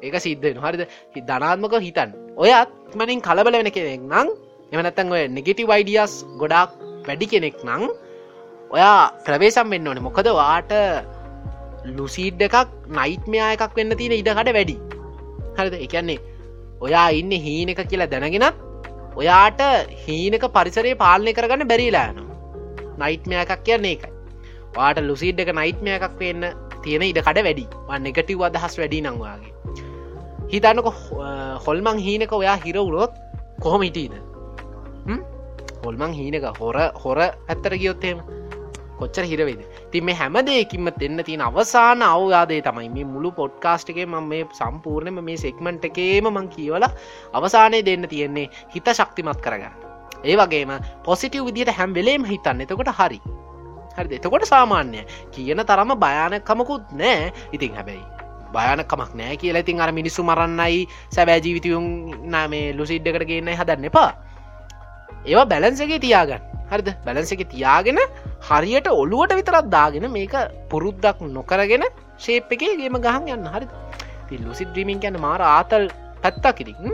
ඒක 0.04 0.16
සිද්ධ 0.26 0.60
හරිද? 0.66 0.84
ධනාත්මක 1.30 1.76
හිතන් 1.88 2.10
ඔයත් 2.38 2.70
මනින් 2.96 3.22
කලබල 3.28 3.58
වෙන 3.60 3.72
කෙනෙක් 3.78 4.04
නං 4.04 4.28
එමනත්තන් 4.72 5.14
ඔය 5.16 5.24
නෙගෙටි 5.38 5.68
වයිඩියස් 5.72 6.14
ගොඩක් 6.42 6.72
වැඩි 7.08 7.32
කෙනෙක් 7.34 7.58
නං 7.64 7.84
ඔයා 8.72 9.12
ප්‍රවේශම් 9.26 9.70
වෙන්න 9.74 9.88
ඕනේ. 9.88 10.06
මොකද 10.08 10.30
වාට 10.40 10.74
ලුසිීඩ් 11.98 12.42
එකක් 12.48 12.74
නයිට්මයා 13.00 13.50
එකක් 13.56 13.76
වෙන්න 13.80 13.98
තියෙන 14.00 14.18
ඉඩකට 14.20 14.54
වැඩි. 14.58 14.76
හරිද? 15.58 15.76
එකන්නේ 15.86 16.20
ඔයා 16.82 17.08
ඉන්න 17.20 17.32
හීන 17.46 17.72
එක 17.74 17.82
කියලා 17.92 18.12
දැනගෙනත් 18.14 18.62
ඔයාට 19.16 19.62
හීනක 20.06 20.46
පරිසරේ 20.58 21.00
පාලනය 21.04 21.34
කරගන්න 21.38 21.70
බැරිලායන 21.72 22.22
නයිට්මය 23.02 23.42
එකක් 23.44 23.64
කියන්නේ 23.68 23.96
එකයි 23.98 24.14
වාට 24.78 25.04
ලුසිීඩ් 25.10 25.44
එක 25.44 25.56
නයිට්මය 25.62 25.98
එකක් 25.98 26.16
වෙන්න 26.22 26.52
තියෙන 26.84 27.10
ඉඩකට 27.12 27.44
වැඩි. 27.48 27.68
නෙගටව් 28.08 28.48
අදහස් 28.50 28.82
වැඩි 28.82 29.06
නංවාගේ 29.08 29.55
හිතන්නක 30.52 30.88
හොල්මං 31.66 32.00
හීනක 32.00 32.34
ඔයා 32.34 32.58
හිරවුරොත් 32.58 33.14
කොහොම 33.62 33.82
හිටීද 33.82 34.16
හොල්මං 35.86 36.14
හීනක 36.14 36.48
හොර 36.60 36.78
හොර 37.04 37.20
ඇත්තර 37.22 37.74
ගියොත්තේම 37.78 38.22
කොච්චර 39.00 39.24
හිරවෙද 39.24 39.62
තිම 39.92 40.10
හැම 40.12 40.38
දෙයකින්ම 40.48 40.90
දෙන්න 41.00 41.22
තියෙන 41.28 41.42
අවසාන 41.42 42.02
අවවාදේ 42.04 42.62
තමයි 42.62 42.90
මේ 42.90 43.06
මුළු 43.06 43.32
පොඩ්කාස්ටගේ 43.32 44.06
ම 44.06 44.16
මේ 44.24 44.44
සම්පූර්ණයම 44.52 45.20
මේ 45.22 45.38
සෙක්මන්ට් 45.38 45.88
එකේම 45.90 46.30
මං 46.32 46.50
කියවල 46.50 46.86
අවසානය 47.34 47.80
දෙන්න 47.86 48.08
තියෙන්නේ 48.08 48.48
හිත 48.74 48.88
ශක්තිමත් 48.94 49.42
කරගන්න. 49.42 49.74
ඒ 50.24 50.36
වගේම 50.36 50.74
පොසිටව් 51.06 51.46
විදිට 51.48 51.72
හැම් 51.72 51.94
වෙලේම 51.94 52.26
හිතන්න. 52.26 52.62
එතකොට 52.62 52.92
හරි. 52.92 53.20
හරි 53.98 54.16
එතකොට 54.18 54.46
සාමාන්‍ය 54.46 55.06
කියන 55.32 55.62
තරම 55.64 55.96
භයානකමකුත් 55.98 56.84
නෑ. 56.94 57.34
ඉතින් 57.52 57.74
හැබැයි 57.74 58.15
භයනකමක් 58.56 59.12
නෑ 59.22 59.36
කියලා. 59.42 59.64
ඉතින් 59.66 59.82
අර 59.82 59.92
මිනිස්සු 60.00 60.24
මරන්නයි 60.24 60.82
සැබෑ 61.16 61.44
ජීවිතයුන් 61.46 61.86
නාමේ 62.34 62.66
ලුසිඩ්ඩකට 62.80 63.28
ගන්න 63.30 63.54
හදන්න 63.54 63.90
එපා. 63.92 64.10
ඒවා 65.26 65.48
බැලන්සගේ 65.54 66.00
තියාගන්න. 66.00 66.56
හරිද? 66.72 66.90
බැලන්සක 67.06 67.44
තියාගෙන 67.54 68.00
හරියට 68.50 68.88
ඔළුවට 68.94 69.36
විතරත් 69.40 69.70
දාගෙන 69.70 70.08
මේක 70.12 70.36
පුරුද්දක් 70.72 71.22
නොකරගෙන 71.30 71.86
ශේප් 72.18 72.52
එකගේම 72.52 72.98
ගහන් 73.06 73.30
යන්න. 73.36 73.48
හරි 73.54 73.68
ති 74.30 74.42
ලුසි 74.44 74.66
ද්‍රීමින් 74.68 75.00
ගැන 75.00 75.20
මාර 75.20 75.42
ආතල් 75.44 75.88
පැත්තක් 76.24 76.62
ඉතින්. 76.64 76.94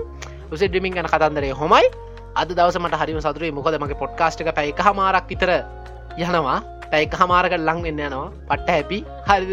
ලුසි 0.51 0.67
ද්‍රීමින් 0.67 0.95
ගැන 0.95 1.07
කතන්දරේ 1.07 1.53
හොමයි. 1.53 1.87
අද 2.35 2.49
දවසමට 2.49 2.99
හරිම 3.01 3.21
සතුරේ 3.21 3.51
මොකද 3.51 3.79
මගේ 3.79 4.01
පොඩ්කාස්ට් 4.03 4.43
එක 4.43 4.53
පැයි 4.55 4.75
හමාරක් 4.79 5.27
විතර 5.27 5.51
යනවා. 6.17 6.59
පැයික 6.91 7.15
හමාරක 7.15 7.55
ලං 7.57 7.79
වෙන්න 7.83 7.99
යනවා. 8.01 8.27
පට්ට 8.49 8.69
හැපි. 8.69 8.99
හරිද? 9.27 9.51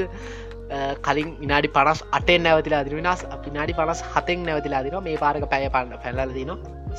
කලින් 1.06 1.28
විනාඩි 1.42 1.68
පනස් 1.76 2.00
අටෙන් 2.18 2.42
නැවතිලා 2.46 2.82
දින 2.86 2.94
වෙනස් 2.98 3.22
පිනාඩි 3.44 3.72
පනස් 3.78 4.00
හතෙන් 4.14 4.44
නැවතිලා 4.48 4.82
දින 4.86 4.96
මේ 5.06 5.16
පාරක 5.24 5.44
පැය 5.52 5.68
පන්න 5.74 5.98
පැල්ල 6.04 6.32
දින 6.38 6.50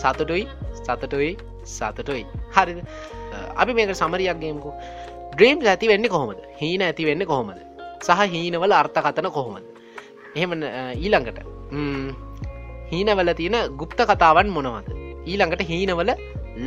සතුටුයි 0.02 0.44
සතටුයි 0.80 1.32
සතටුයි. 1.76 2.24
හරි 2.56 2.82
අපි 3.62 3.72
මේක 3.78 3.92
සමරියක්ගේමකු 4.02 4.70
ඩ්‍රීම් 5.34 5.58
ඇති 5.74 5.88
වෙන්න 5.92 6.06
කොහොමද? 6.14 6.40
හීන 6.62 6.82
ඇති 6.88 7.06
වෙන්න 7.10 7.26
කොහොමද? 7.32 7.60
සහ 8.08 8.22
හීනවල 8.34 8.74
අර්ථකතන 8.82 9.30
කොහොමද? 9.38 9.66
එහෙම 10.36 10.52
ඊළඟට. 11.04 11.40
හීනවල 12.92 13.34
තියෙන 13.40 13.58
ගුප්ත 13.82 14.00
කතාවන් 14.12 14.50
මොනවද? 14.58 14.88
ඊළඟට 15.32 15.62
හීනවල 15.72 16.12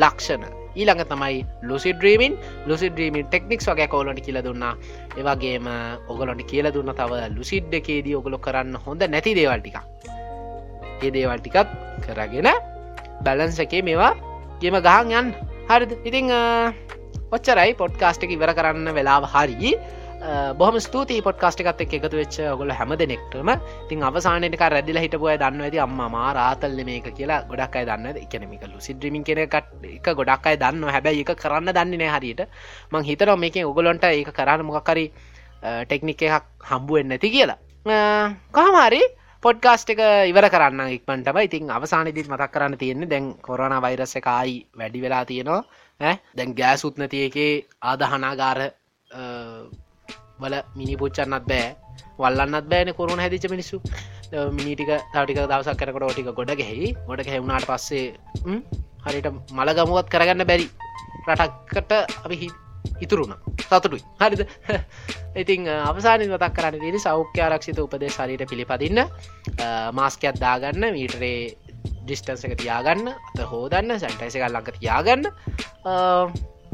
ලක්ෂණ. 0.02 0.44
ඊළඟ 0.76 1.04
තමයි 1.04 1.38
ලුසි 1.62 1.92
ද්‍රීමින් 1.92 2.36
ලුසි 2.66 2.88
ද්‍රීමින් 2.90 3.26
ටෙක්නික්ස් 3.26 3.68
වගේ 3.68 3.88
කෝලට 3.88 4.20
කියල 4.26 4.38
දුන්නා. 4.44 4.74
ඒවගේම 5.18 5.68
ඔගලොට 6.08 6.42
කියල 6.50 6.66
දුන්න 6.72 6.94
තව 6.94 7.20
ලුසිඩ් 7.36 7.74
එකේදී 7.80 8.18
ඔගොලො 8.20 8.38
කරන්න 8.38 8.76
හොඳ 8.86 9.02
නැති 9.08 9.34
දේවල්ටික 9.34 9.76
ඒ 11.02 11.10
දේවල්ටිකත් 11.10 11.68
කරගෙන 12.06 12.48
බැලන්ස 13.24 13.58
එකේ 13.64 13.82
මේවා 13.82 14.12
ගෙම 14.60 14.76
ගහන් 14.86 15.12
යන් 15.18 15.26
හරිද? 15.68 15.92
ඉතිං 16.04 16.30
ඔච්චරයි 17.32 17.74
පොඩ්කාස්ට 17.80 18.24
එක 18.24 18.34
ඉවර 18.36 18.52
කරන්න 18.58 18.94
වෙලාව 18.96 19.26
හරි. 19.34 19.72
බොහම 20.58 20.76
ස්තුති 20.78 21.18
පොට්කාස්ට 21.20 21.60
එකත් 21.62 21.80
එක් 21.82 21.94
එකතු 21.98 22.16
වෙච්ච 22.16 22.36
ගොල 22.58 22.70
හැම 22.70 22.92
දෙනෙක්ටම. 22.98 23.48
තින් 23.88 24.02
අවසානක 24.02 24.62
රැදිල 24.74 24.98
හිටපුය 25.04 25.34
දන්න 25.36 25.62
ඇති 25.62 25.78
අම්ම 25.82 25.98
මා 26.14 26.32
රාතල්ල 26.32 26.78
මේක 26.84 27.08
කියලා 27.16 27.42
ගොඩක් 27.50 27.76
අයි 27.76 27.86
දන්න 27.86 28.20
එකනමික 28.22 28.62
ලුසිද්‍රීමින් 28.74 29.24
කෙනකට 29.24 29.54
එක 29.82 30.06
ගොඩක් 30.14 30.46
අයි 30.46 30.60
දන්න 30.62 30.84
හැබැයි 30.88 31.24
එක 31.24 31.34
කරන්න 31.42 31.74
දන්නේ 31.74 31.98
නෑ 31.98 32.12
හරියට. 32.16 32.42
මං 32.92 33.02
හිතනවා 33.02 33.36
මේක 33.36 33.56
ඔගොලොන්ට 33.64 34.04
ඒක 34.04 34.30
කරන්න 34.32 34.62
මොකකරි 34.64 35.10
ටෙක්නික 35.88 36.22
එකක් 36.22 36.46
හම්බුවෙන් 36.70 37.08
නැති 37.08 37.30
කියලා. 37.30 37.58
කහමාරි 38.54 39.02
පොඩ්කාස්ට 39.42 39.90
එක 39.90 40.02
ඉවර 40.30 40.46
කරන්න 40.54 40.94
ඉක්මටම 40.96 41.38
ඉතින් 41.42 41.70
අවසානදිත් 41.70 42.30
මතක් 42.30 42.52
කරන්න 42.54 42.78
තියෙන්නේ 42.78 43.10
දැන් 43.10 43.34
කොරන 43.42 43.74
වෛරස 43.82 44.16
එකයි 44.16 44.58
වැඩි 44.78 45.02
වෙලා 45.02 45.24
තියෙනවා. 45.24 45.62
දැන් 46.36 46.54
ගෑසුත් 46.54 46.98
නැති 46.98 47.26
එකේ 47.26 47.52
ආදහනාගාර 47.82 48.68
වල 50.40 50.54
මිනි 50.76 50.96
පුච්චන්නත් 50.96 51.46
බෑ. 51.48 51.76
වල්ලන්නත් 52.18 52.68
බෑන 52.68 52.94
කොරුණ 52.94 53.20
හැදිච 53.20 53.48
මිනිස්සු. 53.50 53.80
මිනිටික 54.52 54.90
තටික 55.12 55.38
දවසක් 55.42 55.76
කරකට 55.76 56.02
ෝටික 56.02 56.32
ගොඩ 56.34 56.54
ගැහි 56.54 56.94
ගොඩ 57.06 57.26
හැවුණට 57.26 57.68
පස්සේ 57.68 58.14
හරිට 59.04 59.28
මළගමුවත් 59.52 60.08
කරගන්න 60.08 60.46
බැරි 60.46 60.68
රටක්කට 61.28 61.92
අපි 62.24 62.48
ඉතුරුණ 63.00 63.34
සතුටුයි. 63.60 64.02
හරිද? 64.20 64.46
ඉතින් 65.42 65.68
අවසානි 65.68 66.28
මතක් 66.28 66.52
කරන්න 66.56 66.94
දි 66.94 66.98
සෞඛ්‍ය 66.98 67.40
ආරක්ෂිත 67.40 67.78
උපදේ 67.78 68.10
සරීට 68.10 68.46
පිළිපදින්න 68.48 69.02
මාස්කයක් 69.92 70.40
දාගන්න 70.40 70.88
මීටරේ 70.96 71.36
ඩිස්ටන්ස 72.04 72.46
එක 72.46 72.56
තියාගන්න 72.62 73.12
අත 73.12 73.44
හෝදන්න 73.52 73.98
සැන්ටයිස 73.98 74.38
එකල් 74.38 74.50
ලඟ 74.50 74.78
තියාගන්න. 74.78 75.30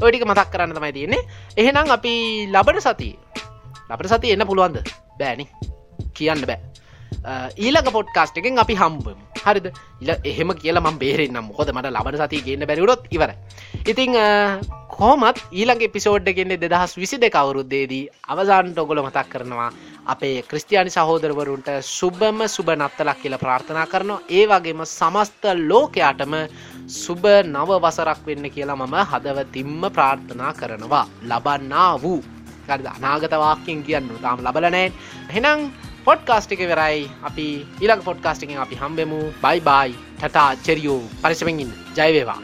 ඔටික 0.01 0.25
මතක් 0.25 0.49
කරන්න 0.51 0.75
තමයි 0.75 0.93
තියන්නේ. 0.93 1.21
එහෙනම් 1.57 1.91
අපි 1.97 2.13
ලබට 2.53 2.85
සතිී 2.87 3.15
අපට 3.89 4.11
සති 4.13 4.33
එන්න 4.33 4.47
පුළුවන්ද? 4.47 4.77
බෑනි. 5.19 5.47
කියන්න 6.13 6.45
බෑ. 6.45 6.59
ඊලක 7.57 7.87
පොට්කාස්ට 7.91 8.37
එකෙන් 8.37 8.59
අපි 8.59 8.75
හම්බම් 8.75 9.19
හරිද? 9.45 9.71
ඉල 10.01 10.09
එහෙම 10.23 10.53
කියලා 10.55 10.83
ම 10.83 10.99
බේරෙන්න්න 10.99 11.41
මොකොද 11.43 11.71
මට 11.73 11.91
ලබන 11.91 12.19
සති 12.21 12.43
ගන්න 12.45 12.67
බැරිුරොත් 12.69 13.07
ඉවර 13.11 13.33
ඉතිං 13.85 14.15
කෝමත් 14.89 15.39
ඊළඟ 15.51 15.83
පිසෝඩ් 15.91 16.29
ගෙන්න්නේ 16.37 16.61
දෙදහස් 16.63 16.95
විසි 16.97 17.19
දෙකවරුද්දේදී 17.23 18.09
අවසාන්ට 18.33 18.79
ඔගොල 18.83 19.03
මතක් 19.03 19.27
කරනවා 19.33 19.69
අපේ 20.05 20.41
ක්‍රස්තියානි 20.43 20.89
සහෝදරවරුන්ට 20.89 21.69
සුබම 21.81 22.45
සුබ 22.47 22.69
නත්තලක් 22.75 23.21
කියල 23.23 23.37
ප්‍රාර්ථනා 23.37 23.85
කරනවා. 23.87 24.21
ඒ 24.29 24.45
වගේම 24.47 24.81
සමස්ත 24.85 25.43
ලෝකයාටම 25.69 26.33
සුබ 26.89 27.21
නව 27.45 27.69
වසරක් 27.83 28.21
වෙන්න 28.27 28.49
කියලා 28.49 28.75
මම 28.75 28.95
හදවතිම්ම 29.11 29.81
ප්‍රාර්ථනා 29.95 30.53
කරනවා. 30.53 31.05
ලබන්නා 31.23 32.01
වූ. 32.01 32.21
හරිද? 32.67 32.87
අනාගතවාක්යෙන් 32.87 33.83
කියන්න 33.83 34.09
තාම 34.23 34.41
ලබලනෑ 34.45 34.87
හෙනම් 35.35 35.59
පොඩ්කාස්ටික 36.05 36.61
වෙරයි. 36.71 37.05
අපි 37.23 37.45
ඉලක් 37.81 38.01
පොඩ්කාස්ටිකින් 38.03 38.57
අපි 38.57 38.75
හම්බෙමු. 38.75 39.19
බයි 39.43 39.59
බයි 39.61 39.89
ටටා 40.17 40.49
චෙරියෝ 40.65 41.01
පරිසමෙන්ගින් 41.21 41.71
ජයවේවා 41.97 42.41